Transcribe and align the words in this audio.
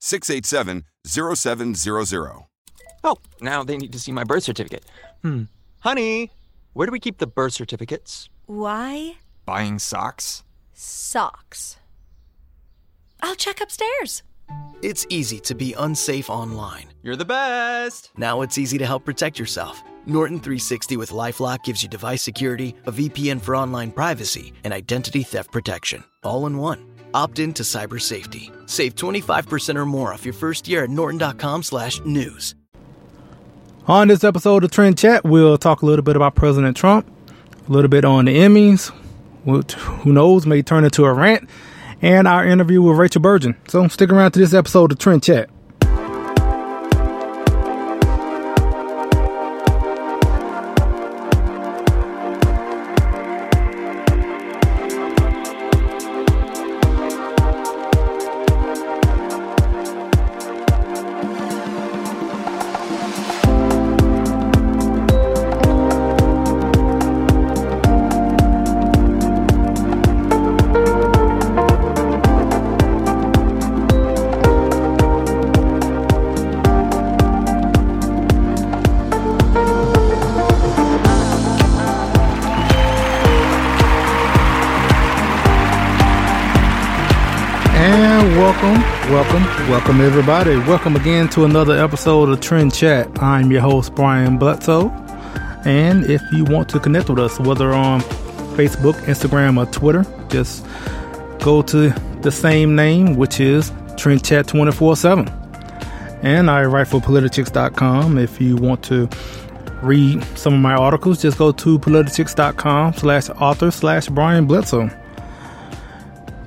687 0.00 0.84
0700. 1.06 2.46
Oh, 3.04 3.16
now 3.40 3.62
they 3.62 3.76
need 3.76 3.92
to 3.92 3.98
see 3.98 4.12
my 4.12 4.24
birth 4.24 4.42
certificate. 4.44 4.84
Hmm. 5.22 5.44
Honey, 5.80 6.32
where 6.72 6.86
do 6.86 6.92
we 6.92 7.00
keep 7.00 7.18
the 7.18 7.26
birth 7.26 7.52
certificates? 7.52 8.28
Why? 8.46 9.16
Buying 9.44 9.78
socks? 9.78 10.42
Socks. 10.72 11.76
I'll 13.22 13.36
check 13.36 13.60
upstairs. 13.60 14.22
It's 14.82 15.06
easy 15.08 15.40
to 15.40 15.54
be 15.54 15.74
unsafe 15.74 16.28
online. 16.28 16.88
You're 17.02 17.16
the 17.16 17.24
best. 17.24 18.10
Now 18.16 18.42
it's 18.42 18.58
easy 18.58 18.78
to 18.78 18.86
help 18.86 19.04
protect 19.04 19.38
yourself. 19.38 19.82
Norton 20.04 20.38
360 20.38 20.96
with 20.96 21.10
Lifelock 21.10 21.64
gives 21.64 21.82
you 21.82 21.88
device 21.88 22.22
security, 22.22 22.74
a 22.86 22.92
VPN 22.92 23.40
for 23.40 23.56
online 23.56 23.90
privacy, 23.90 24.52
and 24.62 24.72
identity 24.72 25.22
theft 25.22 25.50
protection, 25.50 26.04
all 26.22 26.46
in 26.46 26.58
one. 26.58 26.95
Opt 27.16 27.38
in 27.38 27.54
to 27.54 27.62
cyber 27.62 27.98
safety. 27.98 28.52
Save 28.66 28.94
25% 28.94 29.76
or 29.76 29.86
more 29.86 30.12
off 30.12 30.26
your 30.26 30.34
first 30.34 30.68
year 30.68 30.84
at 30.84 30.90
norton.com 30.90 31.62
slash 31.62 31.98
news. 32.04 32.54
On 33.88 34.08
this 34.08 34.22
episode 34.22 34.64
of 34.64 34.70
Trend 34.70 34.98
Chat, 34.98 35.24
we'll 35.24 35.56
talk 35.56 35.80
a 35.80 35.86
little 35.86 36.02
bit 36.02 36.14
about 36.14 36.34
President 36.34 36.76
Trump, 36.76 37.10
a 37.66 37.72
little 37.72 37.88
bit 37.88 38.04
on 38.04 38.26
the 38.26 38.36
Emmys, 38.36 38.88
which 39.44 39.72
who 39.72 40.12
knows 40.12 40.44
may 40.44 40.60
turn 40.60 40.84
into 40.84 41.06
a 41.06 41.14
rant, 41.14 41.48
and 42.02 42.28
our 42.28 42.44
interview 42.44 42.82
with 42.82 42.98
Rachel 42.98 43.22
Burgin. 43.22 43.56
So 43.66 43.88
stick 43.88 44.10
around 44.10 44.32
to 44.32 44.38
this 44.38 44.52
episode 44.52 44.92
of 44.92 44.98
Trend 44.98 45.22
Chat. 45.22 45.48
Welcome 89.96 90.12
everybody. 90.12 90.56
Welcome 90.68 90.96
again 90.96 91.26
to 91.30 91.46
another 91.46 91.82
episode 91.82 92.28
of 92.28 92.40
Trend 92.40 92.74
Chat. 92.74 93.22
I'm 93.22 93.50
your 93.50 93.62
host, 93.62 93.94
Brian 93.94 94.36
Bledsoe. 94.36 94.90
And 95.64 96.04
if 96.04 96.20
you 96.32 96.44
want 96.44 96.68
to 96.70 96.80
connect 96.80 97.08
with 97.08 97.18
us, 97.18 97.40
whether 97.40 97.72
on 97.72 98.02
Facebook, 98.58 98.92
Instagram, 99.06 99.56
or 99.56 99.64
Twitter, 99.72 100.04
just 100.28 100.66
go 101.42 101.62
to 101.62 101.88
the 102.20 102.30
same 102.30 102.76
name, 102.76 103.16
which 103.16 103.40
is 103.40 103.72
Trend 103.96 104.22
Chat 104.22 104.46
24 104.48 104.96
7. 104.96 105.28
And 106.22 106.50
I 106.50 106.64
write 106.66 106.88
for 106.88 107.00
politichicks.com. 107.00 108.18
If 108.18 108.38
you 108.38 108.56
want 108.56 108.84
to 108.84 109.08
read 109.80 110.22
some 110.36 110.52
of 110.52 110.60
my 110.60 110.74
articles, 110.74 111.22
just 111.22 111.38
go 111.38 111.52
to 111.52 111.78
politichicks.com 111.78 112.92
slash 112.94 113.30
author 113.30 113.70
slash 113.70 114.08
Brian 114.08 114.44
Bledsoe. 114.44 114.90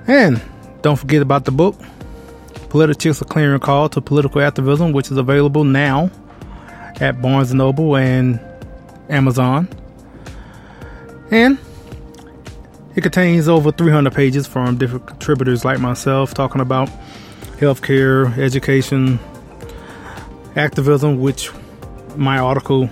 And 0.05 0.39
don't 0.83 0.97
forget 0.97 1.23
about 1.23 1.45
the 1.45 1.51
book, 1.51 1.75
PolitiChicks: 2.69 3.21
A 3.21 3.25
Clarion 3.25 3.59
Call 3.59 3.89
to 3.89 4.01
Political 4.01 4.41
Activism, 4.41 4.91
which 4.91 5.11
is 5.11 5.17
available 5.17 5.63
now 5.63 6.09
at 6.99 7.21
Barnes 7.21 7.53
& 7.53 7.53
Noble 7.53 7.95
and 7.95 8.39
Amazon. 9.09 9.67
And 11.31 11.57
it 12.95 13.01
contains 13.01 13.47
over 13.47 13.71
300 13.71 14.13
pages 14.13 14.47
from 14.47 14.77
different 14.77 15.07
contributors 15.07 15.63
like 15.63 15.79
myself 15.79 16.33
talking 16.33 16.61
about 16.61 16.89
healthcare, 17.57 18.37
education, 18.37 19.19
activism, 20.55 21.19
which 21.19 21.51
my 22.15 22.39
article 22.39 22.89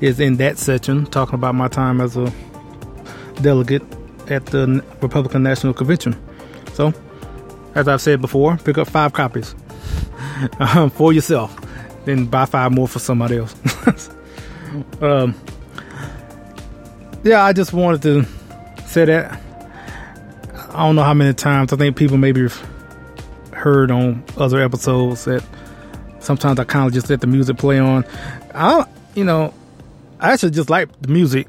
is 0.00 0.20
in 0.20 0.36
that 0.36 0.58
section, 0.58 1.06
talking 1.06 1.34
about 1.34 1.54
my 1.54 1.68
time 1.68 2.00
as 2.00 2.16
a 2.16 2.32
delegate 3.42 3.82
at 4.28 4.46
the 4.46 4.84
Republican 5.00 5.42
National 5.42 5.72
Convention. 5.72 6.16
So, 6.74 6.92
as 7.78 7.86
I've 7.86 8.02
said 8.02 8.20
before, 8.20 8.56
pick 8.56 8.76
up 8.76 8.88
five 8.88 9.12
copies 9.12 9.54
um, 10.58 10.90
for 10.90 11.12
yourself, 11.12 11.56
then 12.04 12.26
buy 12.26 12.44
five 12.44 12.72
more 12.72 12.88
for 12.88 12.98
somebody 12.98 13.38
else. 13.38 13.54
um, 15.00 15.34
yeah, 17.22 17.44
I 17.44 17.52
just 17.52 17.72
wanted 17.72 18.02
to 18.02 18.26
say 18.86 19.04
that. 19.04 19.40
I 20.70 20.86
don't 20.86 20.96
know 20.96 21.04
how 21.04 21.14
many 21.14 21.34
times 21.34 21.72
I 21.72 21.76
think 21.76 21.96
people 21.96 22.16
maybe 22.16 22.42
have 22.42 22.68
heard 23.52 23.90
on 23.90 24.24
other 24.36 24.60
episodes 24.60 25.24
that 25.24 25.44
sometimes 26.18 26.58
I 26.58 26.64
kind 26.64 26.86
of 26.88 26.92
just 26.92 27.08
let 27.08 27.20
the 27.20 27.26
music 27.28 27.58
play 27.58 27.78
on. 27.78 28.04
I, 28.54 28.86
you 29.14 29.24
know, 29.24 29.54
I 30.18 30.32
actually 30.32 30.50
just 30.50 30.68
like 30.68 30.88
the 31.00 31.08
music. 31.08 31.46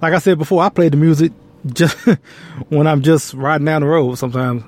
Like 0.00 0.14
I 0.14 0.18
said 0.18 0.38
before, 0.38 0.62
I 0.62 0.68
play 0.68 0.88
the 0.88 0.96
music 0.96 1.32
just 1.66 1.96
when 2.68 2.86
I'm 2.86 3.02
just 3.02 3.34
riding 3.34 3.64
down 3.64 3.82
the 3.82 3.88
road 3.88 4.14
sometimes. 4.16 4.62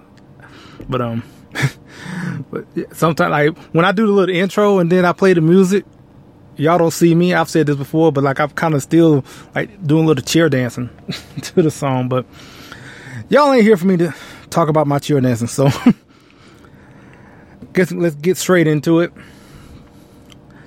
But 0.89 1.01
um, 1.01 1.23
but 2.51 2.65
sometimes 2.97 3.31
like 3.31 3.59
when 3.73 3.85
I 3.85 3.93
do 3.93 4.07
the 4.07 4.13
little 4.13 4.35
intro 4.35 4.79
and 4.79 4.91
then 4.91 5.05
I 5.05 5.13
play 5.13 5.35
the 5.35 5.41
music, 5.41 5.85
y'all 6.57 6.79
don't 6.79 6.91
see 6.91 7.15
me. 7.15 7.35
I've 7.35 7.51
said 7.51 7.67
this 7.67 7.77
before, 7.77 8.13
but 8.13 8.25
like 8.25 8.41
I'm 8.41 8.51
kind 8.51 8.75
of 8.75 8.83
still 8.83 9.25
like 9.55 9.85
doing 9.87 10.05
a 10.05 10.07
little 10.07 10.25
cheer 10.25 10.49
dancing 10.49 10.91
to 11.43 11.63
the 11.63 11.71
song. 11.71 12.09
But 12.09 12.27
y'all 13.29 13.53
ain't 13.53 13.65
here 13.65 13.77
for 13.77 13.87
me 13.87 13.97
to 13.99 14.15
talk 14.51 14.69
about 14.69 14.87
my 14.87 14.99
chair 14.99 15.21
dancing, 15.21 15.49
so 15.49 15.69
guess 17.73 17.93
let's 17.93 18.15
get 18.17 18.37
straight 18.37 18.67
into 18.67 19.01
it. 19.01 19.13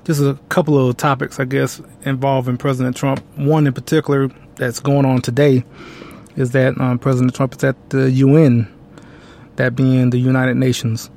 Just 0.04 0.22
a 0.22 0.38
couple 0.50 0.90
of 0.90 0.98
topics, 0.98 1.40
I 1.40 1.46
guess, 1.46 1.82
involving 2.04 2.58
President 2.58 2.96
Trump. 2.96 3.24
One 3.36 3.66
in 3.66 3.74
particular 3.74 4.30
that's 4.56 4.80
going 4.80 5.06
on 5.06 5.22
today 5.22 5.66
is 6.36 6.52
that 6.52 6.80
um, 6.80 7.00
President 7.00 7.34
Trump 7.34 7.56
is 7.56 7.64
at 7.64 7.90
the 7.90 8.12
UN, 8.12 8.72
that 9.56 9.76
being 9.76 10.10
the 10.10 10.18
United 10.18 10.56
Nations. 10.56 11.10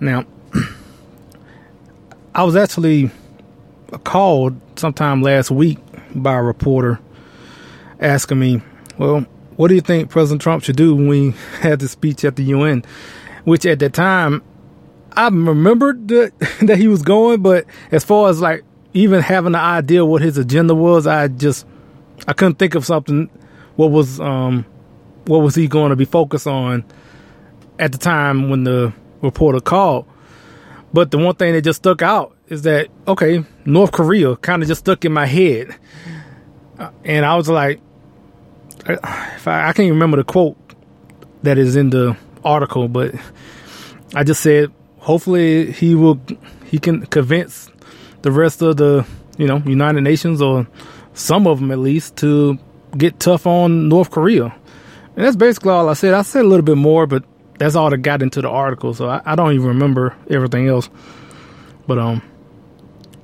Now, 0.00 0.24
I 2.34 2.42
was 2.42 2.56
actually 2.56 3.10
called 4.04 4.60
sometime 4.76 5.22
last 5.22 5.50
week 5.50 5.78
by 6.14 6.34
a 6.34 6.42
reporter 6.42 6.98
asking 8.00 8.38
me, 8.38 8.62
well, 8.98 9.26
what 9.56 9.68
do 9.68 9.74
you 9.74 9.80
think 9.80 10.10
President 10.10 10.42
Trump 10.42 10.64
should 10.64 10.76
do 10.76 10.94
when 10.94 11.06
he 11.12 11.30
had 11.60 11.78
the 11.78 11.88
speech 11.88 12.24
at 12.24 12.36
the 12.36 12.44
UN? 12.44 12.84
Which 13.44 13.66
at 13.66 13.78
that 13.80 13.92
time, 13.92 14.42
I 15.12 15.28
remembered 15.28 16.08
that, 16.08 16.32
that 16.62 16.78
he 16.78 16.88
was 16.88 17.02
going, 17.02 17.42
but 17.42 17.66
as 17.92 18.04
far 18.04 18.28
as 18.30 18.40
like 18.40 18.64
even 18.92 19.20
having 19.20 19.54
an 19.54 19.60
idea 19.60 20.04
what 20.04 20.22
his 20.22 20.38
agenda 20.38 20.74
was, 20.74 21.06
I 21.06 21.28
just, 21.28 21.66
I 22.26 22.32
couldn't 22.32 22.58
think 22.58 22.74
of 22.74 22.84
something. 22.84 23.28
What 23.76 23.90
was, 23.90 24.20
um, 24.20 24.64
what 25.26 25.38
was 25.38 25.54
he 25.54 25.68
going 25.68 25.90
to 25.90 25.96
be 25.96 26.04
focused 26.04 26.46
on 26.46 26.84
at 27.78 27.92
the 27.92 27.98
time 27.98 28.48
when 28.50 28.64
the 28.64 28.92
reporter 29.22 29.60
called? 29.60 30.06
but 30.94 31.10
the 31.10 31.18
one 31.18 31.34
thing 31.34 31.52
that 31.52 31.62
just 31.62 31.78
stuck 31.78 32.00
out 32.00 32.36
is 32.46 32.62
that 32.62 32.88
okay, 33.08 33.44
North 33.66 33.90
Korea 33.90 34.36
kind 34.36 34.62
of 34.62 34.68
just 34.68 34.80
stuck 34.80 35.04
in 35.04 35.12
my 35.12 35.26
head, 35.26 35.74
uh, 36.78 36.90
and 37.04 37.26
I 37.26 37.36
was 37.36 37.48
like, 37.48 37.80
if 38.86 39.48
I, 39.48 39.68
I 39.68 39.72
can't 39.72 39.90
remember 39.90 40.16
the 40.16 40.24
quote 40.24 40.56
that 41.42 41.58
is 41.58 41.74
in 41.74 41.90
the 41.90 42.16
article, 42.44 42.86
but 42.86 43.12
I 44.14 44.22
just 44.22 44.40
said, 44.40 44.72
hopefully 44.98 45.72
he 45.72 45.96
will, 45.96 46.20
he 46.64 46.78
can 46.78 47.04
convince 47.06 47.68
the 48.22 48.30
rest 48.30 48.62
of 48.62 48.76
the, 48.76 49.04
you 49.36 49.48
know, 49.48 49.56
United 49.66 50.02
Nations 50.02 50.40
or 50.40 50.66
some 51.12 51.48
of 51.48 51.58
them 51.58 51.72
at 51.72 51.78
least 51.80 52.16
to 52.18 52.56
get 52.96 53.18
tough 53.18 53.48
on 53.48 53.88
North 53.88 54.12
Korea. 54.12 54.54
And 55.16 55.24
that's 55.24 55.36
basically 55.36 55.70
all 55.70 55.88
I 55.88 55.94
said. 55.94 56.14
I 56.14 56.22
said 56.22 56.44
a 56.44 56.48
little 56.48 56.64
bit 56.64 56.76
more, 56.76 57.06
but 57.06 57.24
that's 57.58 57.74
all 57.74 57.90
that 57.90 57.98
got 57.98 58.22
into 58.22 58.42
the 58.42 58.48
article. 58.48 58.94
So 58.94 59.08
I, 59.08 59.22
I 59.24 59.34
don't 59.36 59.52
even 59.52 59.68
remember 59.68 60.16
everything 60.28 60.68
else. 60.68 60.90
But 61.86 61.98
um, 61.98 62.22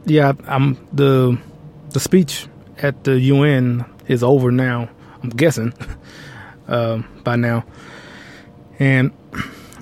yeah, 0.05 0.33
I'm 0.47 0.77
the 0.93 1.39
the 1.91 2.01
speech 2.01 2.47
at 2.79 3.05
the 3.05 3.19
UN 3.19 3.85
is 4.07 4.23
over 4.23 4.51
now. 4.51 4.89
I'm 5.23 5.31
guessing 5.31 5.73
um, 6.69 7.07
by 7.25 7.37
now, 7.37 7.65
and 8.79 9.13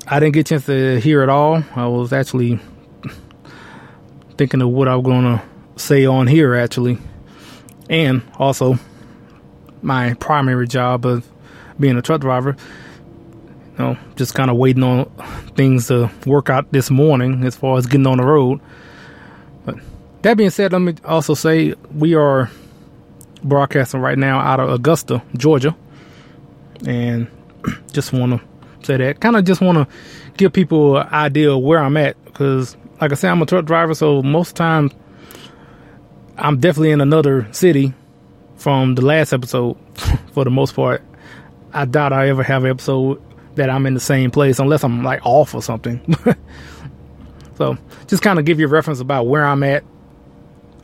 I 0.07 0.21
didn't 0.21 0.35
get 0.35 0.41
a 0.41 0.45
chance 0.45 0.67
to 0.67 1.01
hear 1.01 1.23
it 1.23 1.29
all. 1.29 1.63
I 1.77 1.87
was 1.87 2.13
actually 2.13 2.59
thinking 4.37 4.63
of 4.63 4.69
what 4.69 4.89
I 4.89 4.97
was 4.97 5.05
gonna 5.05 5.43
say 5.77 6.07
on 6.07 6.27
here 6.27 6.55
actually, 6.55 6.99
and 7.91 8.23
also 8.39 8.79
my 9.83 10.15
primary 10.15 10.67
job 10.67 11.05
of 11.05 11.29
being 11.79 11.97
a 11.97 12.03
truck 12.03 12.21
driver. 12.21 12.57
You 13.73 13.85
know, 13.85 13.99
just 14.17 14.35
kind 14.35 14.51
of 14.51 14.57
waiting 14.57 14.83
on 14.83 15.07
things 15.57 15.87
to 15.89 16.11
work 16.27 16.51
out 16.51 16.73
this 16.73 16.91
morning 16.91 17.45
as 17.45 17.55
far 17.55 17.79
as 17.79 17.87
getting 17.87 18.07
on 18.07 18.19
the 18.19 18.25
road. 18.25 18.61
But 19.65 19.77
that 20.23 20.37
being 20.37 20.51
said, 20.51 20.73
let 20.73 20.81
me 20.81 20.95
also 21.05 21.35
say 21.35 21.75
we 21.95 22.15
are 22.15 22.51
broadcasting 23.43 24.01
right 24.01 24.19
now 24.19 24.41
out 24.41 24.59
of 24.61 24.71
Augusta, 24.71 25.23
Georgia, 25.37 25.77
and 26.87 27.29
just 27.93 28.13
want 28.13 28.33
to 28.33 28.87
say 28.87 28.97
that. 28.97 29.21
Kind 29.21 29.37
of 29.37 29.45
just 29.45 29.61
want 29.61 29.79
to 29.79 29.97
give 30.37 30.53
people 30.53 30.99
an 30.99 31.09
idea 31.09 31.53
of 31.53 31.63
where 31.63 31.79
I'm 31.79 31.97
at 31.97 32.23
because, 32.25 32.77
like 33.01 33.13
I 33.13 33.15
said, 33.15 33.31
I'm 33.31 33.43
a 33.43 33.47
truck 33.47 33.65
driver, 33.65 33.95
so 33.95 34.23
most 34.23 34.57
times 34.57 34.93
I'm 36.37 36.59
definitely 36.61 36.91
in 36.91 37.01
another 37.01 37.49
city 37.53 37.95
from 38.57 38.95
the 38.95 39.03
last 39.03 39.33
episode 39.33 39.77
for 40.33 40.45
the 40.45 40.51
most 40.51 40.75
part. 40.75 41.03
I 41.73 41.85
doubt 41.85 42.13
I 42.13 42.29
ever 42.29 42.43
have 42.43 42.65
an 42.65 42.71
episode 42.71 43.23
that 43.57 43.71
I'm 43.71 43.87
in 43.87 43.95
the 43.95 44.01
same 44.01 44.31
place 44.31 44.59
unless 44.59 44.85
I'm 44.85 45.03
like 45.03 45.25
off 45.25 45.55
or 45.55 45.63
something. 45.63 46.01
so 47.57 47.77
just 48.07 48.23
kind 48.23 48.39
of 48.39 48.45
give 48.45 48.61
you 48.61 48.67
a 48.67 48.71
reference 48.71 49.01
about 49.01 49.27
where 49.27 49.45
I'm 49.45 49.63
at 49.63 49.85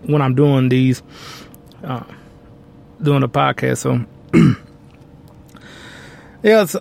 when 0.03 0.21
I'm 0.21 0.35
doing 0.35 0.69
these, 0.69 1.03
uh, 1.83 2.05
doing 3.03 3.21
the 3.21 3.29
podcast. 3.29 3.79
So 3.79 4.05
yeah, 6.43 6.63
it's 6.63 6.77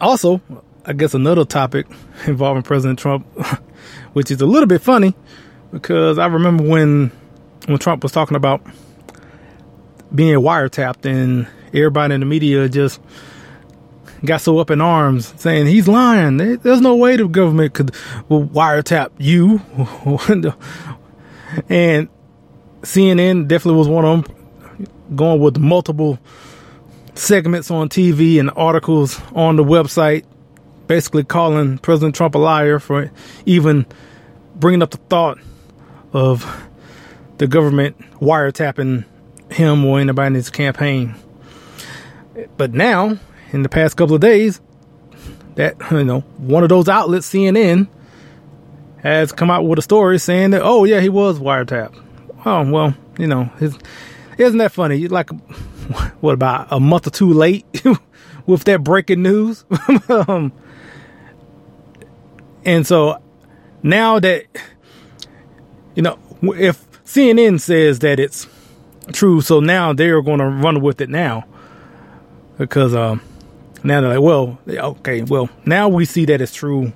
also, 0.00 0.40
I 0.84 0.92
guess 0.92 1.14
another 1.14 1.44
topic 1.44 1.86
involving 2.26 2.62
President 2.62 2.98
Trump, 2.98 3.26
which 4.14 4.30
is 4.30 4.40
a 4.40 4.46
little 4.46 4.66
bit 4.66 4.80
funny 4.82 5.14
because 5.70 6.18
I 6.18 6.26
remember 6.26 6.64
when, 6.64 7.12
when 7.66 7.78
Trump 7.78 8.02
was 8.02 8.12
talking 8.12 8.36
about 8.36 8.62
being 10.14 10.38
wiretapped 10.38 11.04
and 11.04 11.46
everybody 11.74 12.14
in 12.14 12.20
the 12.20 12.26
media 12.26 12.68
just 12.68 13.00
got 14.24 14.40
so 14.40 14.58
up 14.58 14.70
in 14.70 14.80
arms 14.80 15.34
saying 15.36 15.66
he's 15.66 15.88
lying. 15.88 16.36
There's 16.36 16.80
no 16.80 16.96
way 16.96 17.16
the 17.16 17.28
government 17.28 17.74
could 17.74 17.92
wiretap 18.28 19.10
you. 19.18 19.60
and 21.68 22.08
CNN 22.82 23.48
definitely 23.48 23.78
was 23.78 23.88
one 23.88 24.04
of 24.04 24.24
them 24.24 24.36
going 25.14 25.40
with 25.40 25.58
multiple 25.58 26.18
segments 27.14 27.70
on 27.70 27.88
TV 27.88 28.40
and 28.40 28.50
articles 28.56 29.20
on 29.34 29.56
the 29.56 29.64
website, 29.64 30.24
basically 30.86 31.24
calling 31.24 31.78
President 31.78 32.14
Trump 32.14 32.34
a 32.34 32.38
liar 32.38 32.78
for 32.78 33.10
even 33.46 33.86
bringing 34.56 34.82
up 34.82 34.90
the 34.90 34.98
thought 34.98 35.38
of 36.12 36.68
the 37.38 37.46
government 37.46 37.98
wiretapping 38.20 39.04
him 39.50 39.84
or 39.84 40.00
anybody 40.00 40.28
in 40.28 40.34
his 40.34 40.50
campaign. 40.50 41.14
But 42.56 42.72
now, 42.72 43.18
in 43.52 43.62
the 43.62 43.68
past 43.68 43.96
couple 43.96 44.14
of 44.14 44.20
days, 44.20 44.60
that 45.54 45.76
you 45.90 46.04
know, 46.04 46.20
one 46.38 46.62
of 46.62 46.68
those 46.68 46.88
outlets, 46.88 47.30
CNN, 47.30 47.88
has 49.02 49.32
come 49.32 49.50
out 49.50 49.64
with 49.64 49.78
a 49.78 49.82
story 49.82 50.18
saying 50.18 50.50
that, 50.50 50.62
oh 50.62 50.84
yeah, 50.84 51.00
he 51.00 51.08
was 51.08 51.38
wiretapped. 51.38 52.00
Oh 52.44 52.70
well, 52.70 52.94
you 53.18 53.26
know, 53.26 53.44
his, 53.58 53.78
isn't 54.38 54.58
that 54.58 54.72
funny? 54.72 55.08
Like, 55.08 55.30
what 56.20 56.34
about 56.34 56.68
a 56.70 56.80
month 56.80 57.06
or 57.06 57.10
two 57.10 57.32
late 57.32 57.66
with 58.46 58.64
that 58.64 58.82
breaking 58.82 59.22
news? 59.22 59.64
um, 60.08 60.52
and 62.64 62.86
so 62.86 63.22
now 63.82 64.18
that 64.18 64.44
you 65.94 66.02
know, 66.02 66.18
if 66.42 66.84
CNN 67.04 67.60
says 67.60 68.00
that 68.00 68.18
it's 68.18 68.48
true. 69.12 69.40
So 69.40 69.60
now 69.60 69.92
they're 69.92 70.22
going 70.22 70.38
to 70.38 70.46
run 70.46 70.80
with 70.80 71.00
it 71.00 71.08
now 71.08 71.44
because 72.58 72.94
um, 72.94 73.20
now 73.82 74.00
they're 74.00 74.10
like, 74.10 74.20
well, 74.20 74.58
okay, 74.68 75.22
well, 75.22 75.48
now 75.64 75.88
we 75.88 76.04
see 76.04 76.24
that 76.26 76.40
it's 76.40 76.54
true, 76.54 76.92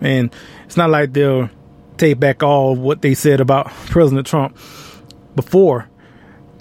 and 0.00 0.32
it's 0.66 0.76
not 0.76 0.90
like 0.90 1.12
they'll 1.12 1.50
take 1.96 2.18
back 2.18 2.42
all 2.42 2.74
what 2.74 3.02
they 3.02 3.14
said 3.14 3.40
about 3.40 3.68
President 3.86 4.26
Trump 4.26 4.56
before. 5.34 5.88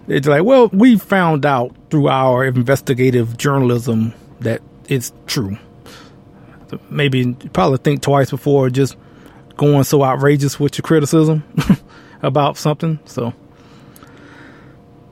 It's 0.08 0.28
like, 0.28 0.44
well, 0.44 0.68
we 0.70 0.98
found 0.98 1.46
out 1.46 1.76
through 1.90 2.08
our 2.10 2.46
investigative 2.46 3.38
journalism 3.38 4.14
that 4.40 4.62
it's 4.88 5.14
true. 5.28 5.58
So 6.70 6.80
maybe 6.90 7.34
probably 7.54 7.78
think 7.78 8.02
twice 8.02 8.30
before 8.30 8.70
just 8.70 8.98
going 9.58 9.84
so 9.84 10.04
outrageous 10.04 10.60
with 10.60 10.78
your 10.78 10.84
criticism 10.84 11.44
about 12.22 12.58
something. 12.58 13.00
So 13.06 13.34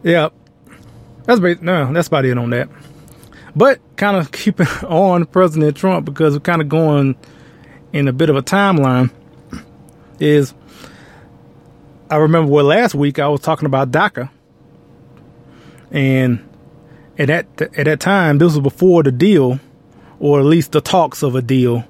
yeah, 0.03 0.29
that's 1.25 1.39
no, 1.61 1.93
that's 1.93 2.07
about 2.07 2.25
it 2.25 2.37
on 2.37 2.49
that. 2.51 2.69
But 3.59 3.81
kind 3.97 4.15
of 4.15 4.31
keeping 4.31 4.67
on 4.87 5.25
President 5.25 5.75
Trump 5.75 6.05
because 6.05 6.33
we're 6.33 6.39
kind 6.39 6.61
of 6.61 6.69
going 6.69 7.17
in 7.91 8.07
a 8.07 8.13
bit 8.13 8.29
of 8.29 8.37
a 8.37 8.41
timeline. 8.41 9.11
Is 10.17 10.53
I 12.09 12.15
remember 12.15 12.49
well 12.49 12.63
last 12.63 12.95
week 12.95 13.19
I 13.19 13.27
was 13.27 13.41
talking 13.41 13.65
about 13.65 13.91
DACA, 13.91 14.29
and 15.91 16.47
at 17.17 17.27
that 17.27 17.61
at 17.77 17.83
that 17.83 17.99
time 17.99 18.37
this 18.37 18.53
was 18.53 18.61
before 18.61 19.03
the 19.03 19.11
deal, 19.11 19.59
or 20.21 20.39
at 20.39 20.45
least 20.45 20.71
the 20.71 20.79
talks 20.79 21.21
of 21.21 21.35
a 21.35 21.41
deal 21.41 21.83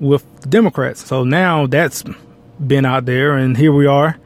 with 0.00 0.24
Democrats. 0.50 1.06
So 1.06 1.22
now 1.22 1.68
that's 1.68 2.02
been 2.58 2.84
out 2.84 3.04
there, 3.06 3.36
and 3.36 3.56
here 3.56 3.72
we 3.72 3.86
are, 3.86 4.18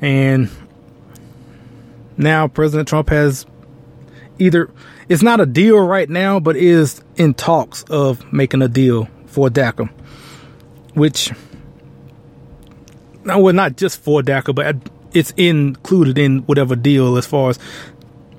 and 0.00 0.48
now 2.16 2.46
President 2.46 2.86
Trump 2.86 3.08
has 3.08 3.46
either 4.38 4.70
it's 5.08 5.22
not 5.22 5.40
a 5.40 5.46
deal 5.46 5.78
right 5.78 6.08
now, 6.08 6.40
but 6.40 6.56
is 6.56 7.00
in 7.16 7.34
talks 7.34 7.84
of 7.84 8.32
making 8.32 8.62
a 8.62 8.68
deal 8.68 9.08
for 9.26 9.48
DACA, 9.48 9.88
which 10.94 11.30
well, 13.24 13.52
not 13.52 13.76
just 13.76 14.00
for 14.00 14.22
DACA, 14.22 14.54
but 14.54 14.76
it's 15.12 15.32
included 15.36 16.18
in 16.18 16.40
whatever 16.40 16.76
deal 16.76 17.16
as 17.16 17.26
far 17.26 17.50
as. 17.50 17.58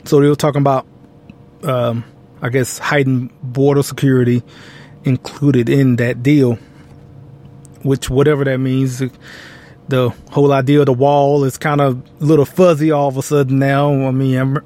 So 0.05 0.21
they 0.21 0.27
were 0.27 0.35
talking 0.35 0.61
about, 0.61 0.87
um, 1.63 2.03
I 2.41 2.49
guess, 2.49 2.77
heightened 2.77 3.31
border 3.41 3.83
security 3.83 4.43
included 5.03 5.69
in 5.69 5.97
that 5.97 6.23
deal, 6.23 6.55
which 7.81 8.09
whatever 8.09 8.45
that 8.45 8.59
means 8.59 9.01
the 9.87 10.09
whole 10.31 10.51
idea 10.51 10.81
of 10.81 10.87
the 10.87 10.93
wall 10.93 11.43
is 11.43 11.57
kind 11.57 11.81
of 11.81 12.01
a 12.21 12.23
little 12.23 12.45
fuzzy 12.45 12.91
all 12.91 13.07
of 13.07 13.17
a 13.17 13.21
sudden 13.21 13.59
now. 13.59 14.07
I 14.07 14.11
mean, 14.11 14.37
I 14.37 14.59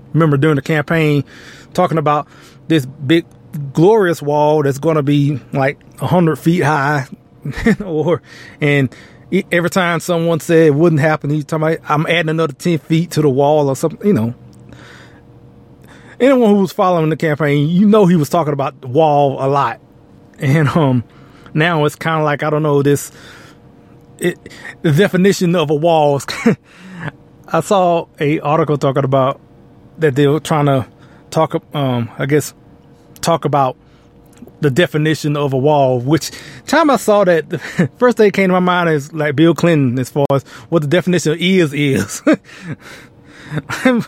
remember 0.12 0.36
during 0.36 0.56
the 0.56 0.62
campaign 0.62 1.24
talking 1.72 1.98
about 1.98 2.28
this 2.68 2.86
big, 2.86 3.24
glorious 3.72 4.20
wall 4.20 4.62
that's 4.62 4.78
going 4.78 4.96
to 4.96 5.02
be 5.02 5.40
like 5.52 5.78
a 6.00 6.06
hundred 6.06 6.36
feet 6.36 6.62
high, 6.62 7.06
or 7.84 8.22
and 8.60 8.94
every 9.50 9.70
time 9.70 10.00
someone 10.00 10.40
said 10.40 10.66
it 10.66 10.74
wouldn't 10.74 11.00
happen, 11.00 11.30
he's 11.30 11.44
talking 11.44 11.74
about 11.74 11.90
I'm 11.90 12.06
adding 12.06 12.30
another 12.30 12.52
ten 12.52 12.78
feet 12.78 13.12
to 13.12 13.22
the 13.22 13.30
wall 13.30 13.68
or 13.68 13.76
something. 13.76 14.06
You 14.06 14.12
know, 14.12 14.34
anyone 16.20 16.54
who 16.54 16.60
was 16.60 16.72
following 16.72 17.08
the 17.08 17.16
campaign, 17.16 17.68
you 17.68 17.86
know, 17.86 18.06
he 18.06 18.16
was 18.16 18.28
talking 18.28 18.52
about 18.52 18.80
the 18.82 18.88
wall 18.88 19.42
a 19.42 19.48
lot, 19.48 19.80
and 20.38 20.68
um, 20.68 21.04
now 21.54 21.84
it's 21.86 21.96
kind 21.96 22.18
of 22.18 22.24
like 22.24 22.42
I 22.42 22.50
don't 22.50 22.62
know 22.62 22.82
this 22.82 23.10
it, 24.18 24.38
the 24.82 24.92
definition 24.92 25.54
of 25.54 25.70
a 25.70 25.74
wall. 25.74 26.20
I 27.48 27.60
saw 27.60 28.06
a 28.18 28.40
article 28.40 28.76
talking 28.76 29.04
about 29.04 29.40
that 29.98 30.14
they 30.14 30.26
were 30.26 30.40
trying 30.40 30.66
to 30.66 30.86
talk, 31.30 31.62
um, 31.74 32.10
I 32.18 32.26
guess, 32.26 32.54
talk 33.20 33.44
about 33.44 33.76
the 34.60 34.70
definition 34.70 35.36
of 35.36 35.52
a 35.52 35.58
wall. 35.58 36.00
Which 36.00 36.30
time 36.66 36.90
I 36.90 36.96
saw 36.96 37.24
that, 37.24 37.48
the 37.50 37.58
first 37.98 38.16
thing 38.16 38.30
came 38.32 38.48
to 38.48 38.52
my 38.52 38.60
mind 38.60 38.90
is 38.90 39.12
like 39.12 39.36
Bill 39.36 39.54
Clinton, 39.54 39.98
as 39.98 40.10
far 40.10 40.26
as 40.32 40.42
what 40.68 40.82
the 40.82 40.88
definition 40.88 41.32
of 41.32 41.38
is 41.40 41.72
is. 41.72 42.22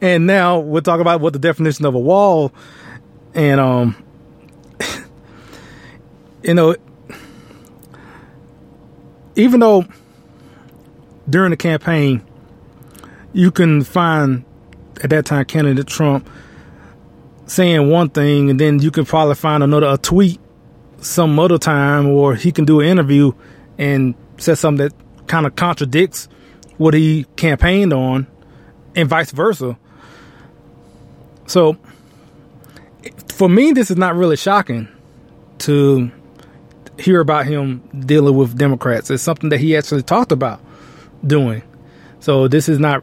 and 0.00 0.26
now 0.26 0.58
we'll 0.58 0.82
talk 0.82 1.00
about 1.00 1.20
what 1.20 1.32
the 1.32 1.38
definition 1.38 1.84
of 1.84 1.94
a 1.94 1.98
wall, 1.98 2.52
and 3.34 3.60
um, 3.60 3.96
you 6.42 6.54
know, 6.54 6.74
even 9.40 9.60
though 9.60 9.84
during 11.28 11.50
the 11.50 11.56
campaign 11.56 12.22
you 13.32 13.50
can 13.50 13.82
find 13.82 14.44
at 15.02 15.10
that 15.10 15.26
time 15.26 15.44
candidate 15.44 15.86
Trump 15.86 16.28
saying 17.46 17.90
one 17.90 18.10
thing 18.10 18.50
and 18.50 18.60
then 18.60 18.78
you 18.78 18.90
can 18.90 19.04
probably 19.04 19.34
find 19.34 19.62
another 19.62 19.88
a 19.88 19.98
tweet 19.98 20.40
some 20.98 21.38
other 21.38 21.58
time 21.58 22.06
or 22.06 22.34
he 22.34 22.52
can 22.52 22.64
do 22.64 22.80
an 22.80 22.86
interview 22.86 23.32
and 23.78 24.14
say 24.36 24.54
something 24.54 24.88
that 24.88 25.26
kind 25.26 25.46
of 25.46 25.56
contradicts 25.56 26.28
what 26.76 26.94
he 26.94 27.24
campaigned 27.36 27.92
on 27.92 28.26
and 28.94 29.08
vice 29.08 29.30
versa. 29.30 29.78
So 31.46 31.76
for 33.32 33.48
me 33.48 33.72
this 33.72 33.90
is 33.90 33.96
not 33.96 34.14
really 34.16 34.36
shocking 34.36 34.88
to 35.58 36.10
hear 37.00 37.20
about 37.20 37.46
him 37.46 37.82
dealing 38.06 38.36
with 38.36 38.56
Democrats. 38.56 39.10
It's 39.10 39.22
something 39.22 39.50
that 39.50 39.58
he 39.58 39.76
actually 39.76 40.02
talked 40.02 40.32
about 40.32 40.60
doing. 41.26 41.62
So 42.20 42.48
this 42.48 42.68
is 42.68 42.78
not 42.78 43.02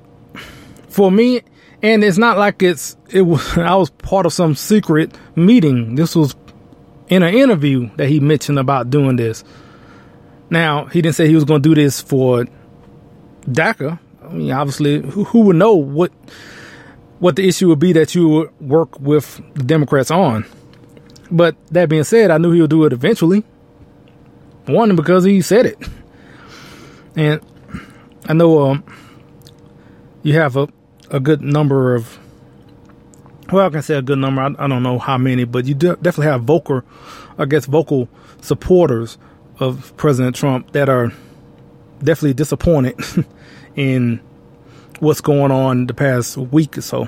for 0.89 1.11
me 1.11 1.41
and 1.81 2.03
it's 2.03 2.17
not 2.17 2.37
like 2.37 2.61
it's 2.61 2.97
it 3.09 3.21
was 3.21 3.57
I 3.57 3.75
was 3.75 3.89
part 3.89 4.25
of 4.25 4.33
some 4.33 4.55
secret 4.55 5.17
meeting. 5.35 5.95
This 5.95 6.15
was 6.15 6.35
in 7.07 7.23
an 7.23 7.33
interview 7.33 7.89
that 7.95 8.09
he 8.09 8.19
mentioned 8.19 8.59
about 8.59 8.89
doing 8.89 9.15
this. 9.15 9.43
Now, 10.49 10.85
he 10.85 11.01
didn't 11.01 11.15
say 11.15 11.27
he 11.27 11.35
was 11.35 11.43
going 11.43 11.61
to 11.61 11.69
do 11.69 11.75
this 11.75 12.01
for 12.01 12.45
DACA. 13.45 13.99
I 14.23 14.29
mean, 14.29 14.51
obviously, 14.51 15.01
who, 15.01 15.25
who 15.25 15.41
would 15.41 15.55
know 15.55 15.73
what 15.73 16.11
what 17.19 17.35
the 17.35 17.47
issue 17.47 17.67
would 17.69 17.79
be 17.79 17.93
that 17.93 18.13
you 18.13 18.27
would 18.29 18.61
work 18.61 18.99
with 18.99 19.41
the 19.55 19.63
Democrats 19.63 20.11
on? 20.11 20.45
But 21.29 21.55
that 21.71 21.89
being 21.89 22.03
said, 22.03 22.31
I 22.31 22.37
knew 22.37 22.51
he 22.51 22.61
would 22.61 22.69
do 22.69 22.85
it 22.85 22.93
eventually. 22.93 23.43
One, 24.67 24.95
because 24.95 25.23
he 25.23 25.41
said 25.41 25.65
it. 25.65 25.77
And 27.15 27.41
I 28.27 28.33
know 28.33 28.69
um, 28.69 28.83
you 30.23 30.33
have 30.33 30.55
a, 30.57 30.67
a 31.09 31.19
good 31.19 31.41
number 31.41 31.95
of, 31.95 32.19
well, 33.51 33.65
I 33.65 33.69
can 33.69 33.81
say 33.81 33.95
a 33.95 34.01
good 34.01 34.19
number. 34.19 34.41
I, 34.41 34.53
I 34.57 34.67
don't 34.67 34.83
know 34.83 34.99
how 34.99 35.17
many, 35.17 35.45
but 35.45 35.65
you 35.65 35.73
de- 35.73 35.95
definitely 35.95 36.27
have 36.27 36.43
vocal, 36.43 36.83
I 37.37 37.45
guess, 37.45 37.65
vocal 37.65 38.09
supporters 38.41 39.17
of 39.59 39.95
President 39.97 40.35
Trump 40.35 40.73
that 40.73 40.89
are 40.89 41.11
definitely 41.99 42.33
disappointed 42.33 42.99
in 43.75 44.19
what's 44.99 45.21
going 45.21 45.51
on 45.51 45.87
the 45.87 45.93
past 45.93 46.37
week 46.37 46.77
or 46.77 46.81
so. 46.81 47.07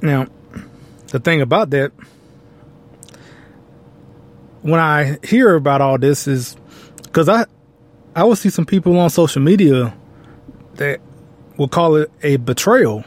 Now, 0.00 0.26
the 1.08 1.18
thing 1.18 1.40
about 1.40 1.70
that, 1.70 1.92
when 4.66 4.80
I 4.80 5.18
hear 5.22 5.54
about 5.54 5.80
all 5.80 5.96
this, 5.96 6.26
is 6.26 6.56
because 7.04 7.28
I 7.28 7.46
I 8.14 8.24
will 8.24 8.36
see 8.36 8.50
some 8.50 8.66
people 8.66 8.98
on 8.98 9.10
social 9.10 9.40
media 9.40 9.96
that 10.74 11.00
will 11.56 11.68
call 11.68 11.96
it 11.96 12.10
a 12.22 12.36
betrayal. 12.36 13.04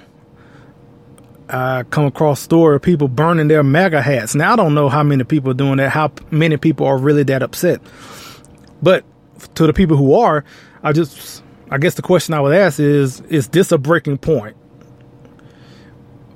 I 1.49 1.83
come 1.83 2.05
across 2.05 2.39
story 2.39 2.75
of 2.75 2.81
people 2.81 3.07
burning 3.07 3.47
their 3.47 3.63
MAGA 3.63 4.01
hats. 4.01 4.35
Now 4.35 4.53
I 4.53 4.55
don't 4.55 4.73
know 4.73 4.87
how 4.87 5.03
many 5.03 5.23
people 5.23 5.51
are 5.51 5.55
doing 5.55 5.77
that, 5.77 5.89
how 5.89 6.11
many 6.31 6.57
people 6.57 6.85
are 6.85 6.97
really 6.97 7.23
that 7.23 7.43
upset. 7.43 7.81
But 8.81 9.03
to 9.55 9.67
the 9.67 9.73
people 9.73 9.97
who 9.97 10.13
are, 10.13 10.45
I 10.81 10.93
just 10.93 11.43
I 11.69 11.77
guess 11.77 11.95
the 11.95 12.01
question 12.01 12.33
I 12.33 12.39
would 12.39 12.55
ask 12.55 12.79
is 12.79 13.19
is 13.21 13.49
this 13.49 13.71
a 13.73 13.77
breaking 13.77 14.19
point 14.19 14.55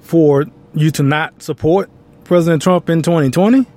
for 0.01 0.45
you 0.73 0.91
to 0.91 1.03
not 1.03 1.41
support 1.41 1.89
President 2.25 2.61
Trump 2.61 2.89
in 2.89 3.01
2020? 3.01 3.67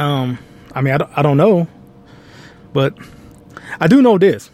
Um 0.00 0.38
I 0.74 0.80
mean 0.80 0.94
I 0.94 0.98
don't, 0.98 1.18
I 1.18 1.22
don't 1.22 1.36
know. 1.36 1.68
But 2.72 2.96
I 3.78 3.86
do 3.86 4.02
know 4.02 4.18
this. 4.18 4.50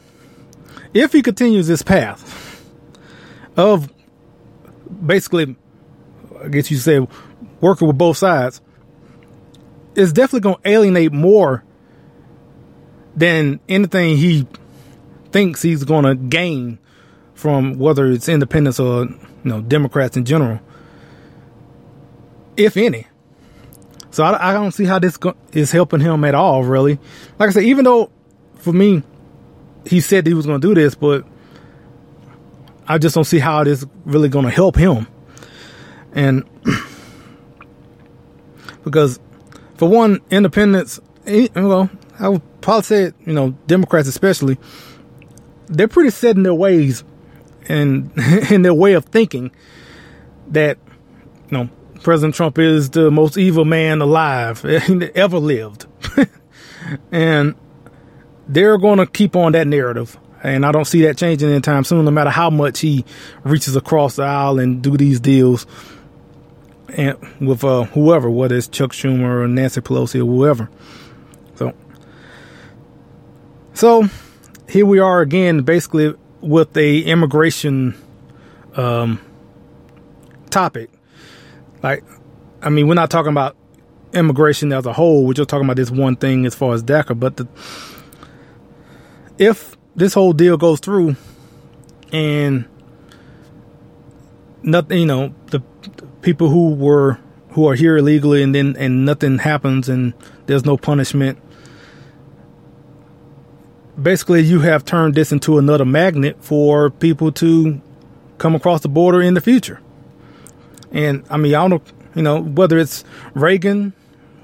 If 0.92 1.12
he 1.12 1.22
continues 1.22 1.66
this 1.66 1.82
path 1.82 2.62
of 3.56 3.90
basically 5.04 5.56
I 6.42 6.48
guess 6.48 6.70
you 6.70 6.76
say 6.76 7.06
working 7.60 7.86
with 7.88 7.98
both 7.98 8.16
sides, 8.16 8.60
it's 9.94 10.12
definitely 10.12 10.40
going 10.40 10.56
to 10.62 10.68
alienate 10.68 11.12
more 11.12 11.64
than 13.16 13.60
anything 13.68 14.18
he 14.18 14.46
thinks 15.32 15.62
he's 15.62 15.84
going 15.84 16.04
to 16.04 16.14
gain 16.14 16.78
from 17.34 17.78
whether 17.78 18.06
it's 18.06 18.28
independents 18.28 18.78
or 18.78 19.04
you 19.04 19.18
know 19.44 19.60
Democrats 19.60 20.16
in 20.16 20.24
general, 20.24 20.60
if 22.56 22.76
any. 22.76 23.06
So 24.16 24.24
I, 24.24 24.48
I 24.48 24.52
don't 24.54 24.70
see 24.70 24.86
how 24.86 24.98
this 24.98 25.18
go- 25.18 25.36
is 25.52 25.70
helping 25.70 26.00
him 26.00 26.24
at 26.24 26.34
all. 26.34 26.64
Really, 26.64 26.98
like 27.38 27.50
I 27.50 27.52
said, 27.52 27.64
even 27.64 27.84
though 27.84 28.10
for 28.54 28.72
me 28.72 29.02
he 29.84 30.00
said 30.00 30.26
he 30.26 30.32
was 30.32 30.46
going 30.46 30.58
to 30.58 30.66
do 30.66 30.74
this, 30.74 30.94
but 30.94 31.26
I 32.88 32.96
just 32.96 33.14
don't 33.14 33.24
see 33.24 33.40
how 33.40 33.60
it 33.60 33.68
is 33.68 33.86
really 34.06 34.30
going 34.30 34.46
to 34.46 34.50
help 34.50 34.74
him. 34.74 35.06
And 36.14 36.48
because 38.84 39.20
for 39.74 39.86
one, 39.86 40.22
independents, 40.30 40.98
eh, 41.26 41.48
well, 41.54 41.90
I 42.18 42.30
would 42.30 42.60
probably 42.62 42.84
say, 42.84 43.12
you 43.26 43.34
know, 43.34 43.50
Democrats 43.66 44.08
especially, 44.08 44.56
they're 45.66 45.88
pretty 45.88 46.08
set 46.08 46.36
in 46.36 46.42
their 46.42 46.54
ways 46.54 47.04
and 47.68 48.10
in 48.50 48.62
their 48.62 48.72
way 48.72 48.94
of 48.94 49.04
thinking 49.04 49.50
that, 50.48 50.78
you 51.50 51.58
know, 51.58 51.68
President 52.02 52.34
Trump 52.34 52.58
is 52.58 52.90
the 52.90 53.10
most 53.10 53.36
evil 53.38 53.64
man 53.64 54.00
alive 54.00 54.64
ever 55.14 55.38
lived. 55.38 55.86
and 57.12 57.54
they're 58.48 58.78
going 58.78 58.98
to 58.98 59.06
keep 59.06 59.36
on 59.36 59.52
that 59.52 59.66
narrative. 59.66 60.18
And 60.42 60.64
I 60.64 60.72
don't 60.72 60.84
see 60.84 61.02
that 61.02 61.16
changing 61.16 61.50
anytime 61.50 61.84
soon, 61.84 62.04
no 62.04 62.10
matter 62.10 62.30
how 62.30 62.50
much 62.50 62.80
he 62.80 63.04
reaches 63.42 63.74
across 63.74 64.16
the 64.16 64.22
aisle 64.22 64.58
and 64.58 64.82
do 64.82 64.96
these 64.96 65.18
deals 65.18 65.66
and 66.88 67.18
with 67.40 67.64
uh, 67.64 67.84
whoever, 67.84 68.30
whether 68.30 68.56
it's 68.56 68.68
Chuck 68.68 68.92
Schumer 68.92 69.42
or 69.42 69.48
Nancy 69.48 69.80
Pelosi 69.80 70.20
or 70.20 70.26
whoever. 70.26 70.70
So, 71.56 71.74
so 73.74 74.08
here 74.68 74.86
we 74.86 74.98
are 74.98 75.20
again, 75.20 75.62
basically 75.62 76.14
with 76.40 76.76
a 76.76 77.00
immigration 77.00 78.00
um, 78.76 79.20
topic. 80.50 80.90
Like, 81.82 82.04
I 82.62 82.70
mean, 82.70 82.88
we're 82.88 82.94
not 82.94 83.10
talking 83.10 83.32
about 83.32 83.56
immigration 84.12 84.72
as 84.72 84.86
a 84.86 84.92
whole. 84.92 85.26
We're 85.26 85.34
just 85.34 85.48
talking 85.48 85.66
about 85.66 85.76
this 85.76 85.90
one 85.90 86.16
thing 86.16 86.46
as 86.46 86.54
far 86.54 86.74
as 86.74 86.82
DACA. 86.82 87.18
But 87.18 87.36
the, 87.36 87.48
if 89.38 89.76
this 89.94 90.14
whole 90.14 90.32
deal 90.32 90.56
goes 90.56 90.80
through 90.80 91.16
and 92.12 92.66
nothing, 94.62 94.98
you 95.00 95.06
know, 95.06 95.34
the, 95.46 95.62
the 95.82 96.06
people 96.22 96.48
who 96.48 96.74
were 96.74 97.18
who 97.50 97.66
are 97.66 97.74
here 97.74 97.96
illegally 97.96 98.42
and 98.42 98.54
then 98.54 98.76
and 98.78 99.04
nothing 99.04 99.38
happens 99.38 99.88
and 99.88 100.12
there's 100.46 100.64
no 100.64 100.76
punishment. 100.76 101.38
Basically, 104.00 104.42
you 104.42 104.60
have 104.60 104.84
turned 104.84 105.14
this 105.14 105.32
into 105.32 105.56
another 105.56 105.86
magnet 105.86 106.36
for 106.40 106.90
people 106.90 107.32
to 107.32 107.80
come 108.36 108.54
across 108.54 108.82
the 108.82 108.90
border 108.90 109.22
in 109.22 109.32
the 109.32 109.40
future. 109.40 109.80
And 110.92 111.24
I 111.30 111.36
mean, 111.36 111.54
I 111.54 111.68
don't, 111.68 111.70
know, 111.70 111.82
you 112.14 112.22
know, 112.22 112.40
whether 112.40 112.78
it's 112.78 113.04
Reagan 113.34 113.92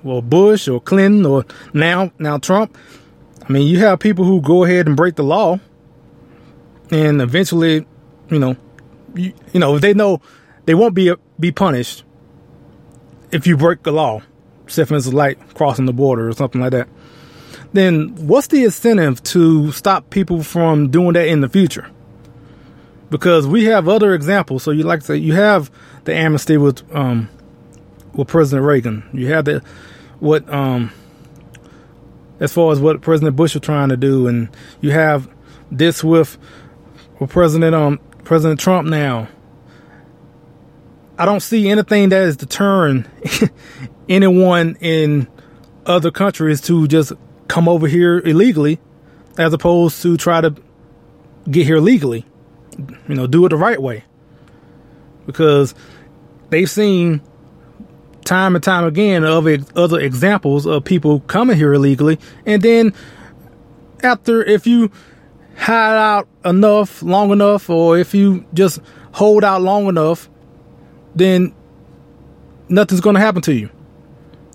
or 0.05 0.23
Bush 0.23 0.69
or 0.69 0.81
Clinton 0.81 1.25
or 1.27 1.45
now 1.73 2.13
now 2.19 2.39
Trump. 2.39 2.77
I 3.49 3.53
mean, 3.53 3.67
you 3.67 3.79
have 3.81 3.99
people 3.99 4.25
who 4.25 4.41
go 4.41 4.65
ahead 4.65 4.87
and 4.87 4.97
break 4.97 5.17
the 5.17 5.25
law, 5.25 5.59
and 6.91 7.21
eventually, 7.21 7.87
you 8.31 8.39
know, 8.39 8.57
you, 9.15 9.33
you 9.53 9.61
know, 9.61 9.79
they 9.79 9.95
know 9.95 10.21
they 10.65 10.75
won't 10.75 10.95
be 10.95 11.15
be 11.41 11.51
punished 11.51 12.05
if 13.33 13.47
you 13.47 13.57
break 13.57 13.83
the 13.83 13.93
law, 13.93 14.23
except 14.65 14.89
for 14.89 14.97
it's 14.97 15.13
light 15.13 15.39
crossing 15.55 15.87
the 15.87 15.93
border 15.93 16.29
or 16.29 16.33
something 16.33 16.61
like 16.61 16.73
that. 16.73 16.89
Then 17.73 18.15
what's 18.27 18.49
the 18.49 18.65
incentive 18.65 19.23
to 19.25 19.73
stop 19.73 20.11
people 20.11 20.43
from 20.43 20.91
doing 20.91 21.15
that 21.15 21.27
in 21.27 21.41
the 21.41 21.49
future? 21.49 21.91
Because 23.13 23.47
we 23.47 23.65
have 23.65 23.89
other 23.89 24.15
examples. 24.15 24.63
So 24.63 24.71
you 24.71 24.85
like 24.85 25.01
to 25.01 25.07
say 25.07 25.17
you 25.17 25.35
have 25.35 25.71
the 26.05 26.15
amnesty 26.15 26.57
with 26.57 26.83
um 26.95 27.29
with 28.15 28.27
President 28.27 28.67
Reagan. 28.67 29.09
You 29.13 29.29
have 29.29 29.45
the 29.45 29.63
what 30.19 30.49
um 30.53 30.91
as 32.41 32.55
far 32.55 32.73
as 32.73 32.81
what 32.81 33.03
President 33.03 33.37
Bush 33.37 33.55
was 33.55 33.63
trying 33.63 33.91
to 33.91 33.99
do, 33.99 34.27
and 34.27 34.49
you 34.81 34.93
have 34.93 35.29
this 35.71 36.03
with 36.03 36.39
with 37.21 37.29
President 37.29 37.75
um 37.75 38.01
President 38.25 38.59
Trump 38.59 38.89
now. 38.89 39.29
I 41.19 41.27
don't 41.27 41.41
see 41.41 41.69
anything 41.69 42.09
that 42.09 42.23
is 42.23 42.39
deterring 42.39 43.05
anyone 44.09 44.77
in 44.81 45.29
other 45.85 46.11
countries 46.11 46.63
to 46.63 46.89
just 46.89 47.13
come 47.47 47.69
over 47.69 47.87
here 47.87 48.21
illegally 48.21 48.81
as 49.37 49.53
opposed 49.53 50.01
to 50.03 50.17
try 50.17 50.41
to 50.41 50.55
get 51.51 51.67
here 51.67 51.79
legally. 51.79 52.25
You 53.09 53.15
know, 53.15 53.27
do 53.27 53.45
it 53.47 53.51
the 53.51 53.57
right 53.57 53.81
way. 53.81 54.05
Because 55.27 55.75
they've 56.51 56.71
seen 56.71 57.23
time 58.25 58.55
and 58.55 58.63
time 58.63 58.85
again 58.85 59.25
of 59.25 59.47
other 59.77 59.99
examples 59.99 60.67
of 60.67 60.85
people 60.85 61.21
coming 61.21 61.57
here 61.57 61.73
illegally 61.73 62.19
and 62.47 62.63
then 62.63 62.95
after 64.03 64.45
if 64.45 64.67
you 64.67 64.91
hide 65.57 65.97
out 65.97 66.29
enough 66.45 67.03
long 67.03 67.31
enough 67.33 67.69
or 67.69 67.99
if 67.99 68.15
you 68.15 68.45
just 68.55 68.81
hold 69.13 69.43
out 69.45 69.61
long 69.61 69.89
enough 69.89 70.31
then 71.15 71.55
nothing's 72.69 73.01
going 73.01 73.15
to 73.15 73.21
happen 73.21 73.43
to 73.43 73.53
you 73.53 73.69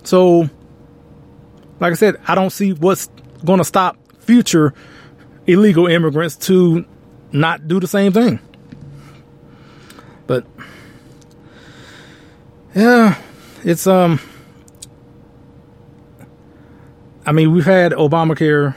so 0.03 0.49
like 1.79 1.91
i 1.91 1.95
said 1.95 2.15
i 2.27 2.33
don't 2.33 2.51
see 2.51 2.73
what's 2.73 3.09
going 3.43 3.59
to 3.59 3.65
stop 3.65 3.97
future 4.19 4.73
illegal 5.45 5.87
immigrants 5.87 6.35
to 6.35 6.85
not 7.31 7.67
do 7.67 7.79
the 7.79 7.87
same 7.87 8.11
thing 8.11 8.39
but 10.25 10.45
yeah 12.73 13.15
it's 13.63 13.87
um 13.87 14.19
I 17.27 17.33
mean, 17.33 17.51
we've 17.51 17.65
had 17.65 17.91
Obamacare 17.91 18.73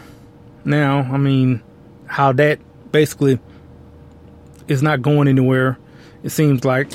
now. 0.65 1.09
I 1.13 1.19
mean, 1.19 1.63
how 2.07 2.33
that 2.33 2.59
basically 2.91 3.39
is 4.67 4.83
not 4.83 5.03
going 5.03 5.29
anywhere. 5.29 5.79
It 6.25 6.31
seems 6.31 6.65
like, 6.65 6.91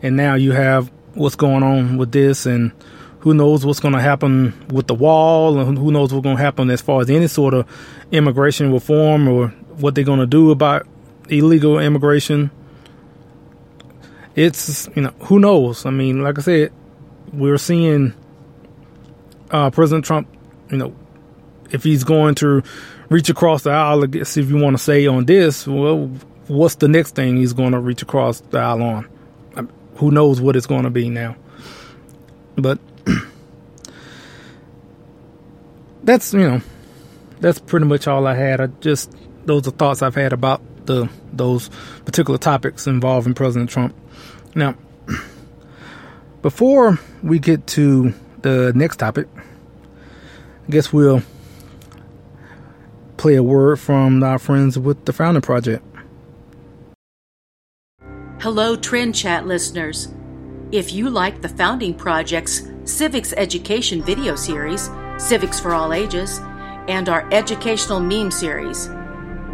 and 0.00 0.16
now 0.16 0.36
you 0.36 0.52
have 0.52 0.92
what's 1.14 1.34
going 1.34 1.64
on 1.64 1.96
with 1.96 2.12
this, 2.12 2.46
and 2.46 2.70
who 3.18 3.34
knows 3.34 3.66
what's 3.66 3.80
going 3.80 3.94
to 3.94 4.00
happen 4.00 4.54
with 4.68 4.86
the 4.86 4.94
wall, 4.94 5.58
and 5.58 5.76
who 5.76 5.90
knows 5.90 6.12
what's 6.12 6.22
going 6.22 6.36
to 6.36 6.42
happen 6.42 6.70
as 6.70 6.80
far 6.80 7.00
as 7.00 7.10
any 7.10 7.26
sort 7.26 7.52
of 7.52 7.66
immigration 8.12 8.72
reform 8.72 9.26
or 9.26 9.48
what 9.80 9.96
they're 9.96 10.04
going 10.04 10.20
to 10.20 10.26
do 10.26 10.52
about 10.52 10.86
illegal 11.32 11.78
immigration. 11.78 12.50
It's 14.34 14.88
you 14.94 15.02
know 15.02 15.14
who 15.20 15.38
knows. 15.38 15.84
I 15.86 15.90
mean, 15.90 16.22
like 16.22 16.38
I 16.38 16.42
said, 16.42 16.72
we're 17.32 17.58
seeing 17.58 18.14
uh, 19.50 19.70
President 19.70 20.04
Trump, 20.04 20.28
you 20.70 20.78
know, 20.78 20.94
if 21.70 21.84
he's 21.84 22.04
going 22.04 22.34
to 22.36 22.62
reach 23.08 23.28
across 23.28 23.62
the 23.62 23.70
aisle, 23.70 24.04
I 24.04 24.06
guess 24.06 24.36
if 24.36 24.48
you 24.48 24.56
want 24.56 24.76
to 24.76 24.82
say 24.82 25.06
on 25.06 25.26
this, 25.26 25.66
well, 25.66 26.10
what's 26.46 26.76
the 26.76 26.88
next 26.88 27.14
thing 27.14 27.36
he's 27.36 27.52
going 27.52 27.72
to 27.72 27.78
reach 27.78 28.02
across 28.02 28.40
the 28.40 28.58
aisle 28.58 28.82
on? 28.82 29.08
I 29.54 29.62
mean, 29.62 29.72
who 29.96 30.10
knows 30.10 30.40
what 30.40 30.56
it's 30.56 30.66
going 30.66 30.84
to 30.84 30.90
be 30.90 31.10
now? 31.10 31.36
But 32.56 32.78
that's 36.02 36.32
you 36.32 36.40
know, 36.40 36.60
that's 37.40 37.58
pretty 37.58 37.86
much 37.86 38.06
all 38.06 38.26
I 38.26 38.34
had. 38.34 38.60
I 38.60 38.66
just 38.80 39.12
those 39.44 39.66
are 39.68 39.72
thoughts 39.72 40.02
I've 40.02 40.14
had 40.14 40.32
about 40.32 40.62
the 40.86 41.08
those 41.32 41.70
particular 42.04 42.38
topics 42.38 42.86
involving 42.86 43.34
President 43.34 43.70
Trump. 43.70 43.94
Now. 44.54 44.76
Before 46.42 46.98
we 47.22 47.38
get 47.38 47.68
to 47.68 48.12
the 48.40 48.72
next 48.74 48.96
topic, 48.96 49.28
I 49.36 50.70
guess 50.70 50.92
we'll 50.92 51.22
play 53.16 53.36
a 53.36 53.42
word 53.44 53.78
from 53.78 54.24
our 54.24 54.40
friends 54.40 54.76
with 54.76 55.04
the 55.04 55.12
Founding 55.12 55.40
Project. 55.40 55.84
Hello, 58.40 58.74
Trend 58.74 59.14
Chat 59.14 59.46
listeners. 59.46 60.12
If 60.72 60.92
you 60.92 61.10
like 61.10 61.42
the 61.42 61.48
Founding 61.48 61.94
Project's 61.94 62.62
Civics 62.84 63.32
Education 63.36 64.02
video 64.02 64.34
series, 64.34 64.90
Civics 65.18 65.60
for 65.60 65.74
All 65.74 65.92
Ages, 65.92 66.40
and 66.88 67.08
our 67.08 67.28
educational 67.32 68.00
meme 68.00 68.32
series, 68.32 68.88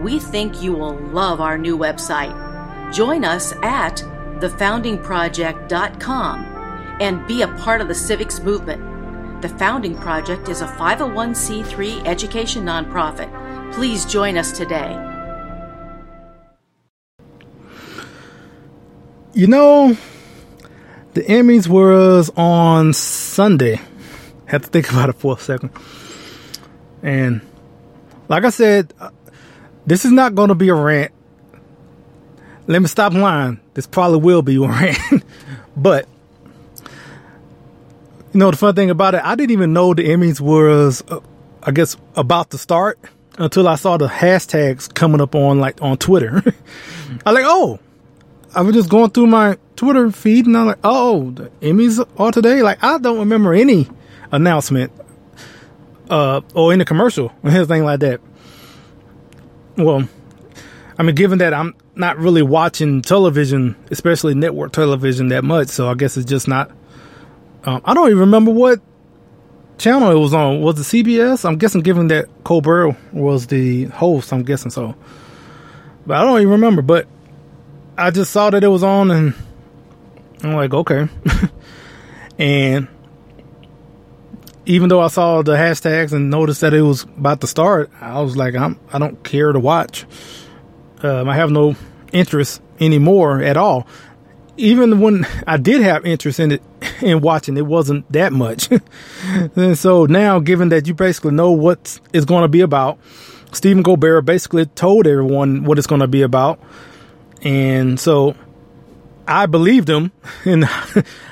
we 0.01 0.19
think 0.19 0.61
you 0.63 0.73
will 0.73 0.97
love 0.97 1.41
our 1.41 1.57
new 1.59 1.77
website. 1.77 2.33
Join 2.93 3.25
us 3.25 3.53
at 3.63 3.97
thefoundingproject.com 4.41 6.45
and 7.01 7.27
be 7.27 7.43
a 7.43 7.49
part 7.49 7.81
of 7.81 7.89
the 7.89 7.95
civics 7.95 8.41
movement. 8.41 9.43
The 9.43 9.49
Founding 9.51 9.97
Project 9.97 10.49
is 10.49 10.63
a 10.63 10.67
501c3 10.67 12.07
education 12.07 12.65
nonprofit. 12.65 13.31
Please 13.73 14.05
join 14.05 14.37
us 14.37 14.51
today. 14.53 15.05
You 19.35 19.47
know, 19.47 19.97
the 21.15 21.23
Emmys 21.23 21.69
was 21.69 22.31
on 22.37 22.93
Sunday. 22.93 23.81
Had 24.47 24.65
to 24.65 24.69
think 24.69 24.91
about 24.91 25.11
it 25.11 25.17
for 25.17 25.37
a 25.37 25.41
second. 25.41 25.71
And 27.03 27.41
like 28.29 28.45
I 28.45 28.51
said, 28.51 28.93
this 29.89 30.05
is 30.05 30.13
not 30.13 30.35
going 30.35 30.49
to 30.49 30.55
be 30.55 30.69
a 30.69 30.75
rant. 30.75 31.13
Let 32.67 32.83
me 32.83 32.89
stop 32.89 33.15
lying. 33.15 33.59
This 33.73 33.87
probably 33.87 34.19
will 34.19 34.43
be 34.43 34.57
a 34.57 34.61
rant. 34.69 35.25
but 35.77 36.07
you 38.35 38.41
know, 38.41 38.51
the 38.51 38.59
fun 38.59 38.75
thing 38.75 38.91
about 38.91 39.15
it, 39.15 39.23
I 39.25 39.35
didn't 39.35 39.53
even 39.53 39.73
know 39.73 39.95
the 39.95 40.03
Emmys 40.03 40.41
was, 40.41 41.03
uh, 41.09 41.21
I 41.63 41.71
guess, 41.71 41.97
about 42.15 42.51
to 42.51 42.59
start 42.59 42.99
until 43.39 43.67
I 43.67 43.77
saw 43.77 43.97
the 43.97 44.09
hashtags 44.09 44.93
coming 44.93 45.23
up 45.23 45.35
on 45.35 45.59
like 45.59 45.81
on 45.81 45.97
Twitter. 45.97 46.43
I 47.27 47.31
like, 47.31 47.45
oh, 47.47 47.81
I 48.55 48.61
was 48.61 48.75
just 48.75 48.91
going 48.91 49.11
through 49.11 49.29
my 49.29 49.57
Twitter 49.77 50.11
feed 50.11 50.45
and 50.47 50.57
I'm 50.57 50.67
like, 50.67 50.81
oh, 50.85 51.31
the 51.31 51.49
Emmys 51.63 52.07
are 52.19 52.31
today. 52.31 52.61
Like, 52.63 52.85
I 52.85 52.99
don't 52.99 53.21
remember 53.21 53.55
any 53.55 53.89
announcement, 54.31 54.93
uh, 56.11 56.43
or 56.53 56.75
any 56.75 56.85
commercial 56.85 57.33
or 57.43 57.51
anything 57.51 57.85
like 57.85 58.01
that. 58.01 58.21
Well, 59.79 60.07
I 60.99 61.03
mean, 61.03 61.15
given 61.15 61.39
that 61.39 61.55
I'm 61.55 61.75
not 61.95 62.19
really 62.19 62.43
watching 62.43 63.01
television, 63.01 63.77
especially 63.91 64.35
network 64.35 64.73
television 64.73 65.29
that 65.29 65.45
much, 65.45 65.69
so 65.69 65.89
I 65.89 65.95
guess 65.95 66.17
it's 66.17 66.29
just 66.29 66.49
not 66.49 66.71
um, 67.65 67.83
I 67.85 67.95
don't 67.95 68.07
even 68.09 68.21
remember 68.21 68.51
what 68.51 68.81
channel 69.79 70.11
it 70.11 70.19
was 70.19 70.33
on. 70.33 70.61
Was 70.61 70.79
it 70.79 71.05
CBS? 71.05 71.45
I'm 71.45 71.57
guessing, 71.57 71.83
given 71.83 72.09
that 72.09 72.27
Colbert 72.45 72.97
was 73.13 73.47
the 73.49 73.85
host, 73.87 74.33
I'm 74.33 74.43
guessing 74.43 74.71
so. 74.71 74.95
But 76.07 76.19
I 76.19 76.25
don't 76.25 76.41
even 76.41 76.53
remember. 76.53 76.83
But 76.83 77.07
I 77.97 78.11
just 78.11 78.33
saw 78.33 78.51
that 78.51 78.63
it 78.63 78.69
was 78.69 78.83
on, 78.83 79.11
and 79.11 79.35
I'm 80.43 80.55
like, 80.55 80.73
okay. 80.73 81.09
and 82.39 82.89
even 84.69 84.89
though 84.89 85.01
I 85.01 85.09
saw 85.09 85.43
the 85.43 85.57
hashtags 85.57 86.13
and 86.13 86.31
noticed 86.31 86.61
that 86.61 86.73
it 86.73 86.83
was 86.83 87.03
about 87.03 87.41
to 87.41 87.47
start, 87.47 87.91
I 88.01 88.21
was 88.21 88.37
like, 88.37 88.55
I'm, 88.55 88.79
I 88.93 88.99
don't 88.99 89.23
care 89.25 89.51
to 89.51 89.59
watch. 89.59 90.07
Um, 91.03 91.29
I 91.29 91.35
have 91.35 91.51
no 91.51 91.75
interest 92.13 92.63
anymore 92.81 93.43
at 93.43 93.57
all 93.57 93.87
even 94.59 95.01
when 95.01 95.27
I 95.47 95.57
did 95.57 95.81
have 95.81 96.05
interest 96.05 96.41
in 96.41 96.53
it 96.53 96.63
in 97.01 97.21
watching, 97.21 97.57
it 97.57 97.67
wasn't 97.67 98.11
that 98.13 98.33
much. 98.33 98.69
and 99.25 99.79
so 99.79 100.05
now, 100.05 100.41
given 100.41 100.69
that 100.71 100.87
you 100.87 100.95
basically 100.95 101.31
know 101.31 101.53
what 101.53 101.99
it's 102.13 102.27
going 102.27 102.43
to 102.43 102.49
be 102.49 102.61
about, 102.61 102.99
Stephen 103.53 103.83
Colbert 103.83 104.23
basically 104.23 104.67
told 104.67 105.07
everyone 105.07 105.65
what 105.65 105.79
it's 105.79 105.87
going 105.87 106.01
to 106.01 106.09
be 106.09 106.23
about, 106.23 106.61
and 107.43 107.99
so 107.99 108.35
I 109.27 109.47
believed 109.47 109.89
him 109.89 110.13
in 110.45 110.63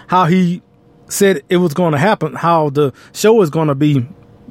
how 0.06 0.24
he 0.26 0.62
said 1.08 1.42
it 1.48 1.58
was 1.58 1.74
going 1.74 1.92
to 1.92 1.98
happen, 1.98 2.34
how 2.34 2.70
the 2.70 2.92
show 3.12 3.40
is 3.42 3.50
going 3.50 3.68
to 3.68 3.74
be 3.74 4.06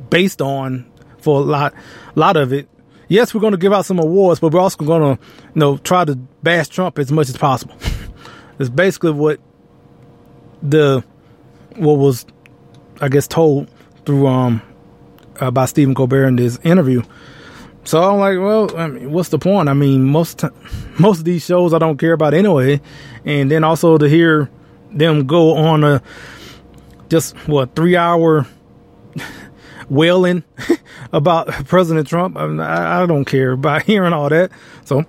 based 0.09 0.41
on 0.41 0.89
for 1.19 1.39
a 1.39 1.43
lot, 1.43 1.73
lot 2.15 2.37
of 2.37 2.53
it. 2.53 2.69
Yes, 3.07 3.33
we're 3.33 3.41
going 3.41 3.51
to 3.51 3.57
give 3.57 3.73
out 3.73 3.85
some 3.85 3.99
awards, 3.99 4.39
but 4.39 4.51
we're 4.51 4.59
also 4.59 4.83
going 4.83 5.17
to, 5.17 5.23
you 5.53 5.59
know, 5.59 5.77
try 5.77 6.05
to 6.05 6.15
bash 6.15 6.67
Trump 6.69 6.97
as 6.97 7.11
much 7.11 7.29
as 7.29 7.37
possible. 7.37 7.75
It's 8.57 8.69
basically 8.69 9.11
what 9.11 9.39
the 10.61 11.03
what 11.75 11.97
was 11.97 12.25
I 13.01 13.09
guess 13.09 13.27
told 13.27 13.69
through 14.05 14.27
um 14.27 14.61
uh, 15.39 15.51
by 15.51 15.65
Stephen 15.65 15.93
Colbert 15.93 16.27
in 16.27 16.35
this 16.37 16.57
interview. 16.63 17.03
So 17.83 18.01
I'm 18.01 18.19
like, 18.19 18.39
well, 18.39 18.75
I 18.77 18.87
mean, 18.87 19.11
what's 19.11 19.29
the 19.29 19.37
point? 19.37 19.69
I 19.69 19.73
mean, 19.73 20.05
most 20.05 20.43
most 20.99 21.19
of 21.19 21.25
these 21.25 21.45
shows 21.45 21.73
I 21.73 21.79
don't 21.79 21.97
care 21.97 22.13
about 22.13 22.33
anyway, 22.33 22.81
and 23.25 23.51
then 23.51 23.63
also 23.63 23.97
to 23.97 24.07
hear 24.07 24.49
them 24.91 25.27
go 25.27 25.55
on 25.55 25.83
a 25.83 26.01
just 27.09 27.35
what 27.47 27.75
three 27.75 27.95
hour 27.95 28.47
wailing 29.89 30.43
about 31.11 31.47
President 31.47 32.07
Trump. 32.07 32.37
I, 32.37 32.47
mean, 32.47 32.59
I, 32.59 33.03
I 33.03 33.05
don't 33.05 33.25
care 33.25 33.51
about 33.51 33.81
hearing 33.85 34.13
all 34.13 34.29
that. 34.29 34.51
So, 34.85 35.03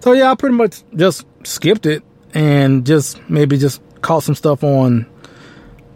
so 0.00 0.12
yeah, 0.12 0.30
I 0.30 0.34
pretty 0.34 0.56
much 0.56 0.82
just 0.94 1.26
skipped 1.44 1.86
it 1.86 2.02
and 2.34 2.86
just 2.86 3.20
maybe 3.28 3.58
just 3.58 3.82
caught 4.02 4.22
some 4.22 4.34
stuff 4.34 4.64
on 4.64 5.06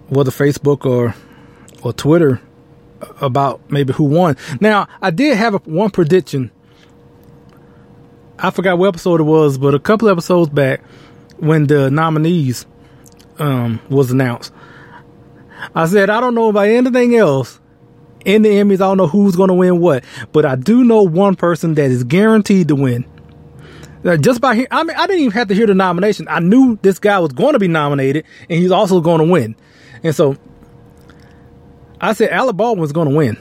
whether 0.09 0.31
Facebook 0.31 0.85
or 0.85 1.15
or 1.83 1.93
Twitter 1.93 2.41
about 3.21 3.71
maybe 3.71 3.93
who 3.93 4.05
won. 4.05 4.37
Now, 4.61 4.89
I 5.03 5.11
did 5.11 5.37
have 5.37 5.55
a, 5.55 5.59
one 5.59 5.91
prediction. 5.91 6.51
I 8.39 8.51
forgot 8.51 8.79
what 8.79 8.89
episode 8.89 9.21
it 9.21 9.25
was, 9.25 9.59
but 9.59 9.75
a 9.75 9.79
couple 9.79 10.09
episodes 10.09 10.51
back 10.51 10.83
when 11.37 11.67
the 11.67 11.91
nominees 11.91 12.67
um, 13.39 13.81
was 13.89 14.11
announced, 14.11 14.53
I 15.75 15.87
said, 15.87 16.11
I 16.11 16.21
don't 16.21 16.35
know 16.35 16.49
about 16.49 16.67
anything 16.67 17.17
else 17.17 17.61
in 18.25 18.43
the 18.43 18.49
Emmys. 18.49 18.75
I 18.75 18.79
don't 18.87 18.97
know 18.97 19.07
who's 19.07 19.37
going 19.37 19.49
to 19.49 19.55
win 19.55 19.81
what, 19.81 20.05
but 20.33 20.45
I 20.45 20.57
do 20.57 20.85
know 20.85 21.03
one 21.03 21.37
person 21.37 21.75
that 21.75 21.91
is 21.91 22.05
guaranteed 22.05 22.69
to 22.69 22.75
win. 22.75 23.05
Uh, 24.05 24.19
just 24.19 24.41
by 24.41 24.55
hear, 24.55 24.67
I 24.71 24.85
mean, 24.85 24.97
I 24.97 25.07
didn't 25.07 25.23
even 25.23 25.33
have 25.33 25.49
to 25.49 25.55
hear 25.55 25.67
the 25.67 25.75
nomination. 25.75 26.27
I 26.29 26.41
knew 26.41 26.79
this 26.83 26.99
guy 26.99 27.19
was 27.19 27.33
going 27.33 27.55
to 27.55 27.59
be 27.59 27.69
nominated, 27.69 28.27
and 28.51 28.61
he's 28.61 28.71
also 28.71 29.01
going 29.01 29.19
to 29.19 29.33
win. 29.33 29.57
And 30.03 30.15
so, 30.15 30.37
I 32.01 32.13
said 32.13 32.31
Alec 32.31 32.57
Baldwin's 32.57 32.93
going 32.93 33.09
to 33.09 33.15
win. 33.15 33.39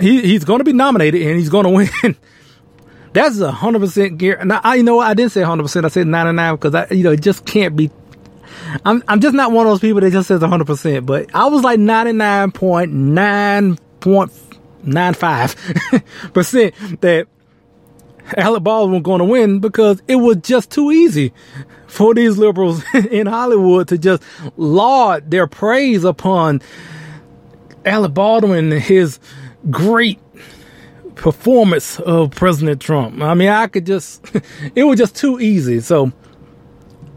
He 0.00 0.22
he's 0.22 0.44
going 0.44 0.60
to 0.60 0.64
be 0.64 0.72
nominated, 0.72 1.20
and 1.22 1.36
he's 1.36 1.48
going 1.48 1.64
to 1.64 1.70
win. 1.70 2.16
That's 3.12 3.40
a 3.40 3.50
hundred 3.50 3.80
percent 3.80 4.18
gear. 4.18 4.42
Now 4.44 4.60
I 4.62 4.76
you 4.76 4.82
know 4.84 5.00
I 5.00 5.14
didn't 5.14 5.32
say 5.32 5.42
hundred 5.42 5.64
percent. 5.64 5.84
I 5.84 5.88
said 5.88 6.06
ninety 6.06 6.32
nine 6.32 6.54
because 6.54 6.74
I 6.74 6.86
you 6.90 7.02
know 7.02 7.10
it 7.12 7.22
just 7.22 7.44
can't 7.44 7.76
be. 7.76 7.90
I'm 8.84 9.02
I'm 9.08 9.20
just 9.20 9.34
not 9.34 9.52
one 9.52 9.66
of 9.66 9.72
those 9.72 9.80
people 9.80 10.00
that 10.00 10.12
just 10.12 10.28
says 10.28 10.42
hundred 10.42 10.66
percent. 10.66 11.06
But 11.06 11.34
I 11.34 11.46
was 11.46 11.62
like 11.62 11.78
ninety 11.78 12.12
nine 12.12 12.52
point 12.52 12.92
nine 12.92 13.76
point 14.00 14.32
nine 14.84 15.14
five 15.14 15.56
percent 16.32 16.74
that 17.00 17.28
Alec 18.36 18.62
Baldwin 18.62 18.94
was 18.94 19.02
going 19.02 19.18
to 19.18 19.24
win 19.24 19.58
because 19.58 20.02
it 20.08 20.16
was 20.16 20.36
just 20.38 20.70
too 20.70 20.90
easy 20.90 21.32
for 21.86 22.14
these 22.14 22.38
liberals 22.38 22.82
in 23.10 23.26
Hollywood 23.26 23.88
to 23.88 23.98
just 23.98 24.22
laud 24.56 25.30
their 25.30 25.46
praise 25.46 26.04
upon 26.04 26.62
Alec 27.84 28.14
Baldwin 28.14 28.72
and 28.72 28.82
his 28.82 29.18
great 29.70 30.20
performance 31.14 32.00
of 32.00 32.30
President 32.30 32.80
Trump. 32.80 33.20
I 33.20 33.34
mean, 33.34 33.48
I 33.48 33.66
could 33.66 33.86
just, 33.86 34.24
it 34.74 34.84
was 34.84 34.98
just 34.98 35.16
too 35.16 35.38
easy. 35.40 35.80
So 35.80 36.12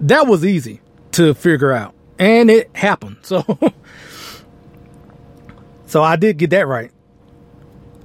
that 0.02 0.28
was 0.28 0.46
easy 0.46 0.82
to 1.16 1.34
figure 1.34 1.72
out. 1.72 1.94
And 2.20 2.52
it 2.52 2.70
happened. 2.76 3.18
So, 3.24 3.44
so 5.88 6.04
I 6.04 6.16
did 6.16 6.38
get 6.38 6.52
that 6.52 6.68
right. 6.68 6.92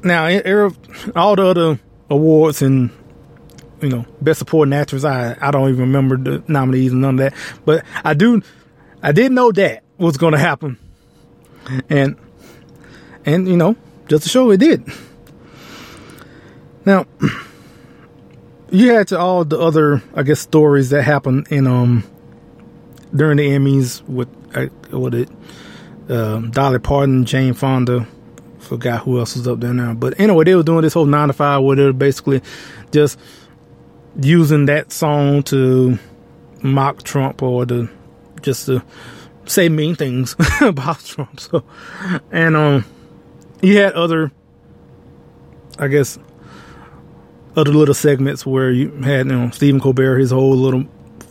Now, 0.03 0.27
all 1.15 1.37
the 1.37 1.45
other 1.45 1.81
awards 2.09 2.63
and, 2.63 2.91
you 3.83 3.89
know, 3.89 4.07
best 4.21 4.39
supporting 4.39 4.73
actress, 4.73 5.05
I, 5.05 5.37
I 5.41 5.51
don't 5.51 5.69
even 5.69 5.81
remember 5.81 6.17
the 6.17 6.43
nominees 6.49 6.93
and 6.93 7.03
none 7.03 7.21
of 7.21 7.33
that. 7.33 7.35
But 7.65 7.85
I 8.05 8.15
do, 8.15 8.43
I 9.03 9.13
did 9.13 9.33
know 9.33 9.53
that 9.53 9.83
was 9.99 10.17
going 10.17 10.33
to 10.33 10.39
happen. 10.39 10.79
And, 11.89 12.17
and, 13.27 13.49
you 13.49 13.57
know, 13.57 13.77
just 14.09 14.23
to 14.23 14.29
show 14.29 14.51
it 14.51 14.59
did. 14.59 14.85
Now, 16.87 17.07
you 18.71 18.93
had 18.93 19.09
to 19.09 19.19
all 19.19 19.45
the 19.45 19.59
other, 19.59 20.03
I 20.15 20.23
guess, 20.23 20.41
stories 20.41 20.91
that 20.91 21.03
happened 21.03 21.49
in 21.51 21.67
um 21.67 22.05
during 23.15 23.37
the 23.39 23.49
Emmys 23.49 24.03
with 24.09 24.29
uh, 24.55 24.67
what 24.97 25.15
it 25.15 25.29
um, 26.09 26.51
Dolly 26.51 26.79
Parton, 26.79 27.25
Jane 27.25 27.55
Fonda, 27.55 28.07
forgot 28.59 29.03
who 29.03 29.19
else 29.19 29.37
was 29.37 29.47
up 29.47 29.61
there 29.61 29.75
now. 29.75 29.95
But 29.95 30.19
anyway, 30.19 30.45
they 30.45 30.55
were 30.55 30.63
doing 30.63 30.83
this 30.83 30.95
whole 30.95 31.07
nine 31.07 31.29
to 31.29 31.33
five 31.33 31.63
where 31.63 31.77
they're 31.77 31.93
basically 31.93 32.43
just 32.91 33.19
using 34.21 34.67
that 34.67 34.93
song 34.93 35.43
to 35.45 35.99
mock 36.63 37.03
Trump 37.03 37.43
or 37.43 37.65
to 37.67 37.89
just 38.43 38.67
to 38.67 38.83
say 39.47 39.69
mean 39.69 39.95
things 39.95 40.35
about 40.61 41.05
Trump. 41.05 41.39
So, 41.41 41.65
and 42.31 42.57
um, 42.57 42.85
you 43.63 43.79
had 43.79 43.93
other, 43.93 44.33
I 45.79 45.89
guess, 45.89 46.19
other 47.57 47.73
little 47.73 47.95
segments 47.95 48.47
where 48.47 48.71
you 48.71 48.91
had 49.03 49.27
you 49.27 49.33
know 49.33 49.51
Stephen 49.51 49.81
Colbert 49.81 50.19
his 50.19 50.31
whole 50.31 50.57
little 50.57 50.87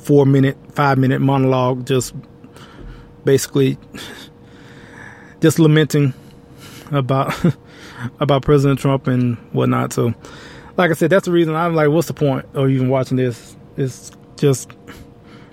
four 0.10 0.26
minute 0.26 0.58
five 0.72 0.98
minute 0.98 1.22
monologue 1.22 1.86
just 1.86 2.16
basically 3.26 3.78
just 5.40 5.60
lamenting 5.60 6.16
about 6.90 7.32
about 8.20 8.42
President 8.42 8.80
Trump 8.80 9.06
and 9.06 9.38
whatnot. 9.52 9.94
So, 9.94 10.16
like 10.78 10.90
I 10.90 10.96
said, 10.96 11.12
that's 11.12 11.26
the 11.26 11.32
reason 11.32 11.54
I'm 11.54 11.76
like, 11.76 11.90
what's 11.90 12.08
the 12.08 12.16
point 12.16 12.48
of 12.56 12.72
even 12.72 12.90
watching 12.90 13.18
this? 13.18 13.56
It's 13.78 14.12
just 14.36 14.72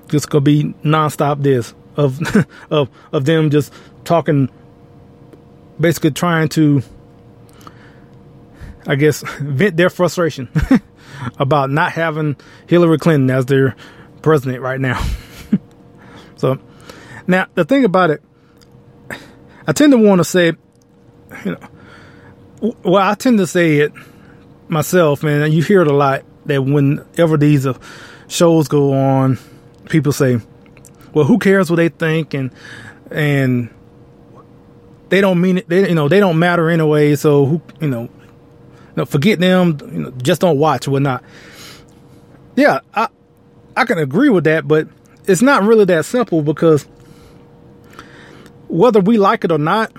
just 0.09 0.31
gonna 0.31 0.41
be 0.41 0.75
nonstop 0.83 1.43
this 1.43 1.75
of 1.97 2.19
of 2.71 2.89
of 3.13 3.27
them 3.27 3.51
just 3.51 3.75
talking, 4.05 4.49
basically 5.79 6.13
trying 6.13 6.49
to 6.49 6.83
I 8.87 8.95
guess, 8.95 9.23
vent 9.39 9.77
their 9.77 9.91
frustration 9.91 10.49
about 11.39 11.69
not 11.69 11.93
having 11.93 12.37
Hillary 12.67 12.97
Clinton 12.97 13.29
as 13.31 13.45
their 13.45 13.77
president 14.27 14.61
right 14.61 14.81
now. 14.81 15.03
so, 16.37 16.59
now 17.27 17.47
the 17.55 17.65
thing 17.65 17.85
about 17.85 18.11
it, 18.11 18.23
I 19.67 19.73
tend 19.73 19.93
to 19.93 19.99
want 19.99 20.19
to 20.19 20.25
say, 20.25 20.53
you 21.45 21.53
know, 21.53 22.75
well, 22.83 23.09
I 23.09 23.15
tend 23.15 23.39
to 23.39 23.47
say 23.47 23.79
it 23.79 23.93
myself, 24.69 25.23
and 25.23 25.53
you 25.55 25.63
hear 25.63 25.83
it 25.83 25.89
a 25.89 25.95
lot 25.95 26.25
that 26.47 26.63
whenever 26.63 27.37
these 27.37 27.67
uh, 27.67 27.79
shows 28.29 28.69
go 28.69 28.93
on, 28.93 29.39
people 29.89 30.13
say, 30.13 30.41
"Well, 31.13 31.25
who 31.25 31.39
cares 31.39 31.71
what 31.71 31.77
they 31.77 31.89
think?" 31.89 32.35
and 32.35 32.51
and 33.11 33.71
they 35.09 35.21
don't 35.21 35.41
mean 35.41 35.59
it. 35.59 35.69
They 35.69 35.89
you 35.89 35.95
know 35.95 36.09
they 36.09 36.21
don't 36.21 36.39
matter 36.39 36.69
anyway. 36.69 37.15
So 37.15 37.47
who 37.47 37.63
you 37.81 37.89
know 37.89 38.09
know, 38.97 39.05
forget 39.05 39.39
them, 39.39 39.79
you 39.93 40.01
know, 40.01 40.11
just 40.11 40.41
don't 40.41 40.59
watch 40.59 40.89
whatnot. 40.89 41.23
Yeah, 42.57 42.81
I 42.95 43.09
I 43.77 43.85
can 43.85 43.99
agree 43.99 44.31
with 44.31 44.45
that, 44.45 44.67
but 44.67 44.89
it's 45.27 45.43
not 45.43 45.63
really 45.63 45.85
that 45.85 46.05
simple 46.05 46.43
because 46.43 46.85
whether 48.69 49.01
we 49.01 49.19
like 49.19 49.45
it 49.45 49.53
or 49.53 49.59
not, 49.59 49.93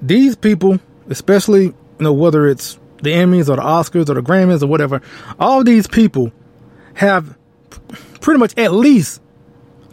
these 0.00 0.36
people, 0.36 0.80
especially 1.08 1.64
you 1.64 1.74
know 2.00 2.12
whether 2.12 2.48
it's 2.48 2.78
the 3.02 3.10
Emmys 3.10 3.48
or 3.48 3.56
the 3.56 3.62
Oscars 3.62 4.08
or 4.08 4.14
the 4.14 4.22
Grammys 4.22 4.62
or 4.62 4.66
whatever, 4.66 5.02
all 5.38 5.62
these 5.62 5.86
people 5.86 6.32
have 6.94 7.36
pretty 8.20 8.38
much 8.38 8.56
at 8.56 8.72
least 8.72 9.20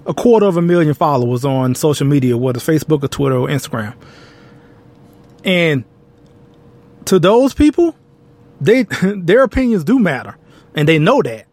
a 0.06 0.13
quarter 0.13 0.45
of 0.45 0.58
a 0.58 0.62
million 0.62 0.93
followers 0.93 1.45
on 1.45 1.76
social 1.76 2.08
media, 2.08 2.38
whether 2.38 2.58
it's 2.58 2.65
Facebook 2.65 3.04
or 3.04 3.08
Twitter 3.08 3.36
or 3.36 3.47
Instagram. 3.47 3.95
And 5.43 5.84
to 7.06 7.19
those 7.19 7.54
people, 7.54 7.95
they 8.60 8.84
their 9.04 9.43
opinions 9.43 9.84
do 9.84 10.00
matter, 10.00 10.38
and 10.76 10.88
they 10.88 11.00
know 11.00 11.21
that. 11.21 11.47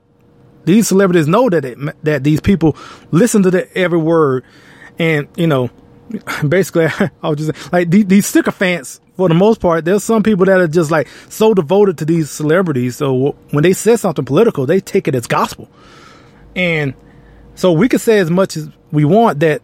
These 0.65 0.89
celebrities 0.89 1.27
know 1.27 1.49
that 1.49 1.65
it, 1.65 1.79
that 2.05 2.25
these 2.25 2.41
people 2.41 2.77
listen 3.11 3.43
to 3.45 3.77
every 3.77 3.99
word, 3.99 4.45
and 4.99 5.29
you 5.37 5.47
know, 5.47 5.71
basically, 6.49 6.87
I 7.23 7.29
was 7.29 7.39
just 7.39 7.73
like 7.73 7.91
these, 7.91 8.07
these 8.07 8.27
sycophants. 8.27 9.01
For 9.17 9.29
the 9.29 9.35
most 9.35 9.61
part, 9.61 9.85
there's 9.85 10.05
some 10.05 10.23
people 10.23 10.47
that 10.47 10.61
are 10.61 10.69
just 10.69 10.93
like 10.93 11.09
so 11.29 11.53
devoted 11.53 11.99
to 11.99 12.05
these 12.05 12.31
celebrities. 12.31 12.97
So 12.97 13.33
when 13.51 13.63
they 13.65 13.73
say 13.73 13.97
something 13.97 14.25
political, 14.25 14.65
they 14.65 14.79
take 14.79 15.09
it 15.09 15.15
as 15.17 15.27
gospel, 15.27 15.69
and 16.55 16.95
so 17.55 17.73
we 17.73 17.89
can 17.89 17.99
say 17.99 18.21
as 18.21 18.31
much 18.31 18.57
as 18.57 18.69
we 18.93 19.05
want 19.05 19.41
that 19.41 19.63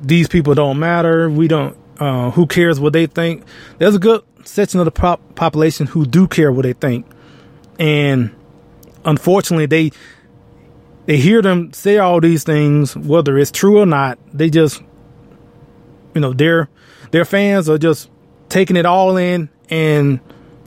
these 0.00 0.28
people 0.28 0.54
don't 0.54 0.78
matter. 0.78 1.28
We 1.28 1.48
don't. 1.48 1.76
Uh, 1.98 2.30
who 2.30 2.46
cares 2.46 2.80
what 2.80 2.92
they 2.92 3.06
think? 3.06 3.44
There's 3.78 3.94
a 3.94 3.98
good 3.98 4.22
section 4.44 4.80
of 4.80 4.86
the 4.86 4.90
pop- 4.90 5.34
population 5.34 5.86
who 5.86 6.04
do 6.04 6.26
care 6.26 6.50
what 6.50 6.62
they 6.62 6.72
think, 6.72 7.06
and 7.78 8.34
unfortunately, 9.04 9.66
they 9.66 9.90
they 11.06 11.16
hear 11.16 11.42
them 11.42 11.72
say 11.72 11.98
all 11.98 12.20
these 12.20 12.44
things, 12.44 12.96
whether 12.96 13.36
it's 13.38 13.50
true 13.50 13.80
or 13.80 13.86
not. 13.86 14.18
They 14.32 14.50
just, 14.50 14.82
you 16.14 16.20
know, 16.20 16.32
their 16.32 16.68
their 17.10 17.24
fans 17.24 17.68
are 17.68 17.78
just 17.78 18.10
taking 18.48 18.76
it 18.76 18.86
all 18.86 19.16
in 19.16 19.48
and 19.70 20.20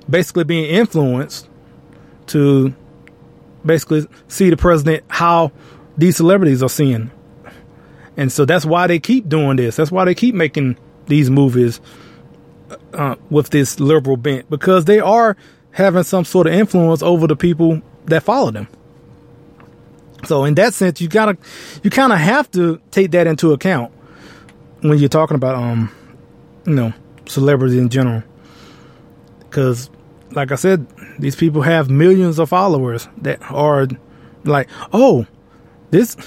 basically 0.10 0.44
being 0.44 0.66
influenced 0.66 1.50
to 2.28 2.74
basically 3.66 4.08
see 4.28 4.50
the 4.50 4.58
president 4.58 5.04
how 5.08 5.52
these 5.98 6.18
celebrities 6.18 6.62
are 6.62 6.70
seeing. 6.70 7.12
And 8.18 8.32
so 8.32 8.46
that's 8.46 8.66
why 8.66 8.88
they 8.88 9.00
keep 9.00 9.28
doing 9.28 9.58
this. 9.58 9.76
That's 9.76 9.92
why 9.92 10.06
they 10.06 10.16
keep 10.16 10.36
making 10.36 10.78
these 11.08 11.30
movies 11.30 11.82
uh, 12.94 13.16
with 13.30 13.50
this 13.50 13.80
liberal 13.80 14.18
bent 14.18 14.50
because 14.50 14.86
they 14.86 15.00
are 15.00 15.36
having 15.72 16.04
some 16.04 16.26
sort 16.26 16.48
of 16.48 16.54
influence 16.54 17.02
over 17.02 17.28
the 17.28 17.36
people 17.36 17.82
that 18.06 18.24
follow 18.24 18.52
them. 18.52 18.68
So 20.26 20.44
in 20.44 20.56
that 20.56 20.74
sense, 20.74 21.02
you 21.02 21.08
gotta, 21.08 21.38
you 21.84 21.90
kind 21.90 22.12
of 22.12 22.20
have 22.20 22.50
to 22.52 22.82
take 22.92 23.12
that 23.12 23.28
into 23.28 23.54
account 23.54 23.92
when 24.82 24.98
you're 24.98 25.10
talking 25.10 25.36
about, 25.36 25.56
um, 25.56 25.92
you 26.66 26.74
know, 26.74 26.94
celebrities 27.28 27.78
in 27.78 27.90
general. 27.90 28.24
Because, 29.40 29.90
like 30.32 30.52
I 30.52 30.56
said, 30.56 30.88
these 31.20 31.36
people 31.36 31.62
have 31.62 31.90
millions 31.90 32.40
of 32.40 32.50
followers 32.50 33.08
that 33.20 33.40
are 33.52 33.88
like, 34.44 34.68
oh, 34.94 35.26
this 35.92 36.18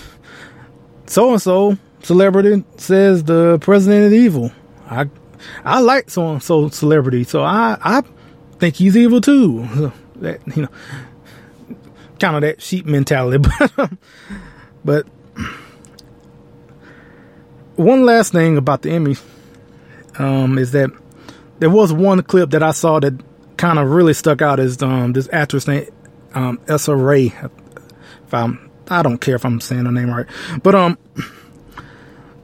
so 1.07 1.33
and 1.33 1.43
so 1.43 1.77
celebrity 2.03 2.65
says 2.77 3.25
the 3.25 3.59
president 3.61 4.13
is 4.13 4.19
evil. 4.19 4.53
I 4.89 5.09
I 5.65 5.81
like 5.81 6.11
so 6.11 6.33
and 6.33 6.43
so 6.43 6.69
celebrity, 6.69 7.25
so 7.25 7.43
I 7.43 7.79
I 7.83 8.03
think 8.59 8.77
he's 8.77 8.97
evil 8.97 9.21
too. 9.21 9.93
That 10.19 10.41
you 10.57 10.63
know, 10.63 10.69
kind 12.19 12.37
of 12.37 12.43
that 12.43 12.63
sheep 12.63 12.87
mentality, 12.87 13.39
but 13.59 13.91
but 14.85 15.07
one 17.77 18.05
last 18.05 18.33
thing 18.33 18.57
about 18.57 18.83
the 18.83 18.91
Emmys 18.91 19.23
um, 20.19 20.59
is 20.59 20.73
that 20.73 20.91
there 21.61 21.71
was 21.71 21.93
one 21.93 22.23
clip 22.23 22.51
that 22.51 22.63
I 22.63 22.73
saw 22.73 23.01
that 23.01 23.15
kind 23.57 23.79
of 23.79 23.89
really 23.89 24.15
stuck 24.15 24.43
out. 24.43 24.61
Is 24.61 24.83
um, 24.83 25.13
this 25.13 25.29
actress 25.33 25.67
named 25.67 25.91
um, 26.35 26.61
Issa 26.69 26.95
Rae. 26.95 27.27
If 27.27 28.35
I'm, 28.35 28.71
I 28.89 29.03
don't 29.03 29.19
care 29.19 29.37
if 29.37 29.45
I'm 29.45 29.61
saying 29.61 29.85
her 29.85 29.93
name 29.93 30.11
right, 30.11 30.27
but 30.63 30.75
um, 30.75 30.99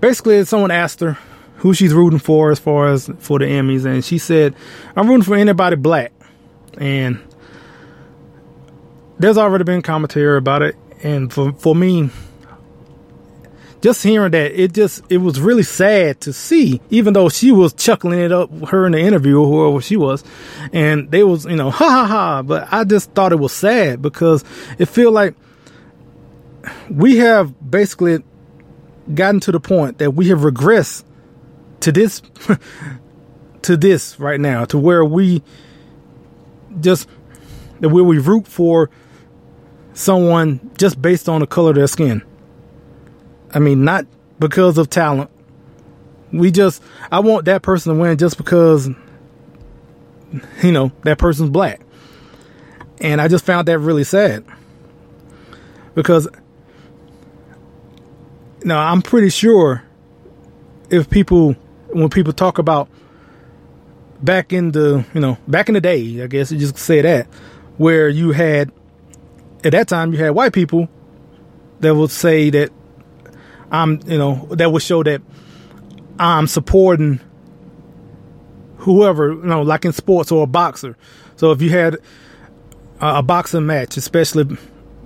basically, 0.01 0.45
someone 0.45 0.71
asked 0.71 1.01
her 1.01 1.19
who 1.57 1.75
she's 1.75 1.93
rooting 1.95 2.19
for 2.19 2.51
as 2.51 2.59
far 2.59 2.89
as 2.89 3.11
for 3.19 3.39
the 3.39 3.47
Emmys, 3.47 3.85
and 3.85 4.05
she 4.05 4.19
said, 4.19 4.55
"I'm 4.97 5.09
rooting 5.09 5.25
for 5.25 5.37
anybody 5.37 5.77
black." 5.77 6.13
And 6.79 7.21
there's 9.19 9.39
already 9.39 9.65
been 9.65 9.83
commentary 9.83 10.37
about 10.39 10.63
it, 10.63 10.77
and 11.03 11.33
for 11.33 11.53
for 11.53 11.75
me, 11.75 12.11
just 13.81 14.03
hearing 14.03 14.33
that, 14.33 14.59
it 14.59 14.73
just 14.73 15.03
it 15.11 15.19
was 15.19 15.41
really 15.41 15.63
sad 15.63 16.21
to 16.23 16.33
see. 16.33 16.81
Even 16.91 17.13
though 17.13 17.29
she 17.29 17.53
was 17.53 17.75
chuckling 17.75 18.19
it 18.19 18.33
up, 18.33 18.51
her 18.69 18.87
in 18.87 18.93
the 18.93 18.99
interview, 18.99 19.41
or 19.41 19.47
whoever 19.47 19.83
she 19.83 19.97
was, 19.97 20.25
and 20.73 21.11
they 21.11 21.23
was 21.23 21.45
you 21.45 21.57
know 21.57 21.71
ha 21.71 21.89
ha 21.89 22.07
ha. 22.07 22.43
But 22.43 22.73
I 22.73 22.85
just 22.85 23.13
thought 23.13 23.33
it 23.33 23.39
was 23.39 23.53
sad 23.53 24.01
because 24.01 24.45
it 24.79 24.87
feel 24.87 25.13
like 25.13 25.35
we 26.89 27.19
have 27.19 27.71
basically 27.71 28.25
gotten 29.13 29.41
to 29.41 29.53
the 29.53 29.61
point 29.61 29.99
that 29.99 30.13
we 30.13 30.29
have 30.29 30.41
regressed 30.41 31.05
to 31.81 31.93
this 31.93 32.23
to 33.63 33.77
this 33.77 34.19
right 34.19 34.41
now 34.41 34.65
to 34.65 34.79
where 34.79 35.05
we 35.05 35.43
just 36.81 37.09
that 37.81 37.91
where 37.91 38.05
we 38.05 38.19
root 38.19 38.47
for 38.49 38.91
someone 39.95 40.71
just 40.77 41.01
based 41.01 41.29
on 41.29 41.41
the 41.41 41.47
color 41.47 41.71
of 41.71 41.77
their 41.77 41.87
skin. 41.87 42.23
I 43.53 43.61
mean, 43.61 43.85
not 43.85 44.07
because 44.39 44.77
of 44.77 44.91
talent. 44.91 45.31
We 46.33 46.51
just, 46.51 46.83
I 47.11 47.21
want 47.21 47.45
that 47.47 47.63
person 47.63 47.95
to 47.95 48.01
win 48.01 48.19
just 48.19 48.37
because, 48.37 48.89
you 50.63 50.73
know, 50.73 50.91
that 51.05 51.19
person's 51.19 51.51
black. 51.51 51.81
And 53.01 53.21
I 53.21 53.29
just 53.29 53.45
found 53.45 53.69
that 53.69 53.79
really 53.79 54.05
sad. 54.05 54.45
Because, 55.95 56.27
now 58.65 58.81
I'm 58.81 59.01
pretty 59.01 59.31
sure 59.31 59.85
if 60.91 61.09
people, 61.09 61.53
when 61.93 62.11
people 62.11 62.33
talk 62.33 62.59
about 62.59 62.89
back 64.21 64.53
in 64.53 64.73
the, 64.73 65.05
you 65.15 65.21
know, 65.21 65.39
back 65.47 65.69
in 65.69 65.75
the 65.75 65.81
day, 65.81 66.23
I 66.23 66.27
guess 66.27 66.51
you 66.51 66.59
just 66.59 66.77
say 66.79 67.01
that, 67.03 67.27
where 67.77 68.09
you 68.09 68.33
had, 68.33 68.73
at 69.65 69.73
that 69.73 69.89
time, 69.89 70.13
you 70.13 70.19
had 70.19 70.31
white 70.31 70.53
people 70.53 70.89
that 71.81 71.95
would 71.95 72.11
say 72.11 72.51
that 72.51 72.71
I'm, 73.71 74.01
you 74.07 74.19
know, 74.19 74.47
that 74.51 74.71
would 74.71 74.83
show 74.83 75.03
that 75.03 75.23
I'm 76.19 76.47
supporting 76.47 77.21
whoever, 78.79 79.33
you 79.33 79.43
know, 79.43 79.63
like 79.63 79.85
in 79.85 79.93
sports 79.93 80.31
or 80.31 80.45
a 80.45 80.47
boxer. 80.47 80.97
So 81.37 81.51
if 81.51 81.63
you 81.63 81.71
had 81.71 81.95
a, 83.01 83.17
a 83.17 83.23
boxing 83.23 83.67
match, 83.67 83.97
especially 83.97 84.57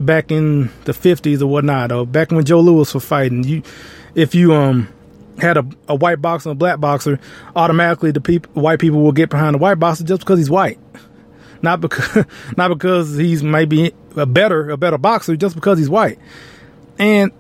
back 0.01 0.31
in 0.31 0.71
the 0.85 0.92
50s 0.92 1.40
or 1.40 1.47
whatnot, 1.47 1.92
or 1.92 2.07
back 2.07 2.31
when 2.31 2.44
Joe 2.44 2.61
Louis 2.61 2.92
was 2.92 3.05
fighting, 3.05 3.44
you, 3.44 3.62
if 4.14 4.35
you, 4.35 4.53
um, 4.53 4.88
had 5.38 5.57
a, 5.57 5.64
a 5.88 5.94
white 5.94 6.21
boxer 6.21 6.51
and 6.51 6.57
a 6.57 6.59
black 6.59 6.81
boxer, 6.81 7.18
automatically 7.55 8.11
the 8.11 8.21
people, 8.21 8.51
white 8.61 8.81
people 8.81 9.01
will 9.01 9.12
get 9.12 9.31
behind 9.31 9.55
the 9.55 9.59
white 9.59 9.77
boxer 9.77 10.05
just 10.05 10.21
because 10.21 10.38
he's 10.38 10.51
white. 10.51 10.79
Not 11.62 11.81
because, 11.81 12.27
not 12.57 12.68
because 12.68 13.16
he's 13.16 13.42
maybe 13.42 13.94
a 14.18 14.26
better, 14.26 14.70
a 14.70 14.76
better 14.76 14.98
boxer, 14.98 15.37
just 15.37 15.54
because 15.54 15.78
he's 15.78 15.90
white. 15.90 16.18
And 16.98 17.33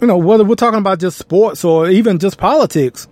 you 0.00 0.06
know, 0.06 0.16
whether 0.16 0.44
we're 0.44 0.54
talking 0.54 0.78
about 0.78 1.00
just 1.00 1.18
sports 1.18 1.64
or 1.64 1.88
even 1.88 2.18
just 2.18 2.38
politics, 2.38 3.08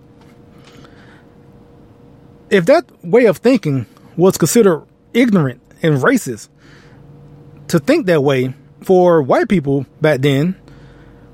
if 2.49 2.65
that 2.65 2.85
way 3.03 3.25
of 3.25 3.37
thinking 3.37 3.85
was 4.15 4.37
considered 4.37 4.83
ignorant 5.13 5.61
and 5.81 5.95
racist, 5.97 6.49
to 7.67 7.79
think 7.79 8.05
that 8.05 8.23
way 8.23 8.53
for 8.81 9.21
white 9.21 9.49
people 9.49 9.85
back 10.01 10.21
then, 10.21 10.55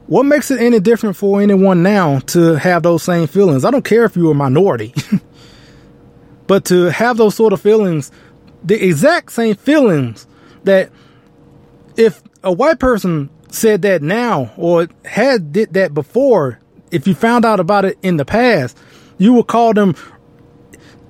what 0.07 0.23
makes 0.23 0.49
it 0.49 0.59
any 0.59 0.79
different 0.79 1.15
for 1.15 1.41
anyone 1.41 1.83
now 1.83 2.19
to 2.19 2.55
have 2.55 2.83
those 2.83 3.03
same 3.03 3.27
feelings? 3.27 3.63
I 3.63 3.71
don't 3.71 3.85
care 3.85 4.05
if 4.05 4.15
you're 4.15 4.31
a 4.31 4.35
minority, 4.35 4.93
but 6.47 6.65
to 6.65 6.85
have 6.85 7.17
those 7.17 7.35
sort 7.35 7.53
of 7.53 7.61
feelings, 7.61 8.11
the 8.63 8.83
exact 8.83 9.31
same 9.31 9.55
feelings 9.55 10.25
that 10.63 10.89
if 11.99 12.23
a 12.43 12.51
white 12.51 12.79
person 12.79 13.29
said 13.49 13.81
that 13.81 14.01
now 14.01 14.53
or 14.55 14.87
had 15.03 15.51
did 15.51 15.73
that 15.73 15.93
before, 15.93 16.59
if 16.91 17.07
you 17.07 17.13
found 17.13 17.45
out 17.45 17.59
about 17.59 17.83
it 17.83 17.97
in 18.01 18.15
the 18.15 18.25
past, 18.25 18.77
you 19.17 19.33
would 19.33 19.47
call 19.47 19.73
them 19.73 19.95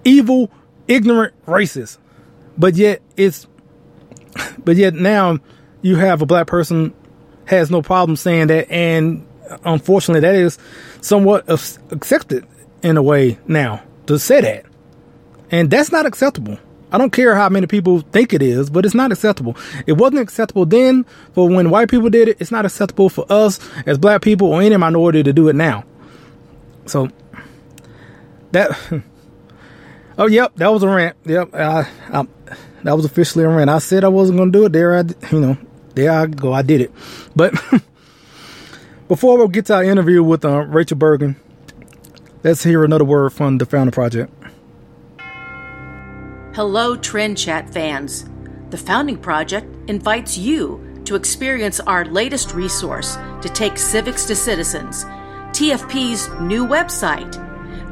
evil, 0.04 0.52
ignorant 0.88 1.34
racist. 1.46 2.00
But 2.58 2.76
yet 2.76 3.02
it's, 3.16 3.48
but 4.58 4.78
yet 4.78 4.96
now 4.96 5.38
you 5.82 5.96
have 5.96 6.24
a 6.24 6.26
black 6.26 6.48
person 6.48 6.94
has 7.46 7.70
no 7.70 7.84
problem 7.84 8.16
saying 8.16 8.48
that. 8.48 8.72
And 8.72 9.28
unfortunately 9.64 10.22
that 10.22 10.36
is 10.36 10.58
somewhat 11.02 11.46
accepted 11.48 12.48
in 12.82 12.98
a 12.98 13.04
way 13.04 13.38
now 13.48 13.84
to 14.08 14.18
say 14.18 14.42
that. 14.42 14.66
And 15.52 15.70
that's 15.70 15.92
not 15.92 16.08
acceptable. 16.08 16.58
I 16.92 16.98
don't 16.98 17.12
care 17.12 17.36
how 17.36 17.50
many 17.50 17.68
people 17.68 18.02
think 18.02 18.34
it 18.34 18.42
is, 18.42 18.70
but 18.70 18.86
it's 18.86 18.96
not 18.96 19.12
acceptable. 19.12 19.56
It 19.86 19.94
wasn't 19.94 20.22
acceptable 20.22 20.66
then 20.66 21.06
for 21.34 21.48
when 21.48 21.70
white 21.70 21.90
people 21.90 22.10
did 22.10 22.30
it. 22.30 22.38
It's 22.40 22.52
not 22.52 22.66
acceptable 22.66 23.10
for 23.10 23.26
us 23.30 23.60
as 23.86 23.98
black 23.98 24.22
people 24.22 24.48
or 24.48 24.62
any 24.62 24.76
minority 24.78 25.22
to 25.24 25.34
do 25.34 25.50
it 25.50 25.56
now. 25.56 25.84
So 26.86 27.10
that, 28.52 28.72
oh, 30.18 30.28
yep, 30.28 30.56
that 30.56 30.72
was 30.72 30.84
a 30.84 30.90
rant. 30.90 31.16
Yep. 31.26 31.54
I, 31.54 31.88
I, 32.12 32.28
that 32.84 32.96
was 32.96 33.06
officially 33.06 33.46
a 33.46 33.50
rant. 33.50 33.70
I 33.70 33.80
said 33.80 34.04
I 34.04 34.08
wasn't 34.08 34.38
going 34.38 34.52
to 34.52 34.58
do 34.60 34.66
it 34.66 34.72
there. 34.72 34.98
I, 34.98 35.04
you 35.32 35.40
know, 35.40 35.58
there 35.94 36.12
I 36.12 36.26
go. 36.26 36.54
I 36.54 36.64
did 36.64 36.82
it. 36.82 36.92
But 37.36 37.54
before 39.08 39.38
we 39.38 39.52
get 39.52 39.68
to 39.68 39.76
our 39.76 39.84
interview 39.84 40.24
with 40.24 40.44
uh, 40.44 40.62
Rachel 40.62 40.98
Burgin, 40.98 41.36
let's 42.44 42.64
hear 42.64 42.84
another 42.84 43.06
word 43.06 43.32
from 43.32 43.60
the 43.60 43.66
Founder 43.66 43.92
Project. 43.92 44.34
Hello, 46.60 46.92
Trend 46.98 47.38
Chat 47.38 47.70
fans. 47.70 48.26
The 48.70 48.78
Founding 48.78 49.18
Project 49.18 49.90
invites 49.90 50.38
you 50.38 51.02
to 51.06 51.16
experience 51.16 51.80
our 51.80 52.04
latest 52.04 52.54
resource 52.54 53.16
to 53.42 53.48
take 53.48 53.78
civics 53.78 54.26
to 54.26 54.36
citizens, 54.36 55.06
TFP's 55.56 56.28
new 56.42 56.68
website. 56.68 57.34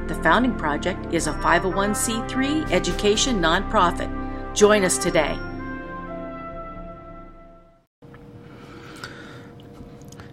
The 0.06 0.14
Founding 0.22 0.56
Project 0.56 1.12
is 1.12 1.26
a 1.26 1.32
501c3 1.32 2.70
education 2.70 3.42
nonprofit. 3.42 4.54
Join 4.54 4.84
us 4.84 4.98
today. 4.98 5.36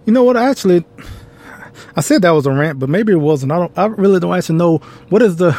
You 0.08 0.14
know 0.14 0.24
what? 0.24 0.38
Actually, 0.38 0.86
I 1.98 2.00
said 2.00 2.22
that 2.22 2.32
was 2.32 2.46
a 2.46 2.52
rant, 2.52 2.80
but 2.80 2.88
maybe 2.88 3.12
it 3.12 3.18
wasn't. 3.18 3.52
I 3.52 3.60
don't. 3.60 3.78
I 3.78 3.88
really 3.88 4.22
don't 4.22 4.34
actually 4.34 4.56
know 4.56 4.78
what 5.10 5.22
is 5.22 5.36
the 5.36 5.56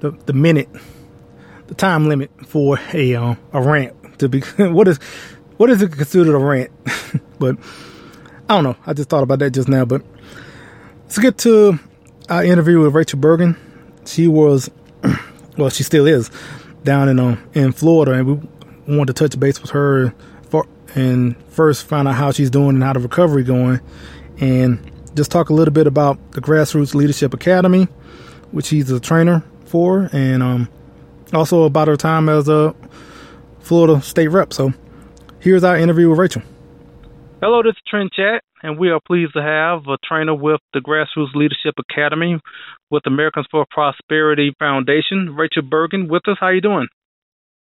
the, 0.00 0.10
the 0.26 0.34
minute, 0.34 0.68
the 1.68 1.74
time 1.74 2.06
limit 2.06 2.30
for 2.46 2.78
a 2.92 3.14
uh, 3.14 3.34
a 3.54 3.62
rant 3.62 4.18
to 4.18 4.28
be. 4.28 4.40
what 4.58 4.86
is 4.86 4.98
what 5.56 5.70
is 5.70 5.80
it 5.80 5.92
considered 5.92 6.34
a 6.34 6.38
rant? 6.38 6.70
but 7.38 7.56
I 8.50 8.54
don't 8.54 8.64
know. 8.64 8.76
I 8.84 8.92
just 8.92 9.08
thought 9.08 9.22
about 9.22 9.38
that 9.38 9.52
just 9.52 9.68
now. 9.68 9.86
But 9.86 10.02
let's 11.04 11.18
get 11.18 11.38
to 11.38 11.78
our 12.28 12.44
interview 12.44 12.80
with 12.80 12.94
Rachel 12.94 13.18
Burgin. 13.18 13.56
She 14.04 14.28
was, 14.28 14.70
well, 15.56 15.70
she 15.70 15.84
still 15.84 16.06
is 16.06 16.30
down 16.82 17.08
in 17.08 17.18
uh, 17.18 17.38
in 17.54 17.72
Florida, 17.72 18.12
and 18.12 18.26
we 18.26 18.94
wanted 18.94 19.16
to 19.16 19.26
touch 19.26 19.40
base 19.40 19.62
with 19.62 19.70
her 19.70 20.14
and 20.94 21.36
first 21.48 21.86
find 21.86 22.06
out 22.08 22.14
how 22.14 22.30
she's 22.30 22.50
doing 22.50 22.70
and 22.70 22.82
how 22.82 22.92
the 22.92 23.00
recovery 23.00 23.42
going, 23.42 23.80
and 24.40 24.90
just 25.14 25.30
talk 25.30 25.48
a 25.48 25.54
little 25.54 25.72
bit 25.72 25.86
about 25.86 26.32
the 26.32 26.40
Grassroots 26.40 26.94
Leadership 26.94 27.34
Academy, 27.34 27.84
which 28.52 28.66
she's 28.66 28.90
a 28.90 29.00
trainer 29.00 29.42
for, 29.66 30.08
and 30.12 30.42
um, 30.42 30.68
also 31.32 31.64
about 31.64 31.88
her 31.88 31.96
time 31.96 32.28
as 32.28 32.48
a 32.48 32.74
Florida 33.60 34.00
state 34.02 34.28
rep. 34.28 34.52
So 34.52 34.72
here's 35.40 35.64
our 35.64 35.76
interview 35.76 36.10
with 36.10 36.18
Rachel. 36.18 36.42
Hello, 37.40 37.62
this 37.62 37.72
is 37.72 37.82
Trend 37.86 38.10
Chat, 38.12 38.42
and 38.62 38.78
we 38.78 38.90
are 38.90 39.00
pleased 39.06 39.34
to 39.34 39.42
have 39.42 39.86
a 39.86 39.98
trainer 40.04 40.34
with 40.34 40.60
the 40.72 40.80
Grassroots 40.80 41.34
Leadership 41.34 41.74
Academy 41.78 42.40
with 42.90 43.06
Americans 43.06 43.46
for 43.50 43.66
Prosperity 43.70 44.54
Foundation, 44.58 45.34
Rachel 45.36 45.62
Burgin, 45.62 46.08
with 46.08 46.26
us. 46.28 46.36
How 46.40 46.48
you 46.48 46.60
doing? 46.60 46.86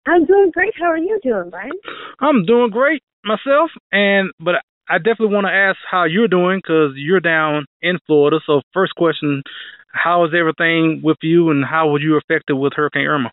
I'm 0.05 0.25
doing 0.25 0.51
great. 0.53 0.73
How 0.77 0.91
are 0.91 0.97
you 0.97 1.19
doing, 1.23 1.49
Brian? 1.49 1.71
I'm 2.19 2.45
doing 2.45 2.69
great 2.69 3.01
myself, 3.23 3.71
and 3.91 4.31
but 4.39 4.55
I 4.89 4.97
definitely 4.97 5.33
want 5.33 5.45
to 5.47 5.53
ask 5.53 5.77
how 5.89 6.05
you're 6.05 6.27
doing 6.27 6.59
because 6.59 6.93
you're 6.95 7.19
down 7.19 7.65
in 7.81 7.97
Florida. 8.05 8.39
So, 8.45 8.61
first 8.73 8.95
question: 8.95 9.43
How 9.91 10.25
is 10.25 10.31
everything 10.37 11.01
with 11.03 11.17
you, 11.21 11.49
and 11.49 11.63
how 11.63 11.89
were 11.89 11.99
you 11.99 12.17
affected 12.17 12.55
with 12.55 12.73
Hurricane 12.75 13.05
Irma? 13.05 13.31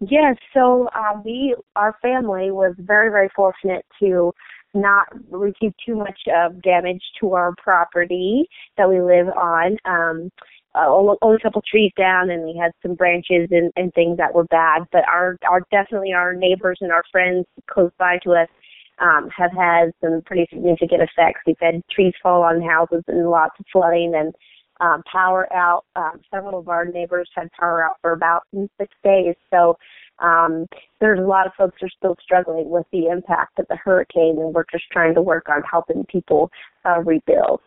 Yes, 0.00 0.36
so 0.52 0.88
um, 0.94 1.22
we, 1.24 1.56
our 1.74 1.96
family 2.02 2.50
was 2.50 2.74
very, 2.78 3.08
very 3.08 3.30
fortunate 3.34 3.82
to 4.00 4.30
not 4.74 5.06
receive 5.30 5.72
too 5.86 5.96
much 5.96 6.20
of 6.36 6.60
damage 6.62 7.00
to 7.18 7.32
our 7.32 7.54
property 7.62 8.46
that 8.76 8.90
we 8.90 9.00
live 9.00 9.28
on. 9.28 9.78
Um, 9.86 10.30
uh, 10.74 10.86
only 11.22 11.36
a 11.36 11.42
couple 11.42 11.62
trees 11.62 11.90
down, 11.96 12.28
and 12.28 12.44
we 12.44 12.54
had 12.60 12.72
some 12.82 12.94
branches 12.94 13.48
and, 13.50 13.72
and 13.76 13.94
things 13.94 14.18
that 14.18 14.34
were 14.34 14.44
bad. 14.44 14.82
But 14.92 15.08
our, 15.08 15.38
our 15.48 15.62
definitely 15.70 16.12
our 16.12 16.34
neighbors 16.34 16.76
and 16.82 16.92
our 16.92 17.04
friends 17.10 17.46
close 17.70 17.92
by 17.98 18.18
to 18.24 18.32
us 18.32 18.48
um, 18.98 19.28
have 19.36 19.52
had 19.52 19.92
some 20.00 20.22
pretty 20.24 20.46
significant 20.50 21.02
effects. 21.02 21.40
We've 21.46 21.56
had 21.60 21.82
trees 21.90 22.14
fall 22.22 22.42
on 22.42 22.62
houses 22.62 23.04
and 23.08 23.30
lots 23.30 23.54
of 23.58 23.66
flooding 23.72 24.14
and 24.14 24.34
um, 24.80 25.02
power 25.10 25.52
out. 25.54 25.84
Um, 25.94 26.20
several 26.30 26.58
of 26.58 26.68
our 26.68 26.84
neighbors 26.84 27.30
had 27.34 27.50
power 27.58 27.84
out 27.84 27.96
for 28.00 28.12
about 28.12 28.42
six 28.78 28.92
days. 29.02 29.34
So 29.50 29.76
um, 30.18 30.66
there's 31.00 31.18
a 31.18 31.26
lot 31.26 31.46
of 31.46 31.52
folks 31.56 31.82
are 31.82 31.90
still 31.96 32.16
struggling 32.22 32.70
with 32.70 32.86
the 32.92 33.06
impact 33.06 33.58
of 33.58 33.66
the 33.68 33.76
hurricane, 33.76 34.36
and 34.38 34.54
we're 34.54 34.64
just 34.70 34.84
trying 34.90 35.14
to 35.14 35.22
work 35.22 35.48
on 35.48 35.62
helping 35.70 36.04
people 36.10 36.50
uh, 36.84 37.00
rebuild. 37.00 37.60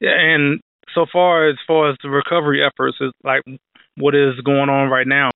Yeah, 0.00 0.18
and 0.18 0.60
so 0.94 1.06
far 1.12 1.48
as 1.48 1.56
far 1.66 1.90
as 1.90 1.96
the 2.02 2.10
recovery 2.10 2.60
efforts, 2.64 2.96
is 3.00 3.12
like 3.22 3.42
what 3.96 4.14
is 4.14 4.34
going 4.44 4.68
on 4.68 4.88
right 4.88 5.06
now? 5.06 5.30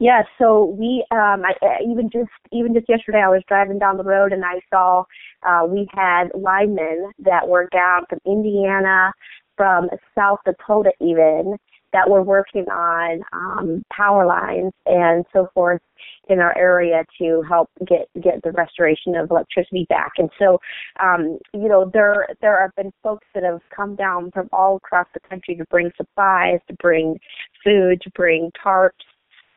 Yeah, 0.00 0.22
so 0.38 0.64
we 0.78 1.04
um 1.10 1.42
I 1.44 1.54
even 1.82 2.08
just 2.10 2.30
even 2.52 2.72
just 2.72 2.88
yesterday 2.88 3.18
I 3.24 3.28
was 3.28 3.42
driving 3.48 3.78
down 3.80 3.96
the 3.96 4.04
road 4.04 4.32
and 4.32 4.44
I 4.44 4.60
saw 4.70 5.04
uh 5.42 5.66
we 5.68 5.88
had 5.92 6.28
linemen 6.34 7.10
that 7.18 7.48
were 7.48 7.68
down 7.72 8.04
from 8.08 8.20
Indiana, 8.24 9.12
from 9.56 9.88
South 10.16 10.38
Dakota 10.44 10.92
even 11.00 11.56
that 11.92 12.08
were 12.08 12.22
working 12.22 12.66
on 12.70 13.22
um 13.32 13.82
power 13.92 14.24
lines 14.24 14.72
and 14.86 15.24
so 15.32 15.48
forth 15.52 15.80
in 16.28 16.38
our 16.38 16.56
area 16.56 17.04
to 17.18 17.42
help 17.48 17.68
get 17.84 18.06
get 18.22 18.40
the 18.44 18.52
restoration 18.52 19.16
of 19.16 19.28
electricity 19.32 19.84
back. 19.88 20.12
And 20.18 20.30
so 20.38 20.60
um 21.02 21.38
you 21.52 21.68
know 21.68 21.90
there 21.92 22.28
there 22.40 22.60
have 22.60 22.74
been 22.76 22.92
folks 23.02 23.26
that 23.34 23.42
have 23.42 23.62
come 23.74 23.96
down 23.96 24.30
from 24.30 24.48
all 24.52 24.76
across 24.76 25.08
the 25.12 25.20
country 25.28 25.56
to 25.56 25.64
bring 25.70 25.90
supplies, 25.96 26.60
to 26.68 26.74
bring 26.74 27.18
food, 27.64 28.00
to 28.02 28.10
bring 28.10 28.52
tarps 28.64 28.92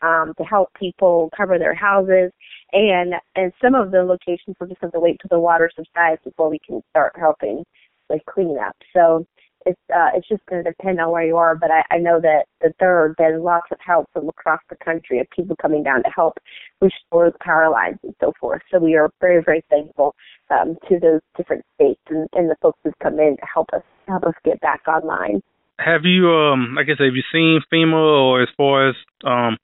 um, 0.02 0.34
to 0.38 0.44
help 0.44 0.70
people 0.74 1.30
cover 1.36 1.58
their 1.58 1.76
houses. 1.76 2.32
And 2.74 3.14
and 3.36 3.52
some 3.62 3.76
of 3.76 3.92
the 3.92 4.04
locations 4.04 4.56
will 4.60 4.68
just 4.68 4.82
have 4.82 4.94
to 4.94 5.00
wait 5.00 5.20
till 5.22 5.36
the 5.36 5.40
water 5.40 5.70
subsides 5.76 6.22
before 6.24 6.50
we 6.50 6.60
can 6.60 6.82
start 6.90 7.14
helping 7.18 7.64
with 8.10 8.22
cleanup. 8.26 8.76
So 8.94 9.26
it's 9.66 9.80
uh, 9.94 10.10
it's 10.16 10.28
just 10.28 10.46
going 10.48 10.64
to 10.64 10.70
depend 10.72 11.00
on 11.00 11.12
where 11.12 11.26
you 11.26 11.38
are. 11.38 11.56
But 11.56 11.70
I, 11.72 11.84
I 11.92 11.98
know 11.98 12.20
that 12.22 12.46
that 12.62 12.74
there 12.80 13.08
have 13.08 13.18
been 13.18 13.44
lots 13.44 13.68
of 13.72 13.78
help 13.86 14.08
from 14.14 14.30
across 14.30 14.60
the 14.70 14.76
country 14.84 15.20
of 15.20 15.30
people 15.30 15.56
coming 15.62 15.84
down 15.84 16.04
to 16.04 16.10
help 16.16 16.38
restore 16.82 17.30
the 17.30 17.38
power 17.40 17.70
lines 17.70 18.00
and 18.04 18.16
so 18.20 18.34
forth. 18.40 18.62
So 18.72 18.80
we 18.80 18.96
are 18.96 19.10
very 19.20 19.44
very 19.44 19.64
thankful 19.70 20.16
um, 20.50 20.78
to 20.90 21.00
those 21.00 21.22
different 21.38 21.64
states 21.76 22.02
and, 22.10 22.28
and 22.34 22.50
the 22.50 22.56
folks 22.62 22.80
who've 22.84 22.98
come 23.02 23.20
in 23.20 23.38
to 23.38 23.46
help 23.54 23.68
us 23.74 23.84
help 24.08 24.24
us 24.24 24.34
get 24.44 24.60
back 24.62 24.82
online. 24.88 25.42
Have 25.80 26.06
you 26.06 26.30
um 26.30 26.78
I 26.78 26.84
guess 26.84 26.98
have 27.00 27.16
you 27.16 27.24
seen 27.32 27.62
FEMA 27.72 27.94
or 27.94 28.42
as 28.42 28.50
far 28.58 28.90
as 28.90 28.96
um 29.24 29.58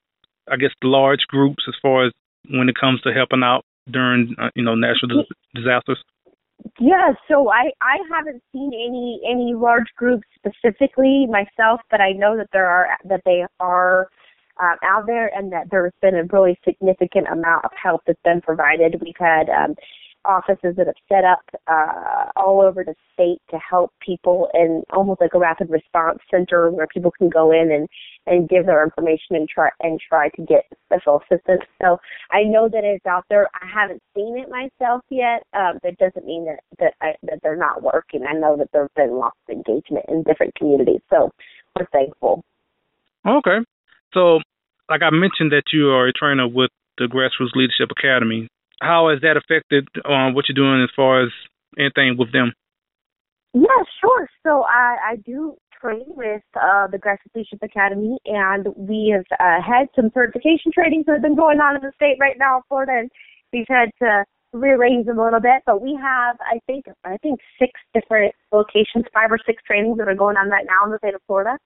I 0.50 0.56
guess 0.56 0.70
large 0.82 1.20
groups 1.28 1.64
as 1.68 1.74
far 1.80 2.06
as 2.06 2.12
when 2.50 2.68
it 2.68 2.76
comes 2.80 3.00
to 3.02 3.12
helping 3.12 3.42
out 3.42 3.64
during 3.90 4.34
uh, 4.40 4.50
you 4.54 4.64
know 4.64 4.74
natural 4.74 5.24
disasters? 5.54 6.02
Yeah, 6.80 7.12
so 7.28 7.50
I 7.50 7.70
I 7.80 7.98
haven't 8.10 8.42
seen 8.52 8.72
any 8.74 9.20
any 9.28 9.54
large 9.54 9.88
groups 9.96 10.26
specifically 10.36 11.26
myself, 11.26 11.80
but 11.90 12.00
I 12.00 12.12
know 12.12 12.36
that 12.36 12.48
there 12.52 12.66
are 12.66 12.88
that 13.04 13.22
they 13.24 13.44
are 13.60 14.08
um, 14.60 14.76
out 14.82 15.06
there 15.06 15.30
and 15.36 15.52
that 15.52 15.68
there's 15.70 15.92
been 16.02 16.16
a 16.16 16.24
really 16.24 16.58
significant 16.64 17.28
amount 17.28 17.64
of 17.64 17.70
help 17.80 18.02
that's 18.06 18.20
been 18.24 18.40
provided. 18.40 19.00
We've 19.00 19.14
had 19.18 19.48
um, 19.48 19.76
offices 20.28 20.76
that 20.76 20.86
have 20.86 20.94
set 21.08 21.24
up 21.24 21.40
uh, 21.66 22.30
all 22.36 22.60
over 22.60 22.84
the 22.84 22.94
state 23.14 23.40
to 23.50 23.58
help 23.58 23.92
people 24.04 24.48
in 24.54 24.82
almost 24.92 25.20
like 25.20 25.30
a 25.34 25.38
rapid 25.38 25.70
response 25.70 26.18
center 26.30 26.70
where 26.70 26.86
people 26.86 27.10
can 27.10 27.28
go 27.28 27.50
in 27.50 27.72
and 27.72 27.88
and 28.26 28.48
give 28.48 28.66
their 28.66 28.84
information 28.84 29.34
and 29.34 29.48
try 29.48 29.70
and 29.80 29.98
try 30.06 30.28
to 30.28 30.42
get 30.42 30.66
special 30.84 31.22
assistance. 31.22 31.62
So 31.82 31.98
I 32.30 32.44
know 32.44 32.68
that 32.68 32.84
it's 32.84 33.06
out 33.06 33.24
there. 33.30 33.48
I 33.54 33.66
haven't 33.66 34.02
seen 34.14 34.36
it 34.38 34.50
myself 34.50 35.02
yet. 35.08 35.42
Um, 35.54 35.78
that 35.82 35.96
doesn't 35.98 36.26
mean 36.26 36.44
that 36.44 36.60
that 36.78 36.94
I, 37.00 37.14
that 37.22 37.40
they're 37.42 37.56
not 37.56 37.82
working. 37.82 38.24
I 38.28 38.34
know 38.34 38.56
that 38.58 38.68
there's 38.72 38.90
been 38.94 39.18
lots 39.18 39.38
of 39.48 39.56
engagement 39.56 40.04
in 40.08 40.22
different 40.24 40.54
communities. 40.54 41.00
So 41.10 41.32
we're 41.74 41.86
thankful. 41.86 42.44
Okay, 43.26 43.58
so 44.12 44.40
like 44.90 45.02
I 45.02 45.10
mentioned 45.10 45.52
that 45.52 45.64
you 45.72 45.88
are 45.90 46.06
a 46.06 46.12
trainer 46.12 46.46
with 46.46 46.70
the 46.98 47.04
Grassroots 47.04 47.54
Leadership 47.54 47.90
Academy 47.90 48.48
how 48.80 49.10
has 49.10 49.20
that 49.22 49.36
affected 49.36 49.88
um, 50.04 50.34
what 50.34 50.46
you're 50.48 50.54
doing 50.54 50.82
as 50.82 50.90
far 50.94 51.22
as 51.22 51.30
anything 51.78 52.16
with 52.18 52.32
them? 52.32 52.52
Yeah, 53.54 53.82
sure. 54.00 54.28
So 54.44 54.62
I, 54.62 54.96
I 55.12 55.16
do 55.16 55.56
train 55.80 56.04
with 56.08 56.42
uh, 56.54 56.86
the 56.88 56.98
Grassroots 56.98 57.34
Leadership 57.34 57.60
Academy, 57.62 58.18
and 58.26 58.66
we 58.76 59.14
have 59.14 59.24
uh, 59.38 59.62
had 59.62 59.88
some 59.96 60.10
certification 60.12 60.72
trainings 60.72 61.06
that 61.06 61.12
have 61.12 61.22
been 61.22 61.36
going 61.36 61.60
on 61.60 61.76
in 61.76 61.82
the 61.82 61.92
state 61.94 62.16
right 62.20 62.36
now 62.38 62.62
Florida, 62.68 62.92
and 62.98 63.10
we've 63.52 63.68
had 63.68 63.90
to 64.02 64.24
rearrange 64.52 65.06
them 65.06 65.18
a 65.18 65.24
little 65.24 65.40
bit. 65.40 65.62
But 65.66 65.82
we 65.82 65.98
have, 66.00 66.36
I 66.40 66.60
think, 66.66 66.86
I 67.04 67.16
think 67.18 67.40
six 67.58 67.72
different 67.94 68.34
locations, 68.52 69.04
five 69.12 69.30
or 69.30 69.38
six 69.44 69.62
trainings 69.66 69.98
that 69.98 70.08
are 70.08 70.14
going 70.14 70.36
on 70.36 70.48
right 70.48 70.66
now 70.66 70.84
in 70.86 70.92
the 70.92 70.98
state 70.98 71.14
of 71.14 71.22
Florida. 71.26 71.58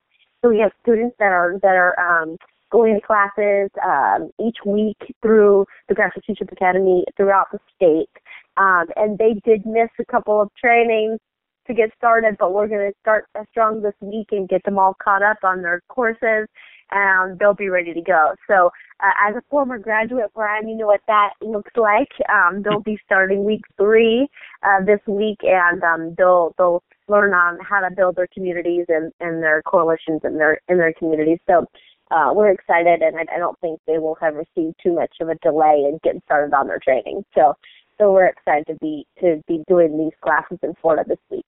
So 0.42 0.51
we 0.51 0.59
have 0.59 0.72
students 0.83 1.16
that 1.18 1.33
are 1.33 1.59
that 1.62 1.77
are 1.77 1.94
um, 1.98 2.37
going 2.72 2.98
to 2.98 3.06
classes 3.06 3.70
um, 3.85 4.30
each 4.44 4.56
week 4.64 4.96
through 5.20 5.66
the 5.88 5.94
Grassroots 5.94 6.28
Leadership 6.28 6.50
Academy 6.50 7.04
throughout 7.16 7.46
the 7.52 7.58
state. 7.76 8.11
Um, 8.56 8.87
and 8.96 9.18
they 9.18 9.35
did 9.44 9.64
miss 9.66 9.90
a 10.00 10.04
couple 10.06 10.40
of 10.40 10.48
trainings 10.58 11.20
to 11.66 11.74
get 11.74 11.90
started, 11.96 12.37
but 12.38 12.52
we're 12.52 12.66
going 12.66 12.90
to 12.90 12.98
start 13.00 13.26
strong 13.50 13.82
this 13.82 13.94
week 14.00 14.28
and 14.32 14.48
get 14.48 14.64
them 14.64 14.78
all 14.78 14.96
caught 15.02 15.22
up 15.22 15.38
on 15.44 15.62
their 15.62 15.80
courses, 15.88 16.48
and 16.90 17.38
they'll 17.38 17.54
be 17.54 17.68
ready 17.68 17.94
to 17.94 18.00
go. 18.00 18.35
So, 18.48 18.70
uh, 19.00 19.28
as 19.28 19.37
a 19.37 19.42
former 19.48 19.78
graduate, 19.78 20.30
Brian, 20.35 20.68
you 20.68 20.76
know 20.76 20.87
what 20.87 21.00
that 21.06 21.30
looks 21.40 21.70
like. 21.76 22.08
Um, 22.28 22.62
they'll 22.62 22.80
be 22.80 22.98
starting 23.04 23.44
week 23.44 23.62
three 23.76 24.28
uh, 24.62 24.85
this 24.85 25.00
week, 25.06 25.38
and 25.42 25.82
um, 25.82 26.14
they'll 26.18 26.54
they'll 26.58 26.82
learn 27.08 27.32
on 27.32 27.58
how 27.61 27.80
to 27.80 27.94
build 27.94 28.16
their 28.16 28.28
communities 28.32 28.87
and, 28.88 29.12
and 29.20 29.42
their 29.42 29.62
coalitions 29.62 30.20
in 30.24 30.38
their 30.38 30.61
in 30.68 30.78
their 30.78 30.92
communities. 30.94 31.38
So 31.48 31.66
uh, 32.12 32.33
we're 32.35 32.51
excited, 32.51 33.03
and 33.03 33.16
I, 33.16 33.35
I 33.35 33.38
don't 33.38 33.59
think 33.61 33.81
they 33.87 33.98
will 33.98 34.16
have 34.20 34.35
received 34.35 34.77
too 34.83 34.94
much 34.94 35.16
of 35.20 35.29
a 35.29 35.35
delay 35.37 35.85
in 35.88 35.98
getting 36.03 36.22
started 36.27 36.55
on 36.55 36.66
their 36.66 36.81
training. 36.83 37.25
So, 37.35 37.55
so 37.98 38.12
we're 38.12 38.27
excited 38.27 38.66
to 38.68 38.75
be 38.81 39.07
to 39.20 39.42
be 39.48 39.62
doing 39.68 39.98
these 39.98 40.16
classes 40.20 40.59
in 40.62 40.75
Florida 40.81 41.05
this 41.09 41.18
week. 41.31 41.46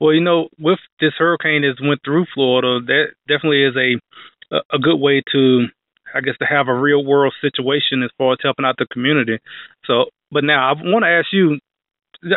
Well, 0.00 0.12
you 0.12 0.20
know, 0.20 0.48
with 0.58 0.80
this 1.00 1.12
hurricane 1.16 1.62
that 1.62 1.86
went 1.86 2.00
through 2.04 2.26
Florida, 2.34 2.80
that 2.86 3.04
definitely 3.28 3.64
is 3.64 3.76
a 3.76 4.60
a 4.72 4.78
good 4.78 4.96
way 4.96 5.22
to, 5.32 5.66
I 6.14 6.20
guess, 6.20 6.36
to 6.40 6.46
have 6.46 6.68
a 6.68 6.74
real 6.74 7.04
world 7.04 7.34
situation 7.40 8.02
as 8.02 8.10
far 8.18 8.32
as 8.32 8.38
helping 8.42 8.64
out 8.64 8.76
the 8.78 8.86
community. 8.92 9.38
So, 9.86 10.06
but 10.30 10.44
now 10.44 10.70
I 10.70 10.72
want 10.76 11.04
to 11.04 11.08
ask 11.08 11.28
you, 11.32 11.58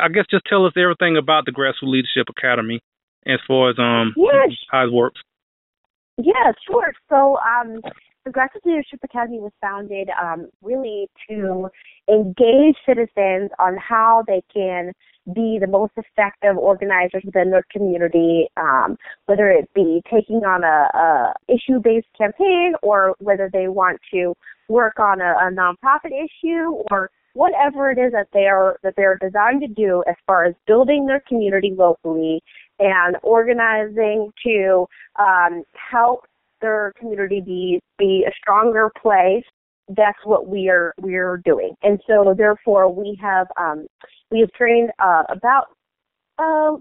I 0.02 0.10
guess, 0.10 0.26
just 0.30 0.46
tell 0.46 0.66
us 0.66 0.74
everything 0.78 1.18
about 1.18 1.46
the 1.46 1.52
Grassroots 1.52 1.84
Leadership 1.84 2.28
Academy 2.30 2.80
as 3.26 3.40
far 3.48 3.70
as 3.70 3.78
um 3.80 4.14
yes. 4.16 4.52
how 4.72 4.86
it 4.86 4.94
works. 4.94 5.22
Yeah, 6.18 6.52
sure. 6.66 6.94
So 7.10 7.38
um, 7.38 7.82
the 8.26 8.32
Grassroots 8.32 8.66
Leadership 8.66 9.00
Academy 9.04 9.40
was 9.40 9.52
founded 9.62 10.10
um, 10.22 10.50
really 10.62 11.08
to 11.30 11.70
engage 12.10 12.76
citizens 12.86 13.52
on 13.60 13.78
how 13.78 14.24
they 14.28 14.42
can 14.54 14.92
be 15.34 15.58
the 15.60 15.68
most 15.68 15.94
effective 15.98 16.58
organizers 16.58 17.22
within 17.26 17.52
their 17.52 17.66
community, 17.72 18.48
um, 18.58 18.98
whether 19.26 19.50
it 19.50 19.70
be 19.74 20.02
taking 20.12 20.38
on 20.38 20.64
a, 20.64 20.98
a 20.98 21.34
issue-based 21.48 22.08
campaign 22.18 22.74
or 22.82 23.16
whether 23.20 23.50
they 23.52 23.68
want 23.68 24.00
to 24.12 24.34
work 24.70 25.00
on 25.00 25.22
a, 25.22 25.34
a 25.40 25.52
nonprofit 25.52 26.12
issue 26.12 26.84
or 26.92 27.10
whatever 27.34 27.92
it 27.92 28.00
is 28.00 28.12
that 28.14 28.28
they 28.34 28.46
are 28.46 28.78
that 28.82 28.94
they're 28.98 29.18
designed 29.18 29.62
to 29.62 29.68
do 29.68 30.04
as 30.10 30.16
far 30.26 30.46
as 30.46 30.56
building 30.66 31.06
their 31.06 31.22
community 31.28 31.72
locally 31.78 32.42
and 32.80 33.18
organizing 33.24 34.32
to 34.46 34.86
um, 35.20 35.64
help 35.92 36.26
their 36.62 36.94
community 37.00 37.42
be 37.42 37.80
be 37.98 38.26
a 38.28 38.32
stronger 38.40 38.92
place. 39.02 39.44
That's 39.90 40.20
what 40.24 40.48
we 40.48 40.70
are 40.70 40.94
we 41.02 41.16
are 41.16 41.42
doing, 41.46 41.76
and 41.84 42.00
so 42.08 42.34
therefore 42.38 42.92
we 42.92 43.18
have 43.22 43.48
um, 43.58 43.88
we 44.32 44.40
have 44.42 44.52
trained 44.52 44.92
uh, 45.00 45.24
about 45.30 45.68
uh, 46.38 46.78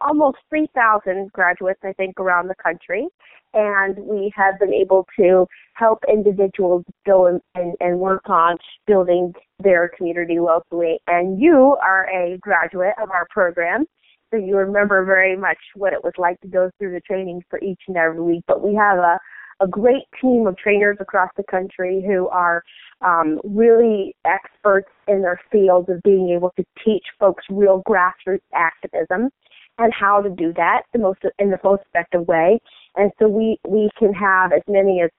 almost 0.00 0.38
3,000 0.48 1.30
graduates, 1.32 1.80
I 1.82 1.92
think, 1.92 2.18
around 2.18 2.48
the 2.48 2.54
country. 2.62 3.06
And 3.52 3.96
we 3.98 4.32
have 4.34 4.58
been 4.58 4.74
able 4.74 5.06
to 5.18 5.46
help 5.74 6.00
individuals 6.08 6.84
go 7.06 7.26
and, 7.26 7.40
and, 7.54 7.74
and 7.80 7.98
work 8.00 8.28
on 8.28 8.56
building 8.86 9.32
their 9.60 9.90
community 9.96 10.40
locally. 10.40 10.98
And 11.06 11.40
you 11.40 11.76
are 11.82 12.08
a 12.10 12.38
graduate 12.38 12.94
of 13.00 13.10
our 13.10 13.26
program. 13.30 13.86
So 14.34 14.40
you 14.40 14.56
remember 14.56 15.04
very 15.04 15.36
much 15.36 15.58
what 15.76 15.92
it 15.92 16.02
was 16.02 16.12
like 16.18 16.40
to 16.40 16.48
go 16.48 16.68
through 16.76 16.92
the 16.92 17.00
training 17.00 17.42
for 17.48 17.60
each 17.60 17.80
and 17.86 17.96
every 17.96 18.20
week. 18.20 18.42
But 18.48 18.66
we 18.66 18.74
have 18.74 18.98
a, 18.98 19.18
a 19.60 19.68
great 19.68 20.04
team 20.20 20.48
of 20.48 20.56
trainers 20.56 20.96
across 20.98 21.30
the 21.36 21.44
country 21.48 22.02
who 22.04 22.26
are 22.28 22.64
um, 23.00 23.40
really 23.44 24.16
experts 24.24 24.88
in 25.06 25.22
their 25.22 25.40
fields 25.52 25.88
of 25.88 26.02
being 26.02 26.34
able 26.36 26.52
to 26.56 26.64
teach 26.84 27.04
folks 27.20 27.44
real 27.48 27.82
grassroots 27.88 28.40
activism 28.52 29.30
and 29.78 29.92
how 29.92 30.20
to 30.20 30.30
do 30.30 30.52
that 30.54 30.82
the 30.92 30.98
most 30.98 31.20
in 31.38 31.50
the 31.50 31.58
most 31.62 31.82
effective 31.92 32.26
way. 32.26 32.58
And 32.96 33.12
so 33.20 33.28
we 33.28 33.58
we 33.68 33.88
can 33.96 34.12
have 34.14 34.52
as 34.52 34.62
many 34.66 35.00
as 35.02 35.10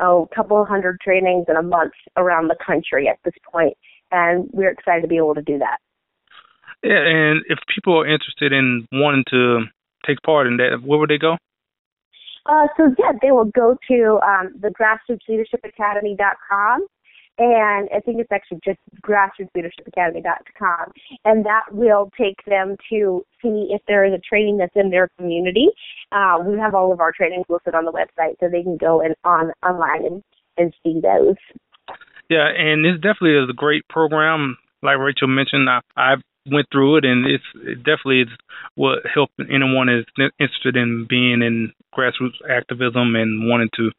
oh, 0.00 0.28
a 0.30 0.34
couple 0.34 0.64
hundred 0.64 0.98
trainings 1.00 1.46
in 1.48 1.56
a 1.56 1.62
month 1.62 1.92
around 2.16 2.48
the 2.48 2.56
country 2.64 3.08
at 3.08 3.18
this 3.24 3.34
point, 3.52 3.76
and 4.10 4.48
we're 4.52 4.70
excited 4.70 5.02
to 5.02 5.08
be 5.08 5.18
able 5.18 5.34
to 5.36 5.42
do 5.42 5.58
that. 5.58 5.78
Yeah, 6.82 7.04
and 7.04 7.42
if 7.48 7.58
people 7.74 7.98
are 7.98 8.06
interested 8.06 8.52
in 8.52 8.86
wanting 8.92 9.24
to 9.30 9.64
take 10.06 10.22
part 10.22 10.46
in 10.46 10.58
that, 10.58 10.82
where 10.84 10.98
would 10.98 11.10
they 11.10 11.18
go? 11.18 11.36
Uh, 12.46 12.68
so 12.76 12.94
yeah, 12.98 13.12
they 13.20 13.32
will 13.32 13.44
go 13.44 13.76
to 13.88 14.18
um, 14.22 14.54
the 14.60 14.70
grassrootsleadershipacademy.com 14.70 16.86
and 17.40 17.88
I 17.94 18.00
think 18.00 18.20
it's 18.20 18.30
actually 18.30 18.60
just 18.62 18.78
grassrootsleadershipacademy.com, 19.02 20.92
and 21.24 21.46
that 21.46 21.62
will 21.72 22.10
take 22.18 22.36
them 22.46 22.76
to 22.90 23.24
see 23.42 23.68
if 23.70 23.80
there 23.88 24.04
is 24.04 24.12
a 24.12 24.18
training 24.18 24.58
that's 24.58 24.76
in 24.76 24.90
their 24.90 25.08
community. 25.18 25.68
Uh, 26.12 26.36
we 26.44 26.58
have 26.58 26.74
all 26.74 26.92
of 26.92 27.00
our 27.00 27.12
trainings 27.12 27.46
listed 27.48 27.74
on 27.74 27.86
the 27.86 27.92
website, 27.92 28.34
so 28.40 28.48
they 28.50 28.62
can 28.62 28.76
go 28.76 29.00
and 29.00 29.14
on 29.24 29.52
online 29.62 30.04
and, 30.04 30.22
and 30.58 30.74
see 30.84 31.00
those. 31.00 31.36
Yeah, 32.28 32.46
and 32.46 32.84
this 32.84 32.96
definitely 32.96 33.42
is 33.42 33.48
a 33.48 33.54
great 33.54 33.88
program. 33.88 34.58
Like 34.82 34.98
Rachel 34.98 35.28
mentioned, 35.28 35.70
I, 35.70 35.80
I 35.96 36.16
went 36.50 36.66
through 36.70 36.98
it, 36.98 37.04
and 37.04 37.26
it's 37.26 37.44
it 37.56 37.78
definitely 37.78 38.22
is 38.22 38.28
what 38.74 38.98
help 39.12 39.30
anyone 39.50 39.88
is 39.88 40.04
interested 40.38 40.76
in 40.76 41.06
being 41.08 41.42
in 41.42 41.72
grassroots 41.94 42.40
activism 42.48 43.16
and 43.16 43.48
wanting 43.48 43.70
to 43.76 43.90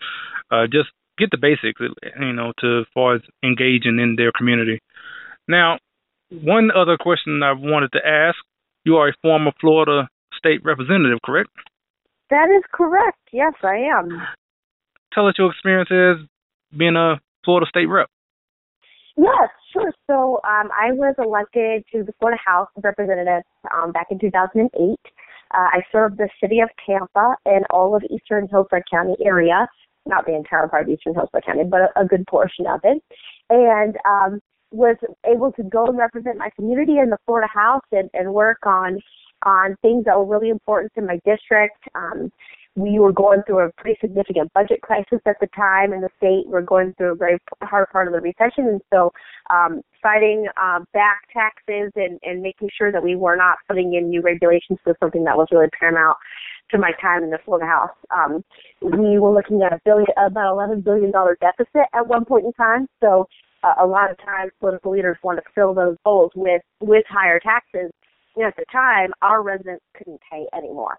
uh, 0.52 0.66
just 0.66 0.90
get 1.18 1.32
the 1.32 1.38
basics, 1.38 1.82
you 2.20 2.34
know, 2.34 2.54
to 2.60 2.82
as 2.82 2.86
far 2.94 3.16
as 3.16 3.22
engaging 3.44 4.00
in 4.00 4.16
their 4.18 4.32
community. 4.32 4.80
Now, 5.48 5.78
one 6.30 6.72
other 6.72 6.98
question 6.98 7.44
I 7.44 7.54
wanted 7.54 7.92
to 7.94 8.06
ask: 8.06 8.38
You 8.86 8.98
are 8.98 9.10
a 9.10 9.14
former 9.22 9.52
Florida 9.60 10.08
state 10.38 10.64
representative, 10.64 11.20
correct? 11.24 11.50
That 12.30 12.50
is 12.50 12.64
correct. 12.72 13.20
Yes, 13.32 13.54
I 13.64 13.76
am. 13.76 14.22
Tell 15.14 15.28
us 15.28 15.36
your 15.38 15.52
experiences 15.52 16.26
being 16.76 16.96
a 16.96 17.20
Florida 17.44 17.68
state 17.68 17.88
rep. 17.88 18.10
Yes, 19.18 19.50
sure. 19.74 19.92
So 20.08 20.40
um, 20.44 20.70
I 20.72 20.92
was 20.92 21.16
elected 21.18 21.84
to 21.92 22.04
the 22.04 22.14
Florida 22.20 22.40
House 22.44 22.70
of 22.78 22.84
Representatives 22.84 23.46
um, 23.76 23.92
back 23.92 24.08
in 24.10 24.20
2008. 24.20 24.72
Uh, 24.82 25.58
I 25.58 25.82
served 25.92 26.18
the 26.18 26.30
city 26.42 26.62
of 26.62 26.70
Tampa 26.86 27.36
and 27.46 27.66
all 27.70 27.96
of 27.96 28.04
eastern 28.10 28.48
Hillsborough 28.50 28.84
County 28.90 29.16
area 29.24 29.68
not 30.06 30.26
the 30.26 30.36
entire 30.36 30.68
part 30.68 30.84
of 30.84 30.90
Eastern 30.90 31.14
Hillsborough 31.14 31.42
County, 31.46 31.64
but 31.64 31.82
a, 31.82 32.02
a 32.02 32.06
good 32.06 32.26
portion 32.28 32.66
of 32.68 32.80
it, 32.84 33.02
and 33.50 33.96
um, 34.06 34.40
was 34.72 34.96
able 35.26 35.52
to 35.54 35.64
go 35.64 35.86
and 35.86 35.98
represent 35.98 36.38
my 36.38 36.50
community 36.56 36.98
in 36.98 37.10
the 37.10 37.18
Florida 37.26 37.48
House 37.54 37.84
and, 37.92 38.10
and 38.14 38.34
work 38.34 38.66
on 38.66 39.00
on 39.44 39.76
things 39.82 40.06
that 40.06 40.16
were 40.16 40.26
really 40.26 40.50
important 40.50 40.92
to 40.94 41.02
my 41.02 41.20
district. 41.26 41.78
Um, 41.96 42.32
we 42.76 43.00
were 43.00 43.12
going 43.12 43.42
through 43.46 43.60
a 43.60 43.72
pretty 43.78 43.98
significant 44.00 44.52
budget 44.54 44.82
crisis 44.82 45.20
at 45.26 45.36
the 45.42 45.48
time 45.56 45.92
in 45.92 46.02
the 46.02 46.10
state. 46.18 46.46
We 46.46 46.54
we're 46.54 46.62
going 46.62 46.94
through 46.98 47.14
a 47.14 47.16
very 47.16 47.38
hard 47.64 47.90
part 47.92 48.08
of 48.08 48.14
the 48.14 48.22
recession, 48.22 48.68
and 48.68 48.82
so 48.94 49.12
um, 49.50 49.82
fighting 50.02 50.48
uh, 50.62 50.80
back 50.94 51.22
taxes 51.34 51.92
and, 51.96 52.20
and 52.24 52.42
making 52.42 52.70
sure 52.78 52.92
that 52.92 53.04
we 53.04 53.16
were 53.16 53.36
not 53.36 53.58
putting 53.68 53.94
in 53.96 54.10
new 54.10 54.22
regulations 54.22 54.80
was 54.86 54.96
something 55.00 55.24
that 55.26 55.36
was 55.36 55.48
really 55.52 55.68
paramount 55.78 56.18
to 56.72 56.78
my 56.78 56.92
time 57.02 57.24
in 57.24 57.30
the 57.30 57.40
Florida 57.44 57.68
House. 57.68 57.96
Um, 58.16 58.44
we 58.82 59.20
were 59.20 59.34
looking 59.34 59.62
at 59.62 59.74
a 59.74 59.80
billion, 59.84 60.08
about 60.18 60.54
eleven 60.54 60.82
billion 60.82 61.12
dollar 61.12 61.38
deficit 61.42 61.88
at 61.94 62.08
one 62.08 62.24
point 62.24 62.46
in 62.46 62.54
time. 62.54 62.88
So 63.02 63.28
uh, 63.64 63.74
a 63.82 63.86
lot 63.86 64.10
of 64.10 64.18
times 64.20 64.52
political 64.60 64.92
leaders 64.92 65.18
want 65.24 65.40
to 65.40 65.44
fill 65.54 65.74
those 65.74 65.98
holes 66.06 66.32
with 66.36 66.62
with 66.80 67.04
higher 67.10 67.40
taxes. 67.40 67.92
At 68.42 68.56
the 68.56 68.64
time, 68.72 69.12
our 69.22 69.44
residents 69.44 69.84
couldn't 69.98 70.22
pay 70.32 70.46
anymore. 70.58 70.98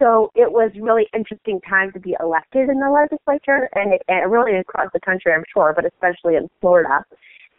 So 0.00 0.30
it 0.34 0.50
was 0.50 0.72
really 0.80 1.06
interesting 1.14 1.60
time 1.68 1.92
to 1.92 2.00
be 2.00 2.16
elected 2.20 2.68
in 2.68 2.80
the 2.80 2.90
legislature, 2.90 3.68
and, 3.74 3.94
it, 3.94 4.02
and 4.08 4.30
really 4.30 4.56
across 4.56 4.88
the 4.92 5.00
country, 5.00 5.32
I'm 5.32 5.44
sure, 5.52 5.72
but 5.74 5.84
especially 5.84 6.36
in 6.36 6.48
Florida. 6.60 7.04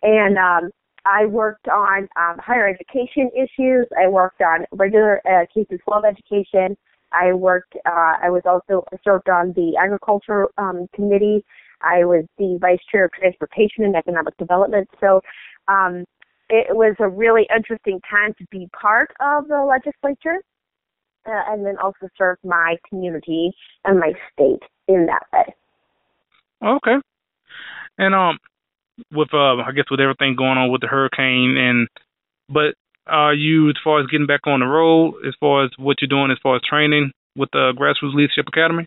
And 0.04 0.38
um, 0.38 0.72
I 1.06 1.26
worked 1.26 1.68
on 1.68 2.10
um, 2.18 2.38
higher 2.40 2.68
education 2.68 3.30
issues. 3.36 3.88
I 3.98 4.08
worked 4.08 4.42
on 4.42 4.66
regular 4.74 5.22
uh, 5.26 5.46
K 5.54 5.64
through 5.64 5.78
12 5.80 6.04
education. 6.06 6.78
I 7.12 7.34
worked. 7.34 7.76
Uh, 7.86 8.14
I 8.22 8.30
was 8.30 8.42
also 8.46 8.84
served 9.04 9.30
on 9.30 9.54
the 9.54 9.78
agriculture 9.80 10.48
um, 10.58 10.88
committee. 10.94 11.46
I 11.82 12.04
was 12.04 12.26
the 12.38 12.58
vice 12.60 12.80
chair 12.92 13.06
of 13.06 13.12
transportation 13.12 13.86
and 13.86 13.96
economic 13.96 14.36
development. 14.38 14.90
So 15.00 15.22
um, 15.68 16.04
it 16.50 16.76
was 16.76 16.96
a 17.00 17.08
really 17.08 17.48
interesting 17.56 18.00
time 18.10 18.34
to 18.40 18.46
be 18.52 18.68
part 18.80 19.12
of 19.20 19.48
the 19.48 19.62
legislature, 19.62 20.42
uh, 21.26 21.42
and 21.48 21.66
then 21.66 21.78
also 21.78 22.08
serve 22.18 22.38
my 22.44 22.78
community 22.90 23.52
and 23.84 24.00
my 24.00 24.14
state 24.34 24.64
in 24.88 25.08
that 25.08 25.24
way. 25.34 25.56
Okay, 26.64 26.96
and 27.98 28.16
um, 28.16 28.38
with 29.12 29.34
uh, 29.34 29.58
I 29.58 29.72
guess 29.76 29.86
with 29.92 30.00
everything 30.00 30.36
going 30.36 30.58
on 30.58 30.72
with 30.72 30.82
the 30.82 30.88
hurricane, 30.88 31.58
and 31.58 31.88
but 32.50 32.76
are 33.08 33.34
you 33.34 33.70
as 33.70 33.76
far 33.84 34.02
as 34.02 34.08
getting 34.08 34.28
back 34.28 34.48
on 34.48 34.62
the 34.62 34.66
road, 34.66 35.16
as 35.28 35.34
far 35.40 35.66
as 35.66 35.72
what 35.78 35.98
you're 36.02 36.10
doing, 36.10 36.32
as 36.32 36.40
far 36.42 36.56
as 36.56 36.62
training 36.68 37.12
with 37.36 37.50
the 37.52 37.74
Grassroots 37.78 38.16
Leadership 38.16 38.46
Academy? 38.48 38.86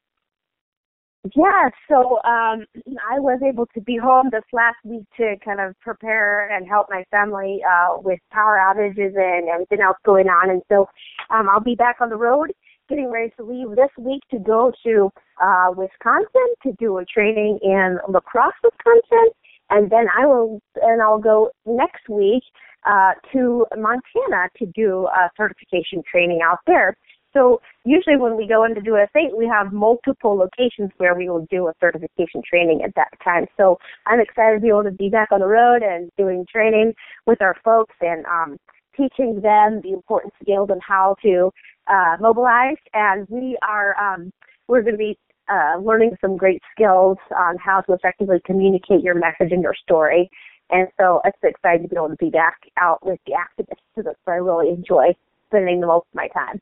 Yeah, 1.34 1.68
so 1.88 2.20
um, 2.24 2.64
I 3.10 3.18
was 3.18 3.40
able 3.46 3.66
to 3.74 3.80
be 3.80 3.96
home 3.96 4.28
this 4.30 4.44
last 4.52 4.76
week 4.84 5.04
to 5.16 5.34
kind 5.44 5.60
of 5.60 5.78
prepare 5.80 6.48
and 6.54 6.66
help 6.68 6.86
my 6.90 7.04
family 7.10 7.60
uh, 7.68 7.98
with 7.98 8.20
power 8.32 8.58
outages 8.58 9.16
and 9.16 9.48
everything 9.48 9.80
else 9.80 9.96
going 10.04 10.28
on. 10.28 10.50
And 10.50 10.62
so 10.68 10.88
um, 11.30 11.48
I'll 11.48 11.60
be 11.60 11.74
back 11.74 11.96
on 12.00 12.08
the 12.08 12.16
road, 12.16 12.52
getting 12.88 13.10
ready 13.10 13.32
to 13.36 13.44
leave 13.44 13.70
this 13.70 13.90
week 13.98 14.22
to 14.30 14.38
go 14.38 14.72
to 14.84 15.10
uh, 15.42 15.72
Wisconsin 15.76 16.54
to 16.62 16.72
do 16.78 16.98
a 16.98 17.04
training 17.04 17.58
in 17.62 17.98
La 18.08 18.20
Crosse, 18.20 18.54
Wisconsin, 18.62 19.30
and 19.70 19.90
then 19.90 20.06
I 20.16 20.26
will 20.26 20.60
and 20.76 21.02
I'll 21.02 21.18
go 21.18 21.50
next 21.66 22.08
week 22.08 22.42
uh, 22.88 23.12
to 23.32 23.66
Montana 23.76 24.48
to 24.58 24.66
do 24.66 25.06
a 25.08 25.28
certification 25.36 26.02
training 26.10 26.40
out 26.42 26.58
there. 26.66 26.96
So 27.39 27.61
usually 27.84 28.16
when 28.16 28.36
we 28.36 28.49
go 28.49 28.64
into 28.64 28.80
do 28.80 28.97
a 28.97 29.07
state, 29.11 29.30
we 29.36 29.47
have 29.47 29.72
multiple 29.72 30.36
locations 30.36 30.91
where 30.97 31.14
we 31.14 31.28
will 31.28 31.47
do 31.49 31.68
a 31.68 31.72
certification 31.78 32.43
training 32.43 32.82
at 32.82 32.95
that 32.97 33.11
time. 33.22 33.47
So 33.57 33.78
I'm 34.07 34.18
excited 34.18 34.57
to 34.57 34.61
be 34.61 34.68
able 34.68 34.82
to 34.82 34.91
be 34.91 35.09
back 35.09 35.30
on 35.30 35.39
the 35.39 35.47
road 35.47 35.82
and 35.82 36.11
doing 36.18 36.45
training 36.51 36.95
with 37.26 37.41
our 37.41 37.55
folks 37.64 37.95
and 38.01 38.26
um, 38.26 38.59
teaching 38.97 39.41
them 39.41 39.80
the 39.84 39.93
important 39.93 40.34
skills 40.43 40.68
and 40.72 40.82
how 40.82 41.14
to 41.22 41.53
uh, 41.86 42.16
mobilize. 42.20 42.76
And 42.93 43.24
we 43.30 43.57
are 43.62 43.95
um, 44.01 44.32
we're 44.66 44.82
going 44.82 44.95
to 44.95 44.99
be 44.99 45.16
uh, 45.49 45.78
learning 45.80 46.16
some 46.20 46.36
great 46.36 46.61
skills 46.74 47.18
on 47.36 47.57
how 47.57 47.82
to 47.82 47.93
effectively 47.93 48.39
communicate 48.45 49.01
your 49.01 49.14
message 49.14 49.53
and 49.53 49.62
your 49.62 49.74
story 49.74 50.28
and 50.70 50.89
so 51.01 51.22
it's 51.24 51.39
excited 51.43 51.82
to 51.82 51.89
be 51.89 51.97
able 51.97 52.11
to 52.11 52.16
be 52.16 52.28
back 52.28 52.59
out 52.76 52.99
with 53.03 53.18
the 53.24 53.32
activists. 53.32 53.80
So 53.95 54.03
that's 54.03 54.18
where 54.24 54.36
I 54.36 54.41
really 54.41 54.68
enjoy 54.68 55.14
spending 55.49 55.80
the 55.80 55.86
most 55.86 56.07
of 56.12 56.14
my 56.14 56.28
time. 56.28 56.61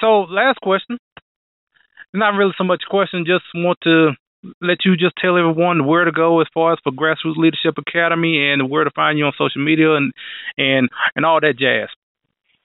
So 0.00 0.22
last 0.28 0.60
question. 0.60 0.98
Not 2.12 2.34
really 2.34 2.54
so 2.58 2.64
much 2.64 2.82
question, 2.90 3.24
just 3.24 3.44
want 3.54 3.78
to 3.82 4.10
let 4.60 4.78
you 4.84 4.96
just 4.96 5.14
tell 5.20 5.36
everyone 5.36 5.86
where 5.86 6.04
to 6.04 6.12
go 6.12 6.40
as 6.40 6.46
far 6.52 6.72
as 6.72 6.78
for 6.82 6.92
Grassroots 6.92 7.36
Leadership 7.36 7.74
Academy 7.78 8.50
and 8.50 8.70
where 8.70 8.84
to 8.84 8.90
find 8.96 9.18
you 9.18 9.26
on 9.26 9.32
social 9.38 9.62
media 9.64 9.94
and 9.94 10.12
and 10.58 10.88
and 11.14 11.24
all 11.24 11.40
that 11.40 11.58
jazz. 11.58 11.88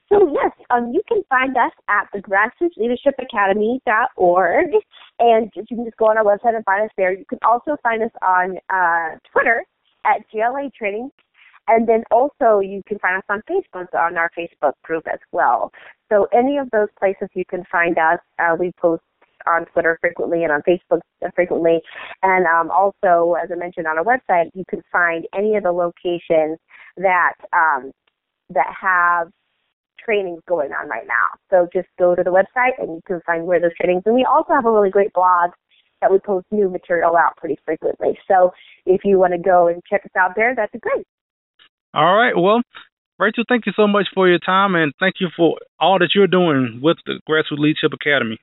So 0.08 0.30
yes, 0.32 0.52
um, 0.70 0.92
you 0.94 1.02
can 1.08 1.22
find 1.28 1.56
us 1.56 1.72
at 1.88 2.06
the 2.12 2.20
Grassroots 2.20 2.76
Leadership 2.76 3.14
grassrootsleadershipacademy.org, 3.18 4.66
and 5.18 5.50
you 5.54 5.64
can 5.66 5.84
just 5.84 5.96
go 5.96 6.06
on 6.06 6.16
our 6.16 6.24
website 6.24 6.54
and 6.54 6.64
find 6.64 6.84
us 6.84 6.90
there. 6.96 7.12
You 7.12 7.24
can 7.28 7.38
also 7.46 7.76
find 7.82 8.02
us 8.02 8.10
on 8.22 8.56
uh, 8.70 9.18
Twitter 9.32 9.64
at 10.06 10.22
GLA 10.30 10.70
Training. 10.76 11.10
And 11.68 11.88
then 11.88 12.04
also 12.10 12.60
you 12.60 12.82
can 12.86 12.98
find 12.98 13.16
us 13.16 13.24
on 13.28 13.42
Facebook 13.48 13.86
on 13.94 14.16
our 14.16 14.30
Facebook 14.38 14.72
group 14.84 15.04
as 15.12 15.18
well. 15.32 15.72
So 16.10 16.28
any 16.32 16.58
of 16.58 16.70
those 16.70 16.88
places 16.98 17.28
you 17.34 17.44
can 17.48 17.64
find 17.70 17.98
us. 17.98 18.18
Uh, 18.38 18.56
we 18.58 18.72
post 18.80 19.02
on 19.46 19.64
Twitter 19.66 19.98
frequently 20.00 20.42
and 20.42 20.52
on 20.52 20.62
Facebook 20.62 21.00
frequently. 21.34 21.80
And 22.22 22.46
um, 22.46 22.70
also, 22.70 23.34
as 23.34 23.50
I 23.52 23.56
mentioned 23.56 23.86
on 23.86 23.98
our 23.98 24.04
website, 24.04 24.50
you 24.54 24.64
can 24.68 24.82
find 24.90 25.26
any 25.36 25.56
of 25.56 25.62
the 25.62 25.72
locations 25.72 26.58
that 26.96 27.34
um, 27.52 27.92
that 28.50 28.66
have 28.80 29.28
trainings 29.98 30.40
going 30.48 30.70
on 30.72 30.88
right 30.88 31.06
now. 31.06 31.38
So 31.50 31.68
just 31.72 31.88
go 31.98 32.14
to 32.14 32.22
the 32.22 32.30
website 32.30 32.78
and 32.78 32.94
you 32.94 33.00
can 33.06 33.20
find 33.26 33.46
where 33.46 33.60
those 33.60 33.74
trainings. 33.80 34.02
And 34.06 34.14
we 34.14 34.24
also 34.24 34.52
have 34.52 34.66
a 34.66 34.70
really 34.70 34.90
great 34.90 35.12
blog 35.12 35.50
that 36.00 36.12
we 36.12 36.18
post 36.18 36.46
new 36.50 36.68
material 36.68 37.16
out 37.16 37.36
pretty 37.36 37.58
frequently. 37.64 38.18
So 38.28 38.52
if 38.84 39.00
you 39.04 39.18
want 39.18 39.32
to 39.32 39.38
go 39.38 39.68
and 39.68 39.82
check 39.88 40.02
us 40.04 40.12
out 40.16 40.32
there, 40.36 40.54
that'd 40.54 40.70
be 40.72 40.78
great. 40.78 41.06
All 41.96 42.14
right. 42.14 42.36
Well, 42.36 42.60
Rachel, 43.18 43.44
thank 43.48 43.64
you 43.64 43.72
so 43.74 43.86
much 43.86 44.06
for 44.12 44.28
your 44.28 44.38
time 44.38 44.74
and 44.74 44.92
thank 45.00 45.14
you 45.18 45.28
for 45.34 45.56
all 45.80 45.98
that 45.98 46.10
you're 46.14 46.26
doing 46.26 46.80
with 46.82 46.98
the 47.06 47.18
Grassroots 47.26 47.58
Leadership 47.58 47.94
Academy. 47.94 48.38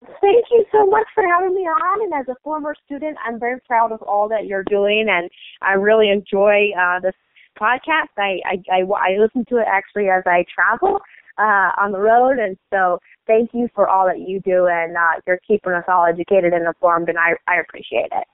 Thank 0.00 0.46
you 0.50 0.64
so 0.72 0.86
much 0.86 1.06
for 1.14 1.22
having 1.26 1.54
me 1.54 1.60
on. 1.60 2.02
And 2.04 2.14
as 2.14 2.26
a 2.28 2.40
former 2.42 2.74
student, 2.86 3.18
I'm 3.22 3.38
very 3.38 3.60
proud 3.66 3.92
of 3.92 4.00
all 4.00 4.30
that 4.30 4.46
you're 4.46 4.64
doing, 4.64 5.08
and 5.10 5.28
I 5.60 5.72
really 5.72 6.08
enjoy 6.08 6.70
uh, 6.72 7.00
this 7.00 7.14
podcast. 7.60 8.16
I, 8.16 8.38
I, 8.46 8.62
I, 8.72 8.80
I 8.80 9.18
listen 9.18 9.44
to 9.50 9.58
it 9.58 9.66
actually 9.68 10.08
as 10.08 10.22
I 10.24 10.46
travel 10.54 11.00
uh, 11.36 11.72
on 11.76 11.92
the 11.92 11.98
road, 11.98 12.38
and 12.38 12.56
so 12.72 12.98
thank 13.26 13.50
you 13.52 13.68
for 13.74 13.88
all 13.88 14.06
that 14.06 14.20
you 14.20 14.40
do, 14.40 14.68
and 14.68 14.96
uh, 14.96 15.20
you're 15.26 15.40
keeping 15.46 15.72
us 15.72 15.84
all 15.86 16.06
educated 16.06 16.54
and 16.54 16.66
informed, 16.66 17.10
and 17.10 17.18
I, 17.18 17.34
I 17.46 17.60
appreciate 17.60 18.08
it. 18.10 18.26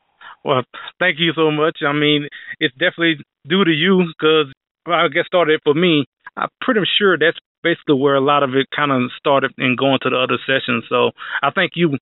Well, 0.44 0.62
thank 0.98 1.18
you 1.18 1.32
so 1.34 1.50
much. 1.50 1.78
I 1.86 1.92
mean, 1.92 2.28
it's 2.60 2.74
definitely 2.74 3.16
due 3.48 3.64
to 3.64 3.70
you 3.70 4.04
because 4.08 4.52
I 4.86 5.08
guess 5.08 5.26
started 5.26 5.60
for 5.64 5.74
me. 5.74 6.04
I'm 6.36 6.48
pretty 6.60 6.80
sure 6.98 7.16
that's 7.16 7.38
basically 7.62 7.96
where 7.96 8.16
a 8.16 8.20
lot 8.20 8.42
of 8.42 8.50
it 8.54 8.66
kind 8.74 8.92
of 8.92 9.10
started 9.18 9.52
and 9.56 9.78
going 9.78 9.98
to 10.02 10.10
the 10.10 10.16
other 10.16 10.38
sessions. 10.46 10.84
So 10.88 11.10
I 11.42 11.50
thank 11.50 11.72
you. 11.74 11.96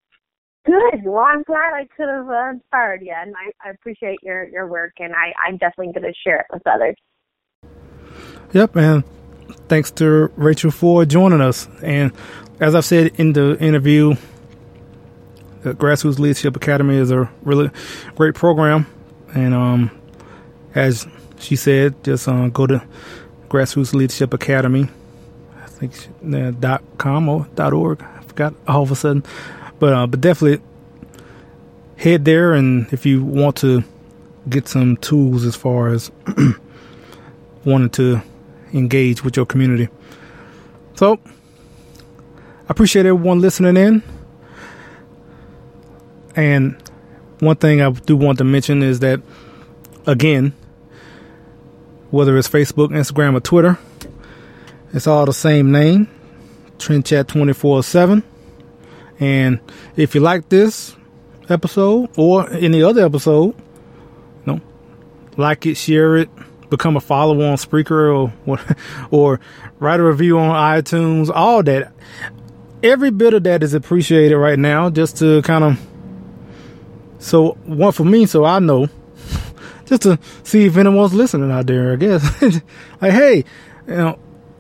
Good. 0.65 1.05
Well, 1.05 1.25
I'm 1.25 1.43
glad 1.43 1.73
I 1.75 1.87
could 1.97 2.09
have 2.09 2.29
uh, 2.29 2.51
inspired 2.51 3.03
you, 3.03 3.13
and 3.17 3.35
I, 3.37 3.69
I 3.69 3.71
appreciate 3.71 4.19
your 4.23 4.49
your 4.49 4.69
work, 4.69 4.93
and 5.01 5.13
I 5.13 5.33
I'm 5.45 5.57
definitely 5.57 5.93
going 5.93 6.05
to 6.05 6.19
share 6.25 6.41
it 6.41 6.47
with 6.53 6.63
others. 6.67 6.95
Yep, 8.53 8.77
and 8.77 9.05
thanks 9.69 9.91
to 9.93 10.31
Rachel 10.37 10.71
for 10.71 11.05
joining 11.05 11.41
us. 11.41 11.69
And 11.83 12.13
as 12.61 12.77
I've 12.77 12.85
said 12.85 13.13
in 13.17 13.33
the 13.33 13.59
interview, 13.59 14.15
the 14.15 14.32
Grassroots 15.63 16.19
Leadership 16.19 16.57
Academy 16.57 16.97
is 16.97 17.11
a 17.11 17.31
really 17.43 17.71
great 18.17 18.35
program, 18.35 18.87
and 19.35 19.55
um, 19.55 19.91
as 20.75 21.07
she 21.39 21.57
said, 21.57 22.03
just 22.05 22.29
uh, 22.29 22.49
go 22.49 22.67
to 22.67 22.83
Grassroots 23.49 23.95
Leadership 23.95 24.35
Academy. 24.35 24.89
I 25.63 25.67
think 25.67 25.93
uh, 26.35 26.51
dot 26.53 26.83
com 26.99 27.29
or 27.29 27.47
dot 27.55 27.73
org. 27.73 28.03
I 28.03 28.23
forgot 28.23 28.55
all 28.67 28.83
of 28.83 28.91
a 28.91 28.97
sudden, 28.97 29.25
but 29.79 29.93
uh, 29.93 30.07
but 30.07 30.21
definitely 30.21 30.65
head 31.97 32.25
there, 32.25 32.53
and 32.53 32.93
if 32.93 33.07
you 33.07 33.25
want 33.25 33.57
to 33.59 33.85
get 34.49 34.67
some 34.67 34.97
tools 34.97 35.45
as 35.45 35.55
far 35.55 35.89
as 35.89 36.11
wanting 37.65 37.91
to 37.91 38.21
engage 38.73 39.23
with 39.23 39.37
your 39.37 39.47
community. 39.47 39.89
So 40.95 41.21
I 41.25 42.69
appreciate 42.69 43.07
everyone 43.07 43.41
listening 43.41 43.77
in. 43.77 44.03
And 46.35 46.77
one 47.41 47.57
thing 47.57 47.81
I 47.81 47.91
do 47.91 48.17
want 48.17 48.39
to 48.39 48.45
mention 48.45 48.83
is 48.83 49.01
that, 49.01 49.21
again, 50.07 50.55
whether 52.11 52.37
it's 52.37 52.49
Facebook, 52.49 52.89
Instagram, 52.89 53.37
or 53.37 53.41
Twitter, 53.41 53.79
it's 54.93 55.07
all 55.07 55.25
the 55.25 55.33
same 55.33 55.73
name, 55.73 56.09
Trend 56.79 57.07
Chat 57.07 57.29
24 57.29 57.83
7. 57.83 58.23
And 59.19 59.61
if 59.97 60.15
you 60.15 60.21
like 60.21 60.49
this 60.49 60.95
episode 61.49 62.11
or 62.17 62.51
any 62.51 62.83
other 62.83 63.05
episode, 63.05 63.55
you 63.57 64.55
know, 64.55 64.61
like 65.37 65.65
it, 65.67 65.77
share 65.77 66.17
it, 66.17 66.29
become 66.71 66.97
a 66.97 67.01
follower 67.01 67.47
on 67.47 67.57
Spreaker 67.57 68.33
or 68.47 68.61
or 69.11 69.41
write 69.79 70.01
a 70.01 70.03
review 70.03 70.39
on 70.39 70.51
iTunes. 70.51 71.31
All 71.33 71.63
that, 71.63 71.93
every 72.83 73.11
bit 73.11 73.35
of 73.35 73.45
that 73.45 73.63
is 73.63 73.75
appreciated 73.75 74.37
right 74.37 74.59
now. 74.59 74.91
Just 74.91 75.19
to 75.19 75.41
kind 75.43 75.65
of 75.65 75.92
so 77.23 77.53
one 77.65 77.93
for 77.93 78.05
me, 78.05 78.27
so 78.27 78.45
I 78.45 78.59
know, 78.59 78.89
just 79.87 80.03
to 80.03 80.19
see 80.43 80.67
if 80.67 80.77
anyone's 80.77 81.15
listening 81.15 81.51
out 81.51 81.67
there. 81.67 81.93
I 81.93 81.97
guess 81.97 82.43
like, 83.01 83.13
hey, 83.13 83.45
you 83.87 83.95
know, 83.95 84.19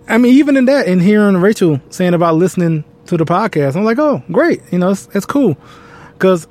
I 0.08 0.18
mean, 0.18 0.34
even 0.34 0.56
in 0.56 0.64
that, 0.66 0.86
in 0.86 1.00
hearing 1.00 1.36
Rachel 1.36 1.80
saying 1.90 2.14
about 2.14 2.36
listening 2.36 2.84
to 3.06 3.16
the 3.16 3.24
podcast, 3.24 3.76
I'm 3.76 3.84
like, 3.84 3.98
oh, 3.98 4.22
great, 4.30 4.62
you 4.70 4.78
know, 4.78 4.90
it's, 4.90 5.08
it's 5.14 5.26
cool 5.26 5.56
because 6.14 6.46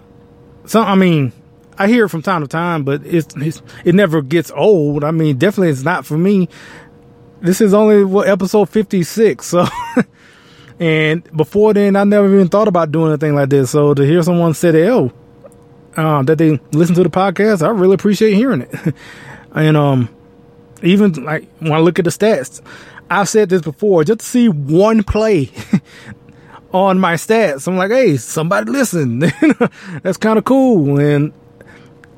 some, 0.66 0.86
I 0.86 0.96
mean 0.96 1.34
I 1.82 1.88
hear 1.88 2.06
it 2.06 2.10
from 2.10 2.22
time 2.22 2.42
to 2.42 2.48
time, 2.48 2.84
but 2.84 3.04
it's, 3.04 3.34
it's 3.38 3.62
it 3.84 3.96
never 3.96 4.22
gets 4.22 4.52
old. 4.52 5.04
I 5.04 5.10
mean, 5.10 5.38
definitely 5.38 5.70
it's 5.70 5.82
not 5.82 6.06
for 6.06 6.16
me. 6.16 6.48
This 7.42 7.60
is 7.60 7.74
only 7.74 8.04
what 8.04 8.28
episode 8.28 8.70
56. 8.70 9.44
So, 9.44 9.66
and 10.80 11.24
before 11.36 11.74
then, 11.74 11.96
I 11.96 12.04
never 12.04 12.32
even 12.32 12.50
thought 12.50 12.68
about 12.68 12.92
doing 12.92 13.10
anything 13.10 13.34
like 13.34 13.50
this. 13.50 13.72
So 13.72 13.96
to 13.96 14.06
hear 14.06 14.22
someone 14.22 14.54
say 14.54 14.90
oh, 14.90 15.12
uh, 15.98 16.24
that 16.24 16.38
they 16.38 16.60
listen 16.72 16.96
to 16.96 17.04
the 17.04 17.10
podcast, 17.10 17.66
I 17.66 17.70
really 17.70 17.96
appreciate 17.96 18.34
hearing 18.34 18.62
it. 18.62 18.96
and, 19.56 19.78
um, 19.78 20.10
even 20.84 21.14
like 21.24 21.48
when 21.60 21.74
I 21.74 21.80
look 21.80 22.00
at 22.00 22.06
the 22.06 22.12
stats, 22.12 22.62
I've 23.10 23.30
said 23.30 23.50
this 23.50 23.62
before, 23.62 24.04
just 24.04 24.22
to 24.22 24.26
see 24.26 24.50
one 24.50 25.04
play 25.04 25.52
on 26.74 27.00
my 27.00 27.16
stats, 27.16 27.68
I'm 27.68 27.78
like, 27.78 27.92
hey, 27.92 28.18
somebody 28.18 28.72
listen. 28.72 29.20
That's 30.04 30.18
kind 30.18 30.40
of 30.40 30.46
cool. 30.46 31.00
And 31.00 31.34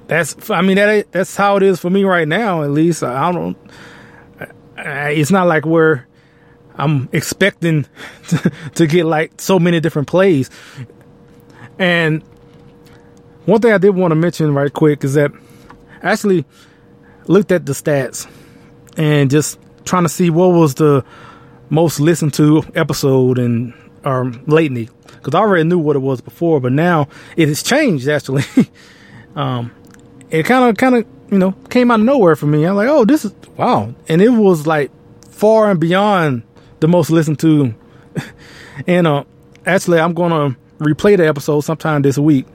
that's 0.05 0.49
I 0.49 0.61
mean 0.61 0.75
that 0.75 1.11
that's 1.13 1.35
how 1.35 1.55
it 1.55 1.63
is 1.63 1.79
for 1.79 1.89
me 1.89 2.03
right 2.03 2.27
now. 2.27 2.61
At 2.61 2.71
least 2.71 3.03
I 3.03 3.31
don't. 3.31 3.57
It's 4.77 5.31
not 5.31 5.47
like 5.47 5.65
where 5.65 6.07
I'm 6.75 7.07
expecting 7.13 7.85
to, 8.27 8.51
to 8.75 8.85
get 8.85 9.05
like 9.05 9.39
so 9.39 9.59
many 9.59 9.79
different 9.79 10.09
plays. 10.09 10.49
And 11.79 12.21
one 13.45 13.61
thing 13.61 13.73
I 13.73 13.77
did 13.77 13.91
want 13.91 14.11
to 14.11 14.15
mention 14.15 14.53
right 14.53 14.71
quick 14.71 15.03
is 15.03 15.13
that 15.15 15.31
I 16.01 16.11
actually 16.11 16.45
looked 17.27 17.51
at 17.51 17.65
the 17.65 17.73
stats 17.73 18.29
and 18.97 19.29
just 19.29 19.59
trying 19.85 20.03
to 20.03 20.09
see 20.09 20.29
what 20.29 20.47
was 20.47 20.75
the 20.75 21.03
most 21.69 21.99
listened 21.99 22.33
to 22.35 22.63
episode 22.75 23.37
and 23.39 23.73
or 24.05 24.25
lately 24.45 24.89
because 25.23 25.33
I 25.33 25.39
already 25.39 25.63
knew 25.63 25.79
what 25.79 25.95
it 25.95 25.99
was 25.99 26.19
before, 26.19 26.59
but 26.59 26.73
now 26.73 27.07
it 27.37 27.47
has 27.47 27.63
changed 27.63 28.07
actually. 28.07 28.43
um, 29.35 29.71
it 30.29 30.45
kind 30.45 30.69
of 30.69 30.77
kind 30.77 30.95
of 30.95 31.05
you 31.31 31.37
know 31.37 31.53
came 31.69 31.91
out 31.91 31.99
of 31.99 32.05
nowhere 32.05 32.35
for 32.35 32.45
me. 32.45 32.65
I'm 32.65 32.75
like, 32.75 32.89
oh, 32.89 33.05
this 33.05 33.25
is 33.25 33.33
wow, 33.57 33.93
and 34.07 34.21
it 34.21 34.29
was 34.29 34.67
like 34.67 34.91
far 35.29 35.71
and 35.71 35.79
beyond 35.79 36.43
the 36.79 36.87
most 36.87 37.09
listened 37.09 37.39
to. 37.39 37.73
and 38.87 39.07
uh, 39.07 39.23
actually, 39.65 39.99
I'm 39.99 40.13
gonna 40.13 40.57
replay 40.79 41.17
the 41.17 41.27
episode 41.27 41.61
sometime 41.61 42.01
this 42.01 42.17
week, 42.17 42.45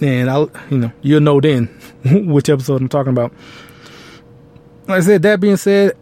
and 0.00 0.30
I'll 0.30 0.50
you 0.70 0.78
know 0.78 0.92
you'll 1.02 1.20
know 1.20 1.40
then 1.40 1.66
which 2.04 2.48
episode 2.48 2.80
I'm 2.80 2.88
talking 2.88 3.12
about. 3.12 3.32
Like 4.86 4.98
I 4.98 5.00
said, 5.00 5.22
that 5.22 5.40
being 5.40 5.56
said, 5.56 5.96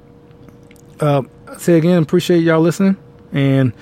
uh, 1.01 1.23
I 1.49 1.57
say 1.57 1.77
again, 1.77 2.03
appreciate 2.03 2.41
y'all 2.41 2.61
listening, 2.61 2.97
and 3.33 3.73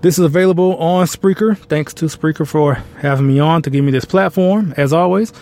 this 0.00 0.18
is 0.18 0.24
available 0.24 0.76
on 0.78 1.06
Spreaker. 1.06 1.56
Thanks 1.56 1.92
to 1.94 2.06
Spreaker 2.06 2.46
for 2.46 2.74
having 2.98 3.26
me 3.26 3.38
on 3.38 3.62
to 3.62 3.70
give 3.70 3.84
me 3.84 3.92
this 3.92 4.06
platform, 4.06 4.72
as 4.76 4.92
always. 4.92 5.32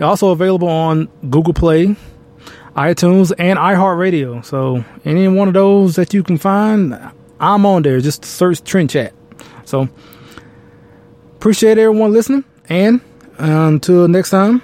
Also 0.00 0.30
available 0.30 0.68
on 0.68 1.08
Google 1.30 1.54
Play, 1.54 1.96
iTunes, 2.76 3.32
and 3.38 3.58
iHeartRadio. 3.58 4.44
So 4.44 4.84
any 5.04 5.26
one 5.28 5.48
of 5.48 5.54
those 5.54 5.96
that 5.96 6.14
you 6.14 6.22
can 6.22 6.38
find, 6.38 6.96
I'm 7.40 7.66
on 7.66 7.82
there. 7.82 8.00
Just 8.00 8.24
search 8.24 8.62
Trend 8.62 8.90
Chat. 8.90 9.12
So 9.64 9.88
appreciate 11.36 11.78
everyone 11.78 12.12
listening, 12.12 12.44
and 12.68 13.00
until 13.38 14.08
next 14.08 14.30
time, 14.30 14.62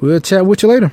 we'll 0.00 0.20
chat 0.20 0.46
with 0.46 0.62
you 0.62 0.68
later. 0.68 0.92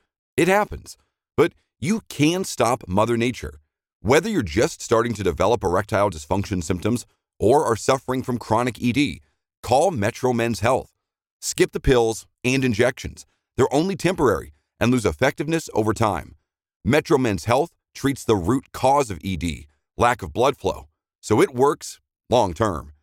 It 0.37 0.47
happens. 0.47 0.97
But 1.35 1.53
you 1.79 2.01
can 2.09 2.43
stop 2.43 2.87
Mother 2.87 3.17
Nature. 3.17 3.59
Whether 4.01 4.29
you're 4.29 4.41
just 4.41 4.81
starting 4.81 5.13
to 5.13 5.23
develop 5.23 5.63
erectile 5.63 6.09
dysfunction 6.09 6.63
symptoms 6.63 7.05
or 7.39 7.65
are 7.65 7.75
suffering 7.75 8.23
from 8.23 8.37
chronic 8.37 8.81
ED, 8.81 9.19
call 9.61 9.91
Metro 9.91 10.33
Men's 10.33 10.61
Health. 10.61 10.93
Skip 11.41 11.71
the 11.71 11.79
pills 11.79 12.27
and 12.43 12.63
injections. 12.63 13.25
They're 13.57 13.73
only 13.73 13.95
temporary 13.95 14.53
and 14.79 14.91
lose 14.91 15.05
effectiveness 15.05 15.69
over 15.73 15.93
time. 15.93 16.35
Metro 16.85 17.17
Men's 17.17 17.45
Health 17.45 17.71
treats 17.93 18.23
the 18.23 18.35
root 18.35 18.71
cause 18.71 19.11
of 19.11 19.19
ED, 19.23 19.65
lack 19.97 20.23
of 20.23 20.33
blood 20.33 20.57
flow, 20.57 20.87
so 21.19 21.41
it 21.41 21.53
works 21.53 21.99
long 22.29 22.53
term. 22.53 22.93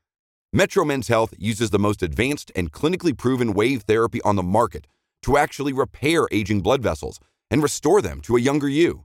Metro 0.53 0.85
Men's 0.85 1.09
Health 1.09 1.35
uses 1.37 1.71
the 1.71 1.79
most 1.79 2.03
advanced 2.03 2.51
and 2.57 2.73
clinically 2.73 3.17
proven 3.17 3.53
wave 3.53 3.83
therapy 3.83 4.21
on 4.23 4.37
the 4.37 4.43
market 4.43 4.87
to 5.23 5.37
actually 5.37 5.73
repair 5.73 6.29
aging 6.31 6.61
blood 6.61 6.83
vessels 6.83 7.19
and 7.51 7.63
restore 7.63 8.03
them 8.03 8.21
to 8.23 8.37
a 8.37 8.41
younger 8.41 8.69
you. 8.69 9.05